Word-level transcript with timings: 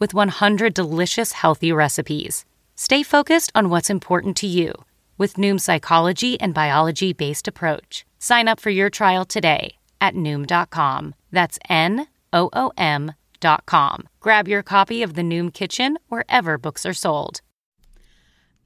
with 0.00 0.12
100 0.12 0.74
delicious 0.74 1.32
healthy 1.32 1.70
recipes. 1.70 2.44
Stay 2.74 3.02
focused 3.02 3.52
on 3.54 3.68
what's 3.68 3.90
important 3.90 4.36
to 4.38 4.46
you 4.46 4.72
with 5.18 5.34
Noom's 5.34 5.64
psychology 5.64 6.40
and 6.40 6.54
biology 6.54 7.12
based 7.12 7.46
approach. 7.46 8.06
Sign 8.18 8.48
up 8.48 8.58
for 8.58 8.70
your 8.70 8.90
trial 8.90 9.26
today 9.26 9.76
at 10.00 10.14
Noom.com. 10.14 11.14
That's 11.30 11.58
N 11.68 12.06
O 12.32 12.48
O 12.54 12.72
M.com. 12.78 14.08
Grab 14.20 14.48
your 14.48 14.62
copy 14.62 15.02
of 15.02 15.14
The 15.14 15.22
Noom 15.22 15.52
Kitchen 15.52 15.98
wherever 16.08 16.56
books 16.56 16.86
are 16.86 16.94
sold. 16.94 17.42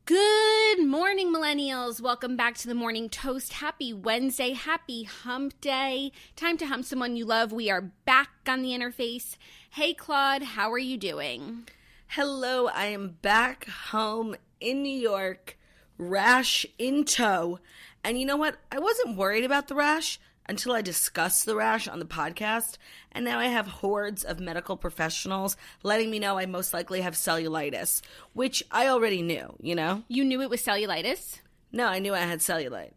Good 0.07 0.85
morning, 0.87 1.33
millennials. 1.33 1.99
Welcome 1.99 2.37
back 2.37 2.57
to 2.59 2.69
the 2.69 2.75
Morning 2.75 3.09
Toast. 3.09 3.55
Happy 3.55 3.95
Wednesday. 3.95 4.53
Happy 4.53 5.05
hump 5.05 5.59
day. 5.63 6.13
Time 6.37 6.59
to 6.59 6.67
hump 6.67 6.85
someone 6.85 7.17
you 7.17 7.25
love. 7.25 7.53
We 7.53 7.71
are 7.71 7.81
back 7.81 8.29
on 8.47 8.61
the 8.61 8.73
interface. 8.73 9.39
Hey, 9.75 9.93
Claude, 9.93 10.45
how 10.45 10.71
are 10.71 10.79
you 10.79 10.97
doing? 10.97 11.67
Hello, 12.07 12.69
I 12.69 12.87
am 12.87 13.17
back 13.23 13.67
home 13.67 14.37
in 14.61 14.85
New 14.85 14.97
York, 14.97 15.59
rash 15.99 16.65
in 16.79 17.05
tow. 17.05 17.59
And 18.05 18.17
you 18.17 18.25
know 18.25 18.37
what? 18.37 18.57
I 18.71 18.79
wasn't 18.79 19.17
worried 19.17 19.43
about 19.43 19.67
the 19.67 19.75
rash 19.75 20.21
until 20.49 20.75
I 20.75 20.81
discussed 20.81 21.45
the 21.45 21.57
rash 21.57 21.89
on 21.89 21.99
the 21.99 22.05
podcast. 22.05 22.79
And 23.11 23.25
now 23.25 23.41
I 23.41 23.47
have 23.47 23.67
hordes 23.67 24.23
of 24.23 24.39
medical 24.39 24.77
professionals 24.77 25.57
letting 25.83 26.09
me 26.09 26.21
know 26.21 26.39
I 26.39 26.47
most 26.47 26.73
likely 26.73 27.01
have 27.01 27.15
cellulitis, 27.15 28.01
which 28.33 28.63
I 28.71 28.87
already 28.87 29.23
knew, 29.23 29.57
you 29.61 29.75
know? 29.75 30.05
You 30.07 30.25
knew 30.25 30.41
it 30.41 30.51
was 30.51 30.63
cellulitis? 30.63 31.41
No, 31.73 31.89
I 31.89 31.99
knew 31.99 32.15
I 32.15 32.21
had 32.21 32.39
cellulite. 32.39 32.93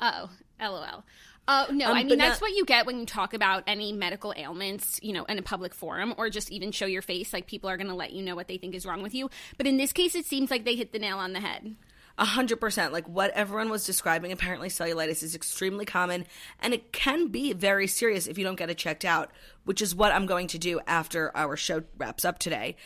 Oh, 0.00 0.30
lol. 0.58 1.04
Uh, 1.48 1.66
no, 1.70 1.86
Um, 1.90 1.96
I 1.96 2.02
mean, 2.04 2.18
that's 2.18 2.40
not- 2.40 2.48
what 2.48 2.56
you 2.56 2.64
get 2.64 2.86
when 2.86 2.98
you 2.98 3.06
talk 3.06 3.32
about 3.34 3.62
any 3.66 3.92
medical 3.92 4.34
ailments, 4.36 4.98
you 5.02 5.12
know, 5.12 5.24
in 5.24 5.38
a 5.38 5.42
public 5.42 5.74
forum 5.74 6.14
or 6.16 6.28
just 6.28 6.50
even 6.50 6.72
show 6.72 6.86
your 6.86 7.02
face. 7.02 7.32
Like, 7.32 7.46
people 7.46 7.70
are 7.70 7.76
going 7.76 7.86
to 7.88 7.94
let 7.94 8.12
you 8.12 8.22
know 8.22 8.34
what 8.34 8.48
they 8.48 8.58
think 8.58 8.74
is 8.74 8.84
wrong 8.84 9.02
with 9.02 9.14
you. 9.14 9.30
But 9.56 9.66
in 9.66 9.76
this 9.76 9.92
case, 9.92 10.14
it 10.14 10.26
seems 10.26 10.50
like 10.50 10.64
they 10.64 10.74
hit 10.74 10.92
the 10.92 10.98
nail 10.98 11.18
on 11.18 11.32
the 11.32 11.40
head. 11.40 11.76
A 12.18 12.24
hundred 12.24 12.60
percent. 12.62 12.94
Like 12.94 13.06
what 13.06 13.30
everyone 13.32 13.68
was 13.68 13.84
describing, 13.84 14.32
apparently 14.32 14.68
cellulitis 14.70 15.22
is 15.22 15.34
extremely 15.34 15.84
common 15.84 16.24
and 16.60 16.72
it 16.72 16.90
can 16.90 17.28
be 17.28 17.52
very 17.52 17.86
serious 17.86 18.26
if 18.26 18.38
you 18.38 18.44
don't 18.44 18.56
get 18.56 18.70
it 18.70 18.78
checked 18.78 19.04
out, 19.04 19.30
which 19.64 19.82
is 19.82 19.94
what 19.94 20.12
I'm 20.12 20.24
going 20.24 20.46
to 20.48 20.58
do 20.58 20.80
after 20.86 21.30
our 21.36 21.58
show 21.58 21.82
wraps 21.98 22.24
up 22.24 22.38
today. 22.38 22.76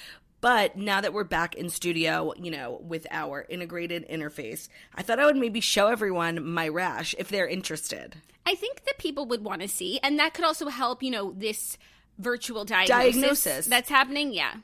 But 0.40 0.76
now 0.76 1.00
that 1.00 1.12
we're 1.12 1.24
back 1.24 1.54
in 1.54 1.68
studio, 1.68 2.32
you 2.38 2.50
know, 2.50 2.80
with 2.82 3.06
our 3.10 3.44
integrated 3.48 4.08
interface, 4.08 4.68
I 4.94 5.02
thought 5.02 5.20
I 5.20 5.26
would 5.26 5.36
maybe 5.36 5.60
show 5.60 5.88
everyone 5.88 6.44
my 6.46 6.68
rash 6.68 7.14
if 7.18 7.28
they're 7.28 7.46
interested. 7.46 8.16
I 8.46 8.54
think 8.54 8.84
that 8.86 8.98
people 8.98 9.26
would 9.26 9.44
want 9.44 9.60
to 9.60 9.68
see, 9.68 10.00
and 10.02 10.18
that 10.18 10.32
could 10.32 10.44
also 10.46 10.68
help, 10.68 11.02
you 11.02 11.10
know, 11.10 11.32
this 11.36 11.76
virtual 12.18 12.64
diagnosis, 12.64 13.14
Diagnosis. 13.14 13.66
that's 13.66 13.88
happening. 13.90 14.32
Yeah. 14.32 14.54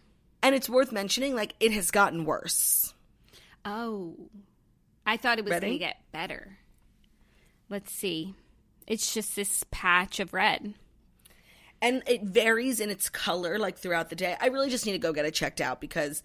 And 0.43 0.55
it's 0.55 0.69
worth 0.69 0.93
mentioning, 0.93 1.35
like, 1.35 1.55
it 1.61 1.73
has 1.73 1.91
gotten 1.91 2.25
worse. 2.25 2.95
Oh, 3.65 4.17
I 5.05 5.17
thought 5.17 5.39
it 5.39 5.45
was 5.45 5.61
going 5.61 5.73
to 5.73 5.79
get 5.79 5.97
better. 6.13 6.59
Let's 7.69 7.93
see. 7.93 8.35
It's 8.87 9.13
just 9.13 9.37
this 9.37 9.65
patch 9.71 10.21
of 10.21 10.33
red. 10.33 10.75
And 11.87 12.03
it 12.07 12.23
varies 12.23 12.81
in 12.81 12.91
its 12.91 13.09
color 13.09 13.59
like 13.59 13.79
throughout 13.79 14.11
the 14.11 14.17
day. 14.17 14.37
I 14.41 14.49
really 14.49 14.71
just 14.71 14.87
need 14.87 14.93
to 14.93 14.99
go 14.99 15.13
get 15.13 15.25
it 15.25 15.35
checked 15.35 15.61
out 15.61 15.81
because 15.81 16.23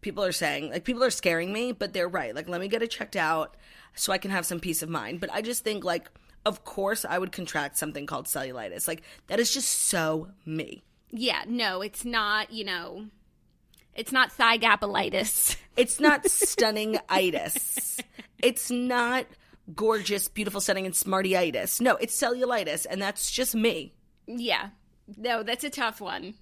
people 0.00 0.24
are 0.24 0.32
saying 0.32 0.70
like 0.70 0.84
people 0.84 1.04
are 1.04 1.10
scaring 1.10 1.52
me, 1.52 1.70
but 1.70 1.92
they're 1.92 2.08
right. 2.08 2.34
Like 2.34 2.48
let 2.48 2.60
me 2.60 2.68
get 2.68 2.82
it 2.82 2.90
checked 2.90 3.16
out 3.16 3.56
so 3.94 4.12
I 4.12 4.18
can 4.18 4.32
have 4.32 4.44
some 4.44 4.58
peace 4.58 4.82
of 4.82 4.88
mind. 4.88 5.20
But 5.20 5.32
I 5.32 5.40
just 5.40 5.62
think 5.62 5.84
like 5.84 6.10
of 6.44 6.64
course 6.64 7.04
I 7.04 7.18
would 7.18 7.30
contract 7.30 7.78
something 7.78 8.06
called 8.06 8.26
cellulitis. 8.26 8.88
Like 8.88 9.02
that 9.28 9.38
is 9.38 9.54
just 9.54 9.68
so 9.68 10.28
me. 10.44 10.82
Yeah, 11.12 11.44
no, 11.46 11.80
it's 11.80 12.04
not, 12.04 12.52
you 12.52 12.64
know, 12.64 13.06
it's 13.94 14.10
not 14.10 14.32
thigh 14.32 14.58
gapolitis. 14.58 15.56
It's 15.76 16.00
not 16.00 16.26
stunning 16.30 16.98
itis. 17.08 18.00
It's 18.42 18.68
not 18.68 19.26
gorgeous, 19.74 20.26
beautiful, 20.26 20.60
stunning, 20.60 20.86
and 20.86 20.94
smartyitis. 20.94 21.80
No, 21.80 21.94
it's 21.96 22.20
cellulitis, 22.20 22.86
and 22.90 23.00
that's 23.00 23.30
just 23.30 23.54
me. 23.54 23.94
Yeah. 24.26 24.70
No, 25.16 25.42
that's 25.42 25.64
a 25.64 25.70
tough 25.70 26.00
one. 26.00 26.34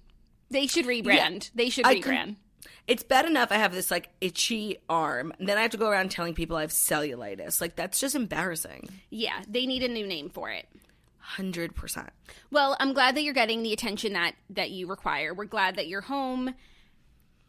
They 0.49 0.67
should 0.67 0.85
rebrand. 0.85 1.51
They 1.55 1.69
should 1.69 1.85
I 1.85 1.95
rebrand. 1.95 2.35
It's 2.87 3.03
bad 3.03 3.25
enough 3.25 3.51
I 3.51 3.55
have 3.55 3.73
this 3.73 3.89
like 3.91 4.09
itchy 4.21 4.77
arm, 4.89 5.33
and 5.39 5.47
then 5.47 5.57
I 5.57 5.61
have 5.61 5.71
to 5.71 5.77
go 5.77 5.89
around 5.89 6.11
telling 6.11 6.33
people 6.33 6.57
I 6.57 6.61
have 6.61 6.71
cellulitis. 6.71 7.59
Like 7.61 7.75
that's 7.75 7.99
just 7.99 8.15
embarrassing. 8.15 8.89
yeah, 9.09 9.41
they 9.47 9.65
need 9.65 9.83
a 9.83 9.87
new 9.87 10.05
name 10.05 10.29
for 10.29 10.49
it. 10.49 10.67
Hundred 11.19 11.75
percent. 11.75 12.09
Well, 12.51 12.75
I'm 12.79 12.93
glad 12.93 13.15
that 13.15 13.23
you're 13.23 13.33
getting 13.33 13.63
the 13.63 13.73
attention 13.73 14.13
that 14.13 14.33
that 14.49 14.71
you 14.71 14.87
require. 14.87 15.33
We're 15.33 15.45
glad 15.45 15.77
that 15.77 15.87
you're 15.87 16.01
home, 16.01 16.53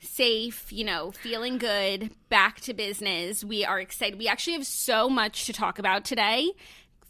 safe, 0.01 0.73
you 0.73 0.85
know, 0.85 1.11
feeling 1.11 1.59
good, 1.59 2.11
back 2.29 2.61
to 2.63 2.75
business. 2.75 3.43
We 3.43 3.65
are 3.65 3.81
excited. 3.81 4.19
We 4.19 4.29
actually 4.29 4.55
have 4.55 4.67
so 4.67 5.09
much 5.09 5.47
to 5.47 5.53
talk 5.53 5.79
about 5.81 6.05
today. 6.05 6.53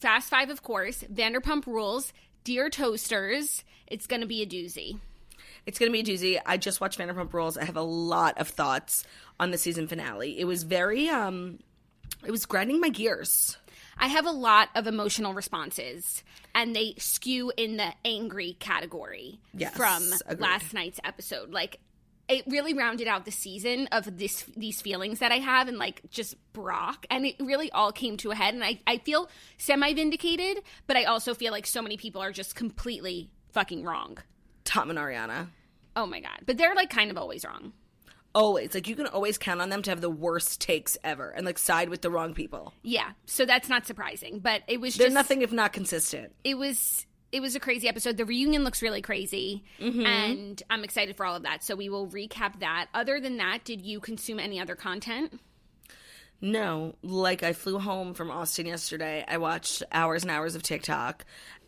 Fast 0.00 0.30
Five, 0.30 0.48
of 0.50 0.62
course, 0.62 1.04
Vanderpump 1.12 1.66
Rules, 1.66 2.12
Dear 2.42 2.70
Toasters. 2.70 3.64
It's 3.86 4.06
going 4.06 4.20
to 4.20 4.26
be 4.26 4.42
a 4.42 4.46
doozy. 4.46 4.98
It's 5.66 5.78
gonna 5.78 5.90
be 5.92 6.00
a 6.00 6.04
doozy. 6.04 6.38
I 6.44 6.58
just 6.58 6.82
watched 6.82 6.98
Vanderpump 6.98 7.32
Rules. 7.32 7.56
I 7.56 7.64
have 7.64 7.76
a 7.78 7.82
lot 7.82 8.36
of 8.38 8.48
thoughts 8.48 9.02
on 9.40 9.50
the 9.50 9.56
season 9.56 9.88
finale. 9.88 10.38
It 10.38 10.44
was 10.44 10.62
very 10.62 11.08
um, 11.08 11.58
it 12.22 12.30
was 12.30 12.44
grinding 12.44 12.80
my 12.80 12.90
gears. 12.90 13.56
I 13.96 14.08
have 14.08 14.26
a 14.26 14.30
lot 14.30 14.68
of 14.74 14.86
emotional 14.86 15.32
responses, 15.32 16.22
and 16.54 16.76
they 16.76 16.94
skew 16.98 17.50
in 17.56 17.78
the 17.78 17.92
angry 18.04 18.56
category 18.60 19.38
Yes, 19.54 19.74
from 19.74 20.02
agreed. 20.26 20.40
last 20.42 20.74
night's 20.74 21.00
episode. 21.02 21.50
Like, 21.50 21.78
it 22.28 22.44
really 22.46 22.74
rounded 22.74 23.08
out 23.08 23.24
the 23.24 23.30
season 23.32 23.86
of 23.90 24.18
this 24.18 24.44
these 24.58 24.82
feelings 24.82 25.20
that 25.20 25.32
I 25.32 25.38
have, 25.38 25.66
and 25.68 25.78
like 25.78 26.02
just 26.10 26.34
Brock, 26.52 27.06
and 27.08 27.24
it 27.24 27.36
really 27.40 27.72
all 27.72 27.90
came 27.90 28.18
to 28.18 28.32
a 28.32 28.34
head. 28.34 28.52
And 28.52 28.62
I 28.62 28.80
I 28.86 28.98
feel 28.98 29.30
semi 29.56 29.94
vindicated, 29.94 30.62
but 30.86 30.98
I 30.98 31.04
also 31.04 31.32
feel 31.32 31.52
like 31.52 31.66
so 31.66 31.80
many 31.80 31.96
people 31.96 32.20
are 32.20 32.32
just 32.32 32.54
completely 32.54 33.30
fucking 33.54 33.84
wrong. 33.84 34.18
Tom 34.64 34.90
and 34.90 34.98
Ariana. 34.98 35.48
Oh 35.96 36.06
my 36.06 36.20
god! 36.20 36.40
But 36.44 36.58
they're 36.58 36.74
like 36.74 36.90
kind 36.90 37.10
of 37.10 37.16
always 37.16 37.44
wrong. 37.44 37.72
Always. 38.34 38.74
Like 38.74 38.88
you 38.88 38.96
can 38.96 39.06
always 39.06 39.38
count 39.38 39.60
on 39.60 39.68
them 39.68 39.80
to 39.82 39.90
have 39.90 40.00
the 40.00 40.10
worst 40.10 40.60
takes 40.60 40.98
ever 41.04 41.30
and 41.30 41.46
like 41.46 41.56
side 41.58 41.88
with 41.88 42.02
the 42.02 42.10
wrong 42.10 42.34
people. 42.34 42.72
Yeah, 42.82 43.12
so 43.26 43.46
that's 43.46 43.68
not 43.68 43.86
surprising. 43.86 44.40
But 44.40 44.62
it 44.66 44.80
was 44.80 44.96
They're 44.96 45.06
just 45.06 45.14
nothing 45.14 45.42
if 45.42 45.52
not 45.52 45.72
consistent. 45.72 46.34
it 46.42 46.58
was 46.58 47.06
it 47.30 47.40
was 47.40 47.54
a 47.54 47.60
crazy 47.60 47.88
episode. 47.88 48.16
The 48.16 48.24
reunion 48.24 48.64
looks 48.64 48.82
really 48.82 49.02
crazy, 49.02 49.62
Mm-hmm. 49.80 50.04
and 50.06 50.62
I'm 50.68 50.82
excited 50.84 51.16
for 51.16 51.24
all 51.26 51.36
of 51.36 51.42
that. 51.44 51.62
So 51.64 51.76
we 51.76 51.88
will 51.88 52.08
recap 52.08 52.58
that. 52.60 52.86
Other 52.92 53.20
than 53.20 53.36
that, 53.36 53.64
did 53.64 53.80
you 53.82 54.00
consume 54.00 54.38
any 54.40 54.60
other 54.60 54.74
content? 54.74 55.38
No, 56.40 56.94
like 57.02 57.42
I 57.42 57.52
flew 57.52 57.78
home 57.78 58.14
from 58.14 58.30
Austin 58.30 58.66
yesterday. 58.66 59.24
I 59.26 59.38
watched 59.38 59.82
hours 59.92 60.22
and 60.22 60.30
hours 60.30 60.54
of 60.56 60.62
TikTok, 60.62 61.24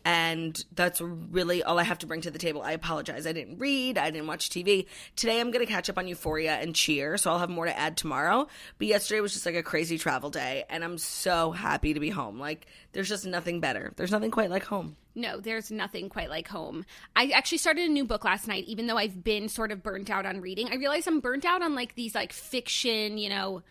and 0.07 0.63
that's 0.71 1.01
really 1.01 1.63
all 1.63 1.77
I 1.77 1.83
have 1.83 1.99
to 1.99 2.07
bring 2.07 2.21
to 2.21 2.31
the 2.31 2.39
table. 2.39 2.61
I 2.61 2.71
apologize. 2.71 3.27
I 3.27 3.33
didn't 3.33 3.57
read, 3.57 3.97
I 3.97 4.09
didn't 4.09 4.27
watch 4.27 4.49
TV. 4.49 4.85
Today 5.17 5.41
I'm 5.41 5.51
going 5.51 5.65
to 5.65 5.69
catch 5.69 5.89
up 5.89 5.97
on 5.97 6.07
Euphoria 6.07 6.53
and 6.53 6.73
Cheer, 6.73 7.17
so 7.17 7.29
I'll 7.29 7.39
have 7.39 7.49
more 7.49 7.65
to 7.65 7.77
add 7.77 7.97
tomorrow. 7.97 8.47
But 8.77 8.87
yesterday 8.87 9.19
was 9.19 9.33
just 9.33 9.45
like 9.45 9.55
a 9.55 9.63
crazy 9.63 9.97
travel 9.97 10.29
day, 10.29 10.63
and 10.69 10.81
I'm 10.81 10.97
so 10.97 11.51
happy 11.51 11.93
to 11.93 11.99
be 11.99 12.09
home. 12.09 12.39
Like, 12.39 12.67
there's 12.93 13.09
just 13.09 13.25
nothing 13.25 13.59
better. 13.59 13.91
There's 13.97 14.11
nothing 14.13 14.31
quite 14.31 14.49
like 14.49 14.63
home. 14.63 14.95
No, 15.13 15.41
there's 15.41 15.71
nothing 15.71 16.07
quite 16.07 16.29
like 16.29 16.47
home. 16.47 16.85
I 17.13 17.31
actually 17.35 17.57
started 17.57 17.89
a 17.89 17.91
new 17.91 18.05
book 18.05 18.23
last 18.23 18.47
night, 18.47 18.63
even 18.67 18.87
though 18.87 18.97
I've 18.97 19.25
been 19.25 19.49
sort 19.49 19.73
of 19.73 19.83
burnt 19.83 20.09
out 20.09 20.25
on 20.25 20.39
reading. 20.39 20.69
I 20.71 20.75
realize 20.75 21.05
I'm 21.05 21.19
burnt 21.19 21.43
out 21.43 21.61
on 21.61 21.75
like 21.75 21.95
these 21.95 22.15
like 22.15 22.31
fiction, 22.31 23.17
you 23.17 23.27
know, 23.27 23.61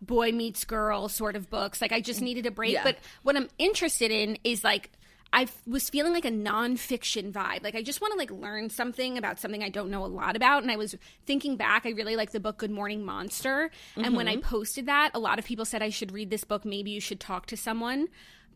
boy 0.00 0.30
meets 0.30 0.64
girl 0.64 1.08
sort 1.08 1.34
of 1.34 1.50
books. 1.50 1.82
Like 1.82 1.90
I 1.90 2.00
just 2.00 2.20
needed 2.20 2.46
a 2.46 2.52
break. 2.52 2.74
Yeah. 2.74 2.84
But 2.84 2.98
what 3.24 3.36
I'm 3.36 3.48
interested 3.58 4.12
in 4.12 4.38
is 4.44 4.62
like 4.62 4.92
I 5.34 5.48
was 5.66 5.90
feeling 5.90 6.12
like 6.12 6.24
a 6.24 6.30
nonfiction 6.30 7.32
vibe. 7.32 7.64
Like 7.64 7.74
I 7.74 7.82
just 7.82 8.00
want 8.00 8.12
to 8.12 8.18
like 8.18 8.30
learn 8.30 8.70
something 8.70 9.18
about 9.18 9.40
something 9.40 9.64
I 9.64 9.68
don't 9.68 9.90
know 9.90 10.04
a 10.04 10.06
lot 10.06 10.36
about. 10.36 10.62
And 10.62 10.70
I 10.70 10.76
was 10.76 10.94
thinking 11.26 11.56
back, 11.56 11.84
I 11.86 11.90
really 11.90 12.14
like 12.14 12.30
the 12.30 12.38
book 12.38 12.56
Good 12.56 12.70
Morning 12.70 13.04
Monster. 13.04 13.72
And 13.96 14.14
when 14.14 14.28
I 14.28 14.36
mm-hmm. 14.36 14.48
posted 14.48 14.86
that, 14.86 15.10
a 15.12 15.18
lot 15.18 15.40
of 15.40 15.44
people 15.44 15.64
said 15.64 15.82
I 15.82 15.88
should 15.88 16.12
read 16.12 16.30
this 16.30 16.44
book. 16.44 16.64
Maybe 16.64 16.92
you 16.92 17.00
should 17.00 17.18
talk 17.18 17.46
to 17.46 17.56
someone 17.56 18.06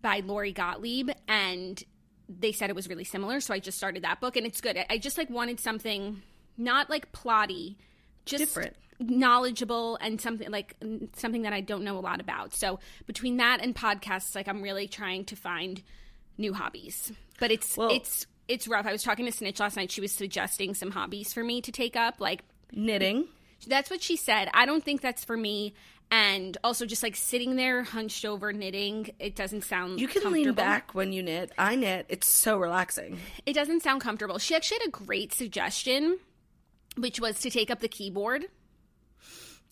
by 0.03 0.21
Lori 0.21 0.53
Gottlieb. 0.53 1.11
And 1.27 1.83
they 2.29 2.53
said 2.53 2.71
it 2.71 2.77
was 2.77 2.89
really 2.89 3.03
similar. 3.03 3.41
So 3.41 3.53
I 3.53 3.59
just 3.59 3.77
started 3.77 4.05
that 4.05 4.21
book 4.21 4.37
and 4.37 4.47
it's 4.47 4.61
good. 4.61 4.77
I- 4.77 4.87
I 4.89 4.99
just 4.99 5.19
like 5.19 5.31
wanted 5.31 5.59
something 5.59 6.23
not 6.57 6.89
like 6.89 7.11
plotty, 7.11 7.75
just 8.25 8.55
Different. 8.55 8.77
knowledgeable 9.01 9.99
and 10.01 10.21
something 10.21 10.49
like 10.49 10.77
something 11.17 11.43
that 11.43 11.53
I 11.53 11.61
don't 11.61 11.83
know 11.83 11.99
a 11.99 12.01
lot 12.01 12.21
about. 12.21 12.55
So 12.55 12.79
between 13.07 13.39
that 13.39 13.59
and 13.63 13.75
podcasts, 13.75 14.37
like 14.37 14.47
I'm 14.47 14.63
really 14.63 14.87
trying 14.87 15.25
to 15.25 15.35
find 15.35 15.83
new 16.38 16.55
hobbies. 16.55 17.12
But 17.38 17.50
it's 17.50 17.76
Well- 17.76 17.90
it's 17.90 18.26
it's 18.49 18.67
rough. 18.67 18.87
I 18.87 18.93
was 18.93 19.02
talking 19.02 19.26
to 19.26 19.32
Snitch 19.32 19.61
last 19.61 19.76
night. 19.76 19.90
She 19.90 20.00
was 20.00 20.11
suggesting 20.12 20.73
some 20.75 20.90
hobbies 20.93 21.35
for 21.35 21.44
me 21.44 21.61
to 21.61 21.70
take 21.70 21.96
up. 21.96 22.14
Like 22.19 22.43
Knitting. 22.73 23.29
that's 23.67 23.90
what 23.90 24.02
she 24.02 24.17
said. 24.17 24.49
I 24.55 24.64
don't 24.64 24.82
think 24.82 25.02
that's 25.02 25.23
for 25.25 25.37
me. 25.37 25.75
And 26.11 26.56
also 26.64 26.87
just 26.87 27.02
like 27.02 27.14
sitting 27.17 27.56
there 27.56 27.82
hunched 27.82 28.25
over 28.25 28.50
knitting, 28.55 29.11
it 29.19 29.37
doesn't 29.37 29.64
sound 29.64 30.00
You 30.00 30.08
can 30.08 30.32
lean 30.32 30.55
back 30.55 30.94
when 30.94 31.12
you 31.12 31.23
knit. 31.23 31.52
I 31.58 31.76
knit. 31.76 32.06
It's 32.08 32.26
so 32.26 32.56
relaxing. 32.56 33.19
It 33.44 33.52
doesn't 33.52 33.82
sound 33.82 34.00
comfortable. 34.00 34.38
She 34.38 34.55
actually 34.55 34.79
had 34.81 34.88
a 34.88 34.91
great 34.93 35.34
suggestion, 35.34 36.19
which 36.96 37.20
was 37.20 37.38
to 37.41 37.50
take 37.50 37.70
up 37.70 37.81
the 37.81 37.88
keyboard. 37.88 38.46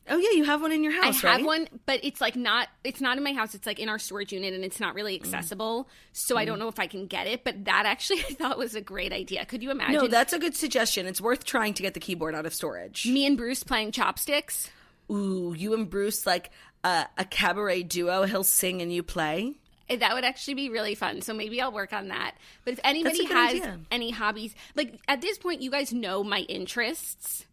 Oh 0.08 0.16
yeah, 0.18 0.30
you 0.36 0.44
have 0.44 0.62
one 0.62 0.70
in 0.72 0.84
your 0.84 0.92
house, 0.92 1.24
I 1.24 1.28
have 1.28 1.36
right? 1.40 1.44
one, 1.44 1.68
but 1.84 2.00
it's 2.04 2.20
like 2.20 2.36
not 2.36 2.68
it's 2.84 3.00
not 3.00 3.16
in 3.16 3.24
my 3.24 3.32
house. 3.32 3.54
It's 3.54 3.66
like 3.66 3.78
in 3.80 3.88
our 3.88 3.98
storage 3.98 4.32
unit 4.32 4.54
and 4.54 4.64
it's 4.64 4.78
not 4.78 4.94
really 4.94 5.18
Mm. 5.18 5.22
accessible. 5.24 5.88
So 6.12 6.36
I 6.36 6.44
don't 6.44 6.58
know 6.58 6.68
if 6.68 6.78
I 6.78 6.86
can 6.86 7.06
get 7.06 7.26
it, 7.26 7.42
but 7.44 7.64
that 7.64 7.86
actually 7.86 8.20
I 8.30 8.34
thought 8.34 8.56
was 8.58 8.74
a 8.74 8.80
great 8.80 9.12
idea. 9.12 9.44
Could 9.46 9.62
you 9.62 9.70
imagine 9.70 9.94
No, 9.94 10.06
that's 10.06 10.32
a 10.32 10.38
good 10.38 10.54
suggestion. 10.54 11.06
It's 11.06 11.20
worth 11.20 11.44
trying 11.44 11.74
to 11.74 11.82
get 11.82 11.94
the 11.94 12.00
keyboard 12.00 12.34
out 12.34 12.46
of 12.46 12.54
storage. 12.54 13.06
me 13.06 13.26
and 13.26 13.36
Bruce 13.36 13.62
playing 13.64 13.92
chopsticks? 13.92 14.70
Ooh, 15.10 15.54
you 15.56 15.74
and 15.74 15.88
Bruce 15.90 16.26
like 16.26 16.50
uh, 16.84 17.04
a 17.18 17.24
cabaret 17.24 17.82
duo. 17.84 18.24
He'll 18.24 18.44
sing 18.44 18.82
and 18.82 18.92
you 18.92 19.02
play. 19.02 19.54
Eh, 19.88 19.96
That 19.96 20.14
would 20.14 20.24
actually 20.24 20.54
be 20.54 20.68
really 20.68 20.94
fun. 20.94 21.20
So 21.22 21.32
maybe 21.34 21.60
I'll 21.60 21.72
work 21.72 21.92
on 21.92 22.08
that. 22.08 22.36
But 22.64 22.74
if 22.74 22.80
anybody 22.84 23.24
has 23.26 23.50
idea. 23.54 23.80
any 23.90 24.10
hobbies, 24.10 24.54
like 24.76 25.00
at 25.08 25.20
this 25.20 25.38
point, 25.38 25.62
you 25.62 25.70
guys 25.70 25.92
know 25.92 26.22
my 26.24 26.40
interests. 26.40 27.44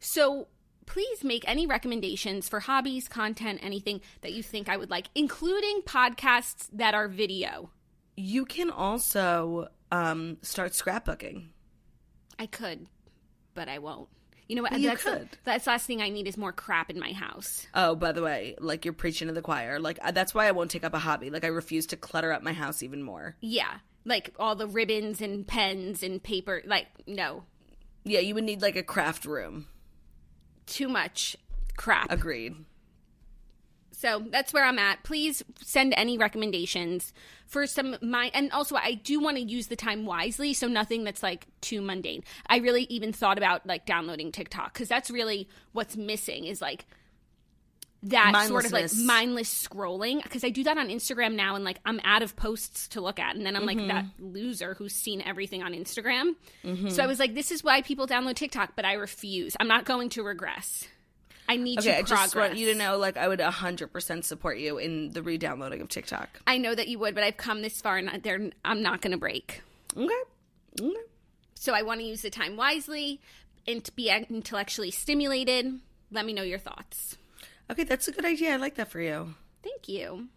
So 0.00 0.48
please 0.86 1.22
make 1.24 1.44
any 1.48 1.66
recommendations 1.66 2.48
for 2.48 2.60
hobbies, 2.60 3.08
content, 3.08 3.60
anything 3.62 4.00
that 4.22 4.32
you 4.32 4.42
think 4.42 4.68
I 4.68 4.76
would 4.76 4.90
like, 4.90 5.08
including 5.14 5.82
podcasts 5.82 6.68
that 6.72 6.94
are 6.94 7.08
video. 7.08 7.70
You 8.16 8.44
can 8.46 8.70
also 8.70 9.68
um, 9.92 10.38
start 10.42 10.72
scrapbooking. 10.72 11.48
I 12.38 12.46
could, 12.46 12.86
but 13.54 13.68
I 13.68 13.78
won't. 13.78 14.08
You 14.48 14.54
know 14.56 14.62
what? 14.62 14.78
You 14.78 14.88
that's 14.90 15.02
the- 15.04 15.10
could. 15.10 15.28
that's 15.44 15.64
the 15.64 15.70
last 15.72 15.86
thing 15.86 16.00
I 16.00 16.08
need 16.08 16.28
is 16.28 16.36
more 16.36 16.52
crap 16.52 16.88
in 16.88 17.00
my 17.00 17.12
house. 17.12 17.66
Oh, 17.74 17.96
by 17.96 18.12
the 18.12 18.22
way, 18.22 18.54
like 18.60 18.84
you're 18.84 18.94
preaching 18.94 19.26
to 19.28 19.34
the 19.34 19.42
choir. 19.42 19.80
Like 19.80 19.98
uh, 20.02 20.12
that's 20.12 20.34
why 20.34 20.46
I 20.46 20.52
won't 20.52 20.70
take 20.70 20.84
up 20.84 20.94
a 20.94 20.98
hobby. 21.00 21.30
Like 21.30 21.44
I 21.44 21.48
refuse 21.48 21.86
to 21.86 21.96
clutter 21.96 22.32
up 22.32 22.42
my 22.44 22.52
house 22.52 22.82
even 22.84 23.02
more. 23.02 23.34
Yeah, 23.40 23.78
like 24.04 24.32
all 24.38 24.54
the 24.54 24.68
ribbons 24.68 25.20
and 25.20 25.46
pens 25.46 26.02
and 26.04 26.22
paper. 26.22 26.62
Like 26.64 26.86
no, 27.08 27.42
Yeah, 28.04 28.20
you 28.20 28.34
would 28.36 28.44
need 28.44 28.62
like 28.62 28.76
a 28.76 28.84
craft 28.84 29.24
room. 29.24 29.66
Too 30.66 30.88
much 30.88 31.36
crap. 31.76 32.10
Agreed. 32.10 32.54
So 33.92 34.22
that's 34.30 34.52
where 34.52 34.64
I'm 34.64 34.78
at. 34.78 35.02
Please 35.04 35.42
send 35.62 35.94
any 35.96 36.18
recommendations 36.18 37.14
for 37.46 37.66
some 37.66 37.96
my 38.02 38.30
and 38.34 38.52
also 38.52 38.76
I 38.76 38.92
do 38.92 39.20
want 39.20 39.38
to 39.38 39.42
use 39.42 39.68
the 39.68 39.76
time 39.76 40.04
wisely, 40.04 40.52
so 40.52 40.68
nothing 40.68 41.02
that's 41.04 41.22
like 41.22 41.46
too 41.62 41.80
mundane. 41.80 42.22
I 42.46 42.58
really 42.58 42.82
even 42.84 43.12
thought 43.12 43.38
about 43.38 43.66
like 43.66 43.86
downloading 43.86 44.32
TikTok 44.32 44.74
because 44.74 44.88
that's 44.88 45.10
really 45.10 45.48
what's 45.72 45.96
missing 45.96 46.44
is 46.44 46.60
like 46.60 46.84
that 48.10 48.46
sort 48.48 48.66
of 48.66 48.72
like 48.72 48.90
mindless 48.96 49.66
scrolling 49.66 50.22
because 50.22 50.44
I 50.44 50.50
do 50.50 50.64
that 50.64 50.78
on 50.78 50.88
Instagram 50.88 51.34
now 51.34 51.54
and 51.54 51.64
like 51.64 51.78
I'm 51.84 52.00
out 52.04 52.22
of 52.22 52.36
posts 52.36 52.88
to 52.88 53.00
look 53.00 53.18
at 53.18 53.36
and 53.36 53.44
then 53.46 53.56
I'm 53.56 53.66
like 53.66 53.78
that 53.88 54.04
Mm-hmm. 54.04 54.32
loser 54.32 54.74
who's 54.74 54.92
seen 54.94 55.22
everything 55.22 55.62
on 55.62 55.72
Instagram. 55.72 56.34
So 56.90 57.02
I 57.02 57.06
was 57.06 57.18
like 57.18 57.34
this 57.34 57.50
is 57.50 57.64
why 57.64 57.82
people 57.82 58.06
download 58.06 58.34
TikTok, 58.36 58.72
but 58.76 58.84
I 58.84 58.94
refuse. 58.94 59.56
I'm 59.58 59.68
not 59.68 59.84
going 59.84 60.08
to 60.10 60.22
regress. 60.22 60.86
I 61.48 61.56
need 61.56 61.78
Okay, 61.78 61.92
to 61.92 61.98
I 61.98 62.02
just 62.02 62.34
want 62.34 62.56
you 62.56 62.72
to 62.72 62.74
know, 62.78 62.98
like, 62.98 63.16
I 63.16 63.28
would 63.28 63.38
100% 63.38 64.24
support 64.24 64.58
you 64.58 64.78
in 64.78 65.10
the 65.12 65.22
re-downloading 65.22 65.80
of 65.80 65.88
TikTok. 65.88 66.28
I 66.44 66.58
know 66.58 66.74
that 66.74 66.88
you 66.88 66.98
would, 66.98 67.14
but 67.14 67.22
I've 67.22 67.36
come 67.36 67.62
this 67.62 67.80
far 67.80 67.98
and 67.98 68.20
they're, 68.24 68.50
I'm 68.64 68.82
not 68.82 69.00
going 69.00 69.12
to 69.12 69.16
break. 69.16 69.62
Okay. 69.96 70.12
Okay. 70.82 70.92
So 71.54 71.72
I 71.72 71.82
want 71.82 72.00
to 72.00 72.04
use 72.06 72.22
the 72.22 72.30
time 72.30 72.56
wisely 72.56 73.20
and 73.64 73.84
to 73.84 73.92
be 73.92 74.10
intellectually 74.10 74.90
stimulated. 74.90 75.72
Let 76.10 76.26
me 76.26 76.32
know 76.32 76.42
your 76.42 76.58
thoughts. 76.58 77.16
Okay, 77.70 77.84
that's 77.84 78.08
a 78.08 78.12
good 78.12 78.24
idea. 78.24 78.54
I 78.54 78.56
like 78.56 78.76
that 78.76 78.90
for 78.90 79.00
you. 79.00 79.34
Thank 79.62 79.88
you. 79.88 80.28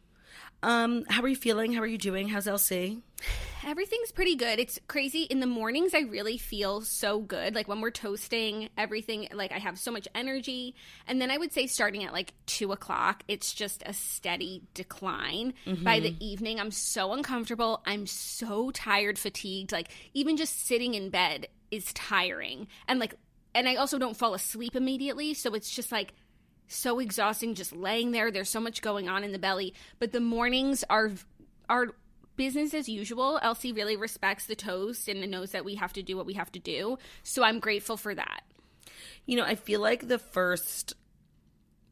Um, 0.62 1.06
how 1.08 1.22
are 1.22 1.28
you 1.28 1.36
feeling? 1.36 1.74
How 1.74 1.82
are 1.82 1.88
you 1.88 1.98
doing? 1.98 2.28
How's 2.28 2.46
LC? 2.46 3.02
Everything's 3.66 4.12
pretty 4.12 4.36
good. 4.36 4.60
It's 4.60 4.80
crazy. 4.88 5.24
In 5.24 5.40
the 5.40 5.46
mornings, 5.46 5.94
I 5.94 6.00
really 6.00 6.38
feel 6.38 6.82
so 6.82 7.20
good. 7.20 7.56
Like 7.56 7.68
when 7.68 7.82
we're 7.82 7.92
toasting, 7.92 8.70
everything, 8.78 9.28
like 9.34 9.52
I 9.52 9.58
have 9.60 9.78
so 9.78 9.92
much 9.92 10.08
energy. 10.16 10.76
And 11.08 11.22
then 11.22 11.30
I 11.30 11.38
would 11.38 11.54
say 11.54 11.68
starting 11.68 12.04
at 12.04 12.14
like 12.14 12.34
two 12.46 12.72
o'clock, 12.72 13.24
it's 13.28 13.54
just 13.54 13.84
a 13.86 13.94
steady 13.94 14.64
decline. 14.74 15.54
By 15.84 16.00
the 16.00 16.16
evening, 16.20 16.60
I'm 16.60 16.72
so 16.72 17.14
uncomfortable. 17.14 17.82
I'm 17.86 18.06
so 18.06 18.72
tired, 18.72 19.20
fatigued. 19.20 19.72
Like 19.72 19.92
even 20.14 20.36
just 20.36 20.66
sitting 20.66 20.94
in 20.94 21.10
bed 21.10 21.48
is 21.70 21.94
tiring. 21.94 22.68
And 22.88 23.00
like, 23.00 23.14
and 23.54 23.68
I 23.68 23.76
also 23.76 23.98
don't 23.98 24.16
fall 24.18 24.34
asleep 24.34 24.76
immediately. 24.76 25.34
So 25.34 25.54
it's 25.54 25.70
just 25.70 25.92
like, 25.92 26.14
so 26.70 27.00
exhausting 27.00 27.54
just 27.54 27.76
laying 27.76 28.12
there 28.12 28.32
there's 28.32 28.50
so 28.50 28.62
much 28.62 28.82
going 28.82 29.10
on 29.10 29.26
in 29.26 29.34
the 29.34 29.40
belly 29.40 29.74
but 30.00 30.14
the 30.14 30.22
mornings 30.22 30.86
are 30.90 31.12
are 31.68 31.88
business 32.38 32.74
as 32.74 32.88
usual 32.88 33.38
elsie 33.42 33.74
really 33.74 33.98
respects 33.98 34.46
the 34.46 34.56
toast 34.56 35.10
and 35.10 35.30
knows 35.30 35.52
that 35.52 35.66
we 35.66 35.76
have 35.76 35.92
to 35.92 36.02
do 36.02 36.16
what 36.16 36.26
we 36.26 36.36
have 36.36 36.52
to 36.52 36.60
do 36.60 36.98
so 37.24 37.44
i'm 37.44 37.60
grateful 37.60 37.98
for 37.98 38.16
that 38.16 38.44
You 39.26 39.36
know, 39.38 39.44
I 39.44 39.56
feel 39.56 39.80
like 39.80 40.08
the 40.08 40.18
first 40.20 40.94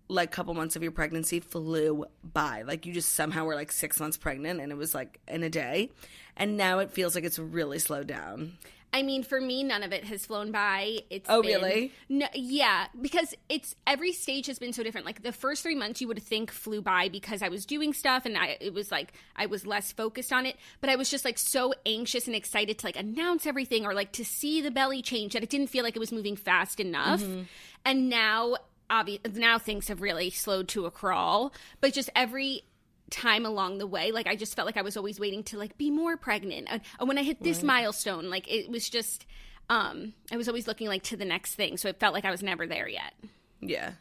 like 0.09 0.31
couple 0.31 0.53
months 0.53 0.75
of 0.75 0.83
your 0.83 0.91
pregnancy 0.91 1.39
flew 1.39 2.05
by. 2.23 2.63
Like 2.63 2.85
you 2.85 2.93
just 2.93 3.13
somehow 3.13 3.45
were 3.45 3.55
like 3.55 3.71
6 3.71 3.99
months 3.99 4.17
pregnant 4.17 4.61
and 4.61 4.71
it 4.71 4.75
was 4.75 4.95
like 4.95 5.19
in 5.27 5.43
a 5.43 5.49
day. 5.49 5.91
And 6.35 6.55
now 6.55 6.79
it 6.79 6.91
feels 6.91 7.13
like 7.13 7.25
it's 7.25 7.37
really 7.39 7.79
slowed 7.79 8.07
down. 8.07 8.57
I 8.93 9.03
mean 9.03 9.21
for 9.23 9.39
me 9.41 9.63
none 9.63 9.83
of 9.83 9.91
it 9.93 10.03
has 10.05 10.25
flown 10.25 10.51
by. 10.51 10.99
It's 11.09 11.29
Oh, 11.29 11.41
been- 11.41 11.61
really? 11.61 11.91
no 12.09 12.27
yeah 12.33 12.87
because 13.01 13.35
it's 13.49 13.75
every 13.85 14.11
stage 14.13 14.47
has 14.47 14.59
been 14.59 14.73
so 14.73 14.83
different. 14.83 15.05
Like 15.05 15.23
the 15.23 15.31
first 15.31 15.61
three 15.63 15.75
months 15.75 16.01
you 16.01 16.07
would 16.07 16.21
think 16.23 16.51
flew 16.51 16.81
by 16.81 17.09
because 17.09 17.41
i 17.41 17.49
was 17.49 17.65
doing 17.65 17.93
stuff 17.93 18.25
and 18.25 18.37
i 18.37 18.57
it 18.61 18.73
was 18.73 18.91
like 18.91 19.13
i 19.35 19.45
was 19.45 19.65
less 19.67 19.91
focused 19.91 20.31
on 20.33 20.45
it. 20.45 20.55
But 20.81 20.89
i 20.89 20.95
was 20.95 21.09
just 21.09 21.25
like 21.25 21.37
so 21.37 21.73
anxious 21.85 22.27
and 22.27 22.35
excited 22.35 22.77
to 22.79 22.85
like 22.85 22.95
announce 22.97 23.45
everything 23.45 23.85
or 23.85 23.93
like 23.93 24.11
to 24.13 24.25
see 24.25 24.61
the 24.61 24.71
belly 24.71 25.01
change 25.01 25.33
that 25.33 25.43
it 25.43 25.49
didn't 25.49 25.67
feel 25.67 25.83
like 25.83 25.95
it 25.95 25.99
was 25.99 26.11
moving 26.11 26.35
fast 26.35 26.79
enough. 26.79 27.21
Mm-hmm. 27.21 27.41
And 27.85 28.09
now 28.09 28.55
obvi- 28.89 29.35
now 29.35 29.57
things 29.59 29.87
have 29.89 30.01
really 30.01 30.29
slowed 30.29 30.67
to 30.69 30.85
a 30.85 30.91
crawl. 30.91 31.53
But 31.81 31.93
just 31.93 32.09
every 32.15 32.63
time 33.09 33.45
along 33.45 33.77
the 33.77 33.87
way 33.87 34.11
like 34.11 34.27
i 34.27 34.35
just 34.35 34.55
felt 34.55 34.65
like 34.65 34.75
i 34.77 34.81
was 34.81 34.97
always 34.97 35.19
waiting 35.19 35.43
to 35.43 35.57
like 35.57 35.77
be 35.77 35.89
more 35.89 36.17
pregnant 36.17 36.67
and, 36.69 36.81
when 37.07 37.17
i 37.17 37.23
hit 37.23 37.41
this 37.41 37.63
milestone 37.63 38.29
like 38.29 38.51
it 38.51 38.69
was 38.69 38.89
just 38.89 39.25
um 39.69 40.13
i 40.31 40.35
was 40.37 40.47
always 40.47 40.67
looking 40.67 40.87
like 40.87 41.03
to 41.03 41.15
the 41.15 41.25
next 41.25 41.55
thing 41.55 41.77
so 41.77 41.87
it 41.87 41.99
felt 41.99 42.13
like 42.13 42.25
i 42.25 42.31
was 42.31 42.43
never 42.43 42.67
there 42.67 42.87
yet 42.87 43.13
Yeah. 43.61 43.91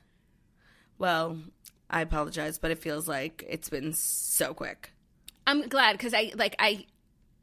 Well, 0.98 1.38
I 1.90 2.00
apologize, 2.00 2.58
but 2.58 2.70
it 2.70 2.78
feels 2.78 3.06
like 3.06 3.44
it's 3.48 3.68
been 3.68 3.92
so 3.92 4.54
quick. 4.54 4.90
i'm 5.46 5.68
glad 5.68 5.92
because 5.92 6.14
i 6.14 6.32
like 6.34 6.56
i 6.58 6.84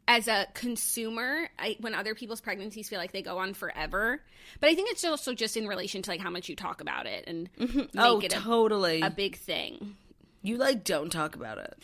as 0.06 0.28
a 0.28 0.46
consumer 0.54 1.48
I, 1.58 1.78
when 1.80 1.96
other 1.96 2.14
people's 2.14 2.42
pregnancies 2.42 2.90
feel 2.90 3.00
like 3.00 3.14
they 3.14 3.22
go 3.22 3.38
on 3.38 3.54
forever 3.54 4.22
but 4.60 4.70
i 4.70 4.76
think 4.76 4.92
it's 4.92 5.06
also 5.06 5.34
just 5.34 5.56
in 5.56 5.66
relation 5.66 6.02
to 6.02 6.12
like 6.12 6.20
how 6.20 6.30
much 6.30 6.50
you 6.50 6.58
talk 6.58 6.82
about 6.82 7.06
it 7.06 7.24
and 7.26 7.50
make 7.58 7.90
oh, 7.98 8.20
it 8.20 8.34
a, 8.34 8.36
totally. 8.36 9.00
a 9.02 9.10
big 9.10 9.38
thing 9.38 9.96
you 10.44 10.58
like 10.58 10.84
don't 10.84 11.12
talk 11.12 11.36
about 11.36 11.58
it. 11.58 11.76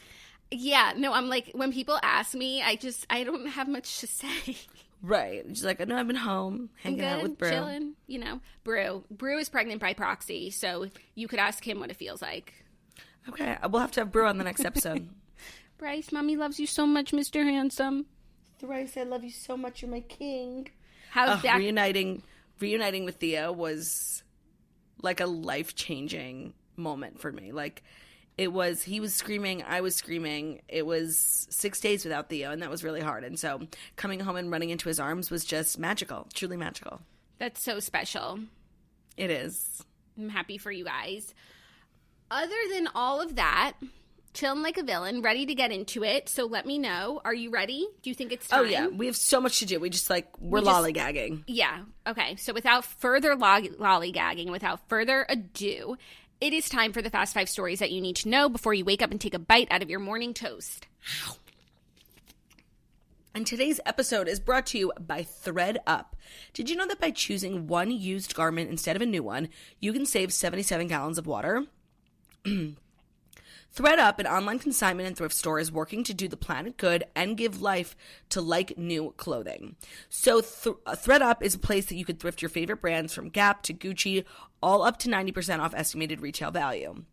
yeah 0.52 0.94
no 0.96 1.14
i'm 1.14 1.28
like 1.28 1.50
when 1.54 1.74
people 1.74 1.98
ask 2.04 2.36
me 2.36 2.62
i 2.62 2.76
just 2.76 3.06
i 3.10 3.24
don't 3.24 3.48
have 3.48 3.68
much 3.68 4.00
to 4.00 4.08
say 4.22 4.58
Right. 5.02 5.46
She's 5.48 5.64
like, 5.64 5.80
I 5.80 5.86
know 5.86 5.96
I've 5.98 6.08
been 6.08 6.18
home 6.18 6.72
I'm 6.84 6.92
hanging 6.98 7.06
out 7.06 7.24
with 7.24 7.38
Brew. 7.38 7.50
chilling, 7.50 7.94
you 8.06 8.20
know. 8.20 8.42
Brew. 8.66 9.06
Brew 9.10 9.38
is 9.38 9.48
pregnant 9.48 9.80
by 9.80 9.94
proxy, 9.94 10.50
so 10.52 10.88
you 11.16 11.30
could 11.30 11.40
ask 11.40 11.66
him 11.66 11.80
what 11.80 11.90
it 11.90 11.96
feels 11.96 12.22
like. 12.22 12.54
Okay, 13.30 13.56
we'll 13.70 13.80
have 13.80 13.92
to 13.94 14.02
have 14.02 14.12
Brew 14.12 14.28
on 14.28 14.38
the 14.38 14.44
next 14.44 14.66
episode. 14.66 15.08
Bryce, 15.78 16.12
mommy 16.12 16.36
loves 16.36 16.60
you 16.60 16.68
so 16.68 16.86
much, 16.86 17.12
Mr. 17.14 17.44
Handsome. 17.46 18.08
Thrice, 18.60 18.98
I 18.98 19.04
love 19.04 19.24
you 19.24 19.30
so 19.32 19.56
much. 19.56 19.82
You're 19.82 19.90
my 19.92 20.02
king. 20.02 20.68
How's 21.12 21.30
Ugh, 21.38 21.42
that? 21.44 21.58
reuniting 21.60 22.22
reuniting 22.60 23.06
with 23.06 23.16
Thea 23.16 23.54
was 23.54 24.24
like 25.02 25.22
a 25.22 25.26
life 25.26 25.76
changing 25.76 26.54
moment 26.76 27.22
for 27.22 27.32
me. 27.32 27.54
Like 27.54 27.84
it 28.40 28.54
was 28.54 28.82
he 28.84 29.00
was 29.02 29.14
screaming, 29.14 29.64
I 29.68 29.82
was 29.82 29.96
screaming. 29.96 30.62
It 30.70 30.86
was 30.86 31.46
6 31.50 31.80
days 31.82 32.06
without 32.06 32.30
Theo 32.30 32.52
and 32.52 32.62
that 32.62 32.70
was 32.70 32.84
really 32.86 33.02
hard. 33.02 33.24
And 33.26 33.38
so 33.38 33.60
coming 33.98 34.22
home 34.22 34.38
and 34.38 34.50
running 34.50 34.70
into 34.70 34.88
his 34.88 35.00
arms 35.00 35.30
was 35.30 35.44
just 35.44 35.78
magical, 35.78 36.28
truly 36.34 36.56
magical. 36.56 37.02
That's 37.38 37.62
so 37.62 37.80
special. 37.82 38.40
It 39.18 39.30
is. 39.30 39.84
I'm 40.18 40.30
happy 40.30 40.58
for 40.58 40.72
you 40.72 40.86
guys. 40.86 41.34
Other 42.32 42.56
than 42.74 42.88
all 42.96 43.20
of 43.22 43.36
that, 43.36 43.74
chilling 44.34 44.62
like 44.62 44.78
a 44.78 44.84
villain, 44.84 45.22
ready 45.22 45.46
to 45.46 45.56
get 45.56 45.72
into 45.72 46.04
it. 46.04 46.30
So 46.30 46.46
let 46.46 46.66
me 46.66 46.78
know. 46.78 47.20
Are 47.26 47.34
you 47.34 47.50
ready? 47.50 47.88
Do 48.04 48.10
you 48.10 48.14
think 48.16 48.32
it's 48.32 48.48
time? 48.48 48.60
Oh 48.60 48.64
yeah, 48.64 48.88
we 48.88 49.08
have 49.08 49.16
so 49.18 49.42
much 49.42 49.60
to 49.60 49.66
do. 49.66 49.80
We 49.80 49.90
just 49.90 50.10
like 50.10 50.30
we're 50.40 50.60
We 50.60 50.66
just- 50.66 50.78
lollygagging. 50.84 51.44
Yeah. 51.48 51.80
Okay. 52.08 52.36
So 52.38 52.54
without 52.54 52.86
further 52.86 53.36
lollygagging, 53.36 54.50
without 54.52 54.88
further 54.88 55.26
ado, 55.28 55.98
it 56.42 56.54
is 56.54 56.70
time 56.70 56.94
for 56.94 57.02
the 57.02 57.10
fast 57.10 57.34
five 57.34 57.50
stories 57.50 57.80
that 57.80 57.92
you 57.92 58.00
need 58.00 58.16
to 58.18 58.30
know 58.30 58.48
before 58.48 58.74
you 58.74 58.86
wake 58.86 59.02
up 59.02 59.12
and 59.12 59.20
take 59.20 59.34
a 59.34 59.40
bite 59.40 59.68
out 59.72 59.82
of 59.82 59.90
your 59.90 60.00
morning 60.00 60.34
toast. 60.34 60.88
And 63.36 63.46
today's 63.46 63.80
episode 63.86 64.28
is 64.28 64.40
brought 64.40 64.66
to 64.68 64.78
you 64.78 64.94
by 65.00 65.24
ThredUp. 65.24 66.06
Did 66.54 66.70
you 66.70 66.76
know 66.76 66.88
that 66.88 67.00
by 67.00 67.12
choosing 67.12 67.68
one 67.68 67.92
used 67.92 68.36
garment 68.36 68.70
instead 68.70 68.96
of 68.96 69.02
a 69.02 69.06
new 69.06 69.22
one, 69.22 69.50
you 69.80 69.94
can 69.94 70.06
save 70.06 70.34
77 70.34 70.88
gallons 70.88 71.18
of 71.18 71.28
water? 71.28 71.66
ThredUp, 73.76 74.20
an 74.20 74.28
online 74.28 74.60
consignment 74.60 75.08
and 75.08 75.16
thrift 75.16 75.36
store, 75.36 75.60
is 75.60 75.72
working 75.72 76.04
to 76.06 76.14
do 76.14 76.28
the 76.28 76.38
planet 76.38 76.78
good 76.78 77.04
and 77.16 77.38
give 77.38 77.62
life 77.62 77.96
to 78.30 78.42
like 78.42 78.78
new 78.78 79.14
clothing. 79.18 79.76
So, 80.10 80.42
Th- 80.42 80.76
uh, 80.86 80.96
ThredUp 80.96 81.42
is 81.42 81.56
a 81.56 81.60
place 81.60 81.86
that 81.88 81.96
you 81.96 82.06
could 82.06 82.20
thrift 82.20 82.42
your 82.42 82.50
favorite 82.50 82.82
brands 82.82 83.14
from 83.14 83.30
Gap 83.30 83.64
to 83.64 83.74
Gucci, 83.74 84.26
all 84.62 84.82
up 84.82 84.98
to 85.00 85.10
90% 85.10 85.60
off 85.60 85.74
estimated 85.76 86.22
retail 86.22 86.52
value. 86.52 87.04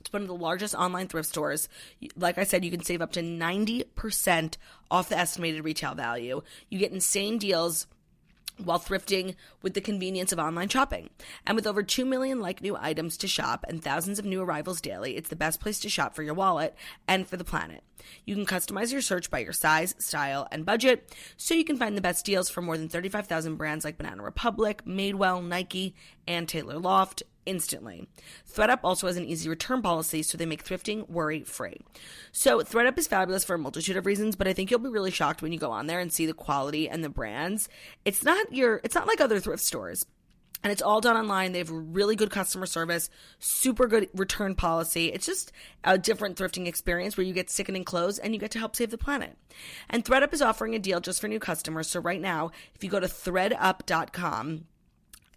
It's 0.00 0.12
one 0.12 0.22
of 0.22 0.28
the 0.28 0.34
largest 0.34 0.74
online 0.74 1.06
thrift 1.06 1.28
stores. 1.28 1.68
Like 2.16 2.36
I 2.36 2.42
said, 2.42 2.64
you 2.64 2.72
can 2.72 2.82
save 2.82 3.00
up 3.00 3.12
to 3.12 3.22
90% 3.22 4.56
off 4.90 5.08
the 5.08 5.16
estimated 5.16 5.64
retail 5.64 5.94
value. 5.94 6.42
You 6.68 6.78
get 6.78 6.92
insane 6.92 7.38
deals 7.38 7.86
while 8.64 8.78
thrifting 8.78 9.34
with 9.62 9.74
the 9.74 9.80
convenience 9.80 10.32
of 10.32 10.38
online 10.38 10.68
shopping. 10.68 11.10
And 11.46 11.56
with 11.56 11.66
over 11.66 11.82
2 11.82 12.04
million 12.04 12.40
like 12.40 12.62
new 12.62 12.76
items 12.76 13.16
to 13.18 13.28
shop 13.28 13.64
and 13.68 13.82
thousands 13.82 14.18
of 14.18 14.24
new 14.24 14.42
arrivals 14.42 14.80
daily, 14.80 15.16
it's 15.16 15.28
the 15.28 15.36
best 15.36 15.60
place 15.60 15.80
to 15.80 15.88
shop 15.88 16.14
for 16.14 16.22
your 16.22 16.34
wallet 16.34 16.74
and 17.06 17.26
for 17.26 17.36
the 17.36 17.44
planet. 17.44 17.82
You 18.24 18.34
can 18.34 18.46
customize 18.46 18.92
your 18.92 19.00
search 19.00 19.30
by 19.30 19.40
your 19.40 19.52
size, 19.52 19.94
style, 19.98 20.48
and 20.50 20.66
budget, 20.66 21.14
so 21.36 21.54
you 21.54 21.64
can 21.64 21.76
find 21.76 21.96
the 21.96 22.00
best 22.00 22.24
deals 22.24 22.50
for 22.50 22.62
more 22.62 22.76
than 22.76 22.88
35,000 22.88 23.56
brands 23.56 23.84
like 23.84 23.96
Banana 23.96 24.22
Republic, 24.22 24.84
Madewell, 24.84 25.46
Nike, 25.46 25.94
Ann 26.26 26.46
Taylor 26.46 26.78
Loft 26.78 27.22
instantly. 27.46 28.08
ThredUp 28.52 28.80
also 28.84 29.06
has 29.06 29.16
an 29.16 29.24
easy 29.24 29.48
return 29.48 29.82
policy, 29.82 30.22
so 30.22 30.36
they 30.36 30.46
make 30.46 30.64
thrifting 30.64 31.08
worry 31.08 31.42
free. 31.42 31.80
So 32.32 32.60
ThredUp 32.60 32.98
is 32.98 33.06
fabulous 33.06 33.44
for 33.44 33.54
a 33.54 33.58
multitude 33.58 33.96
of 33.96 34.06
reasons, 34.06 34.36
but 34.36 34.48
I 34.48 34.52
think 34.52 34.70
you'll 34.70 34.80
be 34.80 34.88
really 34.88 35.10
shocked 35.10 35.42
when 35.42 35.52
you 35.52 35.58
go 35.58 35.70
on 35.70 35.86
there 35.86 36.00
and 36.00 36.12
see 36.12 36.26
the 36.26 36.34
quality 36.34 36.88
and 36.88 37.02
the 37.02 37.08
brands. 37.08 37.68
It's 38.04 38.24
not 38.24 38.52
your 38.52 38.80
it's 38.84 38.94
not 38.94 39.06
like 39.06 39.20
other 39.20 39.40
thrift 39.40 39.62
stores. 39.62 40.04
And 40.64 40.70
it's 40.70 40.82
all 40.82 41.00
done 41.00 41.16
online. 41.16 41.52
They 41.52 41.58
have 41.58 41.70
really 41.72 42.14
good 42.14 42.30
customer 42.30 42.66
service, 42.66 43.10
super 43.40 43.88
good 43.88 44.08
return 44.14 44.54
policy. 44.54 45.06
It's 45.06 45.26
just 45.26 45.50
a 45.82 45.98
different 45.98 46.36
thrifting 46.36 46.68
experience 46.68 47.16
where 47.16 47.26
you 47.26 47.32
get 47.32 47.50
sickening 47.50 47.84
clothes 47.84 48.18
and 48.18 48.32
you 48.32 48.38
get 48.38 48.52
to 48.52 48.60
help 48.60 48.76
save 48.76 48.90
the 48.90 48.98
planet. 48.98 49.36
And 49.90 50.04
ThredUp 50.04 50.32
is 50.32 50.40
offering 50.40 50.76
a 50.76 50.78
deal 50.78 51.00
just 51.00 51.20
for 51.20 51.26
new 51.26 51.40
customers. 51.40 51.88
So 51.88 51.98
right 51.98 52.20
now, 52.20 52.52
if 52.76 52.84
you 52.84 52.90
go 52.90 53.00
to 53.00 53.08
thredup.com, 53.08 54.66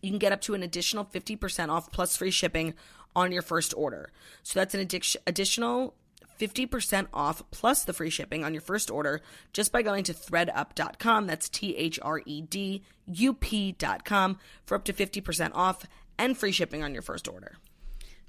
you 0.06 0.12
can 0.12 0.20
get 0.20 0.32
up 0.32 0.42
to 0.42 0.54
an 0.54 0.62
additional 0.62 1.04
50% 1.04 1.70
off 1.70 1.92
plus 1.92 2.16
free 2.16 2.30
shipping 2.30 2.76
on 3.16 3.32
your 3.32 3.42
first 3.42 3.74
order. 3.76 4.12
So 4.44 4.60
that's 4.60 4.76
an 4.76 4.82
additional 5.26 5.96
50% 6.40 7.08
off 7.12 7.42
plus 7.50 7.84
the 7.84 7.94
free 7.94 8.12
shipping 8.12 8.44
on 8.44 8.54
your 8.54 8.62
first 8.62 8.92
order 8.92 9.22
just 9.52 9.72
by 9.72 9.82
going 9.82 10.04
to 10.04 10.14
thredup.com. 10.14 11.26
That's 11.26 11.50
T 11.50 11.76
H 11.76 12.00
R 12.02 12.22
E 12.26 12.42
D 12.42 12.84
U 13.08 13.34
P.com 13.34 14.38
for 14.66 14.76
up 14.76 14.84
to 14.86 14.94
50% 14.94 15.52
off 15.56 15.86
and 16.20 16.38
free 16.38 16.52
shipping 16.52 16.84
on 16.84 16.94
your 16.94 17.02
first 17.02 17.28
order. 17.28 17.56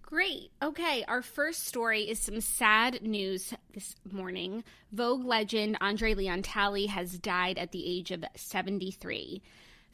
Great. 0.01 0.53
Okay, 0.63 1.05
our 1.09 1.21
first 1.21 1.67
story 1.67 2.03
is 2.03 2.21
some 2.21 2.41
sad 2.41 3.03
news 3.03 3.53
this 3.75 3.97
morning. 4.11 4.63
Vogue 4.93 5.25
legend 5.25 5.77
Andre 5.81 6.15
Leon 6.15 6.43
Talley 6.43 6.87
has 6.87 7.19
died 7.19 7.59
at 7.59 7.73
the 7.73 7.85
age 7.85 8.13
of 8.13 8.25
73. 8.37 9.43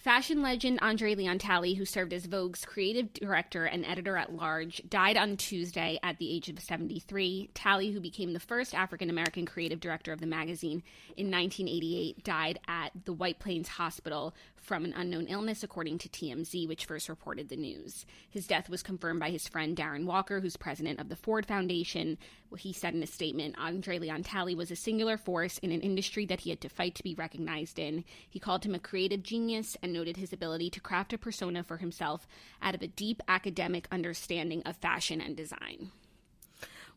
Fashion 0.02 0.42
legend 0.42 0.80
Andre 0.82 1.14
Leon 1.14 1.38
Talley, 1.38 1.74
who 1.74 1.84
served 1.84 2.12
as 2.12 2.26
Vogue's 2.26 2.64
creative 2.64 3.12
director 3.12 3.66
and 3.66 3.86
editor 3.86 4.16
at 4.16 4.34
large, 4.34 4.82
died 4.88 5.16
on 5.16 5.36
Tuesday 5.36 5.96
at 6.02 6.18
the 6.18 6.34
age 6.34 6.48
of 6.48 6.58
73. 6.58 7.50
Talley, 7.54 7.92
who 7.92 8.00
became 8.00 8.32
the 8.32 8.40
first 8.40 8.74
African 8.74 9.10
American 9.10 9.46
creative 9.46 9.78
director 9.78 10.12
of 10.12 10.18
the 10.18 10.26
magazine 10.26 10.82
in 11.16 11.30
1988, 11.30 12.24
died 12.24 12.58
at 12.66 12.90
the 13.04 13.12
White 13.12 13.38
Plains 13.38 13.68
Hospital 13.68 14.34
from 14.56 14.84
an 14.84 14.92
unknown 14.96 15.26
illness, 15.26 15.62
according 15.62 15.98
to 15.98 16.08
TMZ, 16.08 16.66
which 16.66 16.86
first 16.86 17.08
reported 17.08 17.48
the 17.48 17.56
news. 17.56 18.04
His 18.28 18.46
death 18.46 18.68
was 18.68 18.82
confirmed 18.82 19.20
by 19.20 19.30
his 19.30 19.46
friend 19.46 19.76
Darren 19.76 20.04
Walker, 20.04 20.40
who's 20.40 20.56
president 20.56 21.00
of 21.00 21.08
the 21.08 21.16
Ford 21.16 21.46
Foundation. 21.46 22.18
He 22.58 22.72
said 22.72 22.94
in 22.94 23.02
a 23.02 23.06
statement 23.06 23.56
Andre 23.58 23.98
Leon 23.98 24.24
Talley 24.24 24.54
was 24.54 24.70
a 24.70 24.76
singular 24.76 25.16
force 25.16 25.58
in 25.58 25.72
an 25.72 25.80
industry 25.80 26.26
that 26.26 26.40
he 26.40 26.50
had 26.50 26.60
to 26.60 26.68
fight 26.68 26.94
to 26.96 27.02
be 27.02 27.14
recognized 27.14 27.78
in. 27.78 28.04
He 28.28 28.38
called 28.38 28.64
him 28.64 28.74
a 28.74 28.78
creative 28.78 29.22
genius 29.22 29.76
and 29.82 29.91
noted 29.92 30.16
his 30.16 30.32
ability 30.32 30.70
to 30.70 30.80
craft 30.80 31.12
a 31.12 31.18
persona 31.18 31.62
for 31.62 31.76
himself 31.76 32.26
out 32.60 32.74
of 32.74 32.82
a 32.82 32.88
deep 32.88 33.22
academic 33.28 33.86
understanding 33.92 34.62
of 34.64 34.76
fashion 34.76 35.20
and 35.20 35.36
design. 35.36 35.92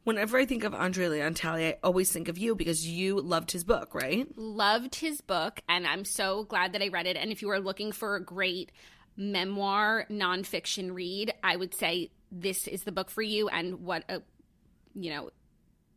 Whenever 0.04 0.38
I 0.38 0.46
think 0.46 0.64
of 0.64 0.76
Andre 0.76 1.08
Leon 1.08 1.34
Talley, 1.34 1.68
I 1.68 1.78
always 1.84 2.12
think 2.12 2.28
of 2.28 2.38
you 2.38 2.56
because 2.56 2.88
you 2.88 3.20
loved 3.20 3.52
his 3.52 3.64
book, 3.64 3.96
right? 3.96 4.28
Loved 4.38 4.96
his 4.96 5.20
book, 5.22 5.62
and 5.68 5.88
I'm 5.88 6.06
so 6.06 6.44
glad 6.44 6.74
that 6.74 6.84
I 6.84 6.90
read 6.90 7.08
it. 7.08 7.18
And 7.18 7.32
if 7.32 7.42
you 7.42 7.50
are 7.50 7.60
looking 7.60 7.92
for 7.92 8.16
a 8.16 8.24
great 8.24 8.72
memoir 9.18 10.06
nonfiction 10.12 10.94
read, 10.94 11.34
I 11.44 11.56
would 11.56 11.74
say 11.74 12.12
this 12.32 12.68
is 12.68 12.84
the 12.84 12.92
book 12.92 13.10
for 13.10 13.24
you. 13.24 13.50
And 13.50 13.82
what 13.82 14.04
a 14.10 14.22
you 14.94 15.10
know 15.10 15.30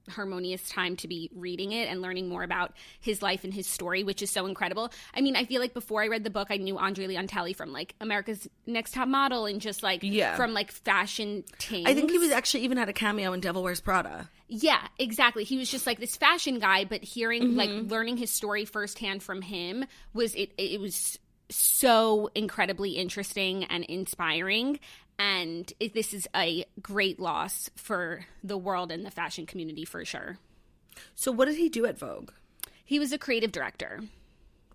harmonious 0.08 0.68
time 0.68 0.96
to 0.96 1.08
be 1.08 1.30
reading 1.34 1.72
it 1.72 1.88
and 1.88 2.02
learning 2.02 2.28
more 2.28 2.42
about 2.42 2.72
his 3.00 3.22
life 3.22 3.44
and 3.44 3.52
his 3.52 3.66
story, 3.66 4.04
which 4.04 4.22
is 4.22 4.30
so 4.30 4.46
incredible. 4.46 4.90
I 5.14 5.20
mean, 5.20 5.36
I 5.36 5.44
feel 5.44 5.60
like 5.60 5.74
before 5.74 6.02
I 6.02 6.08
read 6.08 6.24
the 6.24 6.30
book, 6.30 6.48
I 6.50 6.56
knew 6.56 6.78
Andre 6.78 7.06
Leon 7.06 7.26
Talley 7.26 7.52
from 7.52 7.72
like 7.72 7.94
America's 8.00 8.48
Next 8.66 8.94
Top 8.94 9.08
Model 9.08 9.46
and 9.46 9.60
just 9.60 9.82
like 9.82 10.00
Yeah. 10.02 10.36
from 10.36 10.54
like 10.54 10.70
fashion 10.72 11.44
things. 11.58 11.86
I 11.88 11.94
think 11.94 12.10
he 12.10 12.18
was 12.18 12.30
actually 12.30 12.64
even 12.64 12.78
had 12.78 12.88
a 12.88 12.92
cameo 12.92 13.32
in 13.32 13.40
Devil 13.40 13.62
Wears 13.62 13.80
Prada. 13.80 14.28
Yeah, 14.48 14.80
exactly. 14.98 15.44
He 15.44 15.58
was 15.58 15.70
just 15.70 15.86
like 15.86 16.00
this 16.00 16.16
fashion 16.16 16.58
guy, 16.58 16.84
but 16.84 17.04
hearing 17.04 17.42
mm-hmm. 17.42 17.56
like 17.56 17.70
learning 17.90 18.16
his 18.16 18.30
story 18.30 18.64
firsthand 18.64 19.22
from 19.22 19.42
him 19.42 19.84
was 20.14 20.34
it 20.34 20.52
it 20.56 20.80
was 20.80 21.18
so 21.50 22.30
incredibly 22.34 22.92
interesting 22.92 23.64
and 23.64 23.84
inspiring 23.84 24.78
and 25.18 25.72
it, 25.80 25.94
this 25.94 26.14
is 26.14 26.28
a 26.34 26.64
great 26.80 27.18
loss 27.18 27.70
for 27.76 28.24
the 28.44 28.56
world 28.58 28.92
and 28.92 29.04
the 29.04 29.10
fashion 29.10 29.46
community 29.46 29.84
for 29.84 30.04
sure. 30.04 30.38
So 31.14 31.32
what 31.32 31.46
did 31.46 31.56
he 31.56 31.68
do 31.68 31.86
at 31.86 31.98
Vogue? 31.98 32.30
He 32.84 32.98
was 32.98 33.12
a 33.12 33.18
creative 33.18 33.52
director. 33.52 34.00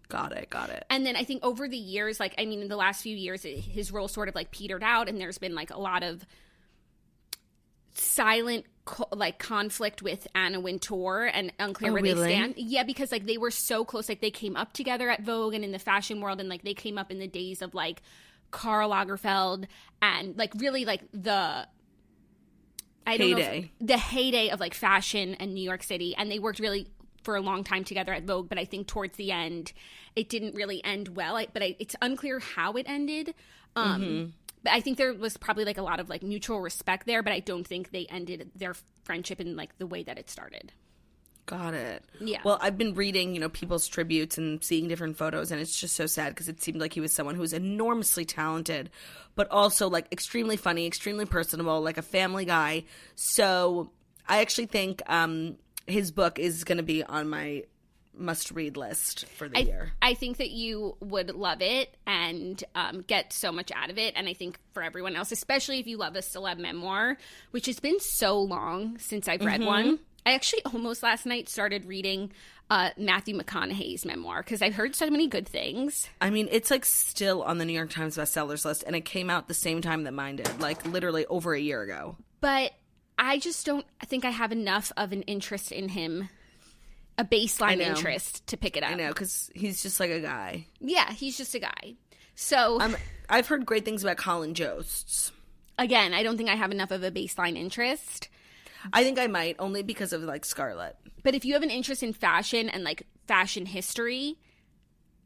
Got 0.09 0.33
it, 0.33 0.49
got 0.49 0.69
it. 0.69 0.85
And 0.89 1.05
then 1.05 1.15
I 1.15 1.23
think 1.23 1.43
over 1.43 1.67
the 1.67 1.77
years, 1.77 2.19
like, 2.19 2.35
I 2.37 2.45
mean, 2.45 2.61
in 2.61 2.67
the 2.67 2.75
last 2.75 3.01
few 3.01 3.15
years, 3.15 3.43
his 3.43 3.91
role 3.91 4.07
sort 4.07 4.29
of 4.29 4.35
like 4.35 4.51
petered 4.51 4.83
out, 4.83 5.09
and 5.09 5.19
there's 5.19 5.37
been 5.39 5.55
like 5.55 5.71
a 5.71 5.79
lot 5.79 6.03
of 6.03 6.23
silent, 7.95 8.65
co- 8.85 9.07
like, 9.11 9.39
conflict 9.39 10.01
with 10.01 10.27
Anna 10.35 10.59
Wintour 10.59 11.29
and 11.33 11.51
unclear 11.59 11.91
Oh, 11.91 11.93
where 11.93 12.03
really? 12.03 12.21
they 12.27 12.33
stand. 12.35 12.53
Yeah, 12.57 12.83
because 12.83 13.11
like 13.11 13.25
they 13.25 13.37
were 13.37 13.51
so 13.51 13.85
close. 13.85 14.09
Like, 14.09 14.21
they 14.21 14.31
came 14.31 14.55
up 14.55 14.73
together 14.73 15.09
at 15.09 15.21
Vogue 15.21 15.53
and 15.53 15.63
in 15.63 15.71
the 15.71 15.79
fashion 15.79 16.21
world, 16.21 16.39
and 16.39 16.49
like 16.49 16.63
they 16.63 16.73
came 16.73 16.97
up 16.97 17.11
in 17.11 17.19
the 17.19 17.27
days 17.27 17.61
of 17.61 17.73
like 17.73 18.01
Karl 18.53 18.91
Lagerfeld 18.91 19.65
and 20.01 20.37
like 20.37 20.53
really 20.57 20.85
like 20.85 21.01
the. 21.11 21.67
I 23.05 23.17
don't 23.17 23.31
know 23.31 23.37
if- 23.37 23.45
Heyday. 23.47 23.71
the 23.81 23.97
heyday 23.97 24.49
of 24.49 24.61
like 24.61 24.73
fashion 24.73 25.35
and 25.35 25.53
New 25.53 25.63
York 25.63 25.83
City, 25.83 26.15
and 26.15 26.31
they 26.31 26.39
worked 26.39 26.59
really 26.59 26.87
for 27.23 27.35
a 27.35 27.41
long 27.41 27.63
time 27.65 27.83
together 27.83 28.13
at 28.13 28.23
Vogue. 28.23 28.47
But 28.47 28.57
I 28.57 28.63
think 28.65 28.87
towards 28.87 29.17
the 29.17 29.31
end, 29.31 29.73
it 30.15 30.29
didn't 30.29 30.55
really 30.55 30.81
end 30.85 31.09
well. 31.17 31.35
I, 31.35 31.47
but 31.51 31.61
I, 31.61 31.75
it's 31.79 31.95
unclear 32.01 32.39
how 32.39 32.73
it 32.73 32.85
ended. 32.87 33.33
Um, 33.75 34.01
Mm-hmm. 34.01 34.29
But 34.63 34.71
I 34.71 34.79
think 34.79 34.97
there 34.97 35.13
was 35.13 35.35
probably 35.35 35.65
like 35.65 35.77
a 35.77 35.81
lot 35.81 35.99
of 35.99 36.07
like 36.07 36.23
mutual 36.23 36.61
respect 36.61 37.05
there. 37.05 37.21
But 37.21 37.33
I 37.33 37.39
don't 37.41 37.67
think 37.67 37.91
they 37.91 38.05
ended 38.05 38.49
their 38.55 38.73
friendship 39.03 39.41
in 39.41 39.57
like 39.57 39.77
the 39.77 39.85
way 39.87 40.03
that 40.03 40.17
it 40.17 40.29
started. 40.29 40.71
Got 41.45 41.73
it. 41.73 42.03
Yeah. 42.21 42.39
Well, 42.45 42.57
I've 42.61 42.77
been 42.77 42.93
reading, 42.93 43.33
you 43.33 43.41
know, 43.41 43.49
people's 43.49 43.87
tributes 43.87 44.37
and 44.37 44.63
seeing 44.63 44.87
different 44.87 45.17
photos, 45.17 45.51
and 45.51 45.59
it's 45.59 45.77
just 45.77 45.95
so 45.95 46.05
sad 46.05 46.29
because 46.29 46.47
it 46.47 46.61
seemed 46.61 46.79
like 46.79 46.93
he 46.93 47.01
was 47.01 47.11
someone 47.13 47.35
who 47.35 47.41
was 47.41 47.51
enormously 47.51 48.23
talented, 48.23 48.89
but 49.35 49.51
also 49.51 49.89
like 49.89 50.07
extremely 50.11 50.55
funny, 50.55 50.87
extremely 50.87 51.25
personable, 51.25 51.81
like 51.81 51.97
a 51.97 52.01
family 52.01 52.45
guy. 52.45 52.85
So 53.15 53.91
I 54.27 54.39
actually 54.39 54.67
think 54.67 55.01
um, 55.07 55.57
his 55.85 56.11
book 56.11 56.39
is 56.39 56.63
going 56.63 56.77
to 56.77 56.83
be 56.83 57.03
on 57.03 57.27
my 57.27 57.63
must 58.15 58.51
read 58.51 58.77
list 58.77 59.25
for 59.25 59.49
the 59.49 59.57
I, 59.57 59.61
year. 59.61 59.91
I 60.01 60.13
think 60.13 60.37
that 60.37 60.51
you 60.51 60.95
would 60.99 61.31
love 61.35 61.61
it 61.61 61.97
and 62.05 62.63
um, 62.75 63.01
get 63.01 63.33
so 63.33 63.51
much 63.51 63.71
out 63.71 63.89
of 63.89 63.97
it. 63.97 64.13
And 64.15 64.29
I 64.29 64.33
think 64.33 64.59
for 64.73 64.83
everyone 64.83 65.15
else, 65.15 65.31
especially 65.31 65.79
if 65.79 65.87
you 65.87 65.97
love 65.97 66.15
a 66.15 66.19
celeb 66.19 66.57
memoir, 66.57 67.17
which 67.51 67.65
has 67.65 67.79
been 67.79 67.99
so 67.99 68.39
long 68.39 68.97
since 68.99 69.27
I've 69.27 69.43
read 69.43 69.63
one. 69.63 69.99
I 70.25 70.33
actually 70.33 70.63
almost 70.73 71.03
last 71.03 71.25
night 71.25 71.49
started 71.49 71.85
reading 71.85 72.31
uh, 72.69 72.91
Matthew 72.97 73.37
McConaughey's 73.37 74.05
memoir 74.05 74.41
because 74.41 74.61
I've 74.61 74.73
heard 74.75 74.95
so 74.95 75.09
many 75.09 75.27
good 75.27 75.47
things. 75.47 76.07
I 76.21 76.29
mean, 76.29 76.47
it's 76.51 76.71
like 76.71 76.85
still 76.85 77.43
on 77.43 77.57
the 77.57 77.65
New 77.65 77.73
York 77.73 77.89
Times 77.89 78.17
bestsellers 78.17 78.65
list, 78.65 78.83
and 78.87 78.95
it 78.95 79.05
came 79.05 79.29
out 79.29 79.47
the 79.47 79.53
same 79.53 79.81
time 79.81 80.03
that 80.03 80.13
mine 80.13 80.37
did, 80.37 80.59
like 80.61 80.85
literally 80.85 81.25
over 81.27 81.53
a 81.53 81.59
year 81.59 81.81
ago. 81.81 82.15
But 82.41 82.71
I 83.17 83.37
just 83.39 83.65
don't 83.65 83.85
think 84.05 84.25
I 84.25 84.31
have 84.31 84.51
enough 84.51 84.91
of 84.97 85.11
an 85.11 85.21
interest 85.23 85.71
in 85.71 85.89
him, 85.89 86.29
a 87.17 87.23
baseline 87.25 87.79
interest 87.79 88.47
to 88.47 88.57
pick 88.57 88.75
it 88.75 88.83
up. 88.83 88.91
I 88.91 88.95
know 88.95 89.09
because 89.09 89.51
he's 89.53 89.83
just 89.83 89.99
like 89.99 90.09
a 90.11 90.19
guy. 90.19 90.65
Yeah, 90.79 91.11
he's 91.11 91.37
just 91.37 91.53
a 91.53 91.59
guy. 91.59 91.95
So 92.35 92.81
Um, 92.81 92.95
I've 93.29 93.47
heard 93.47 93.65
great 93.65 93.85
things 93.85 94.03
about 94.03 94.17
Colin 94.17 94.55
Jost. 94.55 95.31
again, 95.77 96.13
I 96.13 96.23
don't 96.23 96.37
think 96.37 96.49
I 96.49 96.55
have 96.55 96.71
enough 96.71 96.91
of 96.91 97.03
a 97.03 97.11
baseline 97.11 97.55
interest. 97.57 98.29
I 98.91 99.03
think 99.03 99.19
I 99.19 99.27
might 99.27 99.55
only 99.59 99.83
because 99.83 100.11
of 100.13 100.21
like 100.23 100.43
Scarlett. 100.45 100.95
But 101.23 101.35
if 101.35 101.45
you 101.45 101.53
have 101.53 101.63
an 101.63 101.69
interest 101.69 102.03
in 102.03 102.11
fashion 102.13 102.67
and 102.69 102.83
like 102.83 103.05
fashion 103.27 103.65
history, 103.65 104.37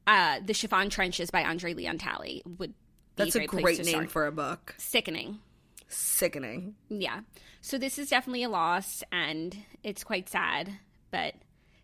uh, 0.06 0.40
the 0.46 0.54
Chiffon 0.54 0.90
Trenches 0.90 1.32
by 1.32 1.44
Andre 1.44 1.74
Leon 1.74 1.98
Talley 1.98 2.44
would 2.46 2.72
be 2.72 2.76
That's 3.16 3.36
a 3.36 3.40
a 3.40 3.48
great, 3.48 3.50
place 3.50 3.78
great 3.78 3.86
name 3.86 3.94
start. 3.96 4.12
for 4.12 4.28
a 4.28 4.32
book. 4.32 4.76
sickening. 4.78 5.40
Sickening. 5.88 6.76
Yeah. 6.90 7.22
So 7.62 7.78
this 7.78 7.98
is 7.98 8.10
definitely 8.10 8.44
a 8.44 8.50
loss 8.50 9.04
and 9.12 9.56
it's 9.84 10.04
quite 10.04 10.30
sad, 10.30 10.72
but 11.12 11.34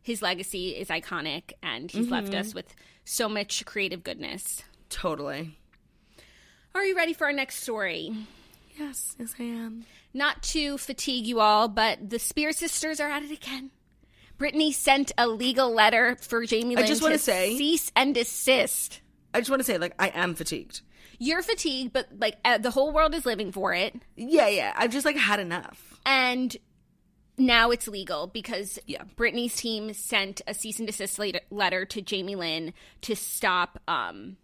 his 0.01 0.21
legacy 0.21 0.69
is 0.71 0.89
iconic 0.89 1.53
and 1.63 1.89
he's 1.89 2.09
left 2.09 2.27
Mm-hmm. 2.31 2.39
us 2.41 2.53
with 2.53 2.75
so 3.05 3.27
much 3.29 3.65
creative 3.65 4.03
goodness. 4.03 4.61
Totally. 4.89 5.57
Are 6.75 6.83
you 6.83 6.95
ready 6.95 7.13
for 7.13 7.25
our 7.25 7.33
next 7.33 7.57
story? 7.63 8.13
Yes, 8.77 9.15
yes, 9.19 9.35
I 9.39 9.43
am. 9.43 9.85
Not 10.13 10.41
to 10.43 10.77
fatigue 10.77 11.25
you 11.27 11.39
all, 11.39 11.67
but 11.67 12.09
the 12.09 12.19
Spears 12.19 12.57
sisters 12.57 12.99
are 12.99 13.09
at 13.09 13.23
it 13.23 13.31
again. 13.31 13.71
Britney 14.39 14.73
sent 14.73 15.11
a 15.17 15.27
legal 15.27 15.71
letter 15.73 16.17
for 16.21 16.45
Jamie 16.45 16.75
Lynn 16.75 16.87
just 16.87 17.01
to 17.01 17.05
wanna 17.05 17.17
say- 17.19 17.55
cease 17.57 17.91
and 17.95 18.15
desist. 18.15 19.01
I 19.33 19.39
just 19.39 19.49
want 19.49 19.59
to 19.61 19.63
say, 19.63 19.77
like, 19.77 19.95
I 19.99 20.09
am 20.09 20.35
fatigued. 20.35 20.81
You're 21.19 21.41
fatigued, 21.43 21.93
but 21.93 22.07
like 22.19 22.37
uh, 22.43 22.57
the 22.57 22.71
whole 22.71 22.91
world 22.91 23.13
is 23.15 23.25
living 23.25 23.51
for 23.51 23.73
it, 23.73 23.95
Yeah, 24.15 24.47
yeah. 24.47 24.73
I've 24.75 24.91
just 24.91 25.05
like 25.05 25.15
had 25.17 25.39
enough. 25.39 25.99
and 26.05 26.55
now 27.37 27.71
it's 27.71 27.87
legal 27.87 28.27
because 28.27 28.77
Yeah. 28.85 29.03
Britney's 29.15 29.55
team 29.55 29.93
sent 29.93 30.41
a 30.47 30.53
cease 30.53 30.79
and 30.79 30.87
desist 30.87 31.19
letter 31.49 31.85
to 31.85 32.01
Jamie 32.01 32.35
Lynn 32.35 32.73
to 33.01 33.15
stop 33.15 33.79
um, 33.87 34.37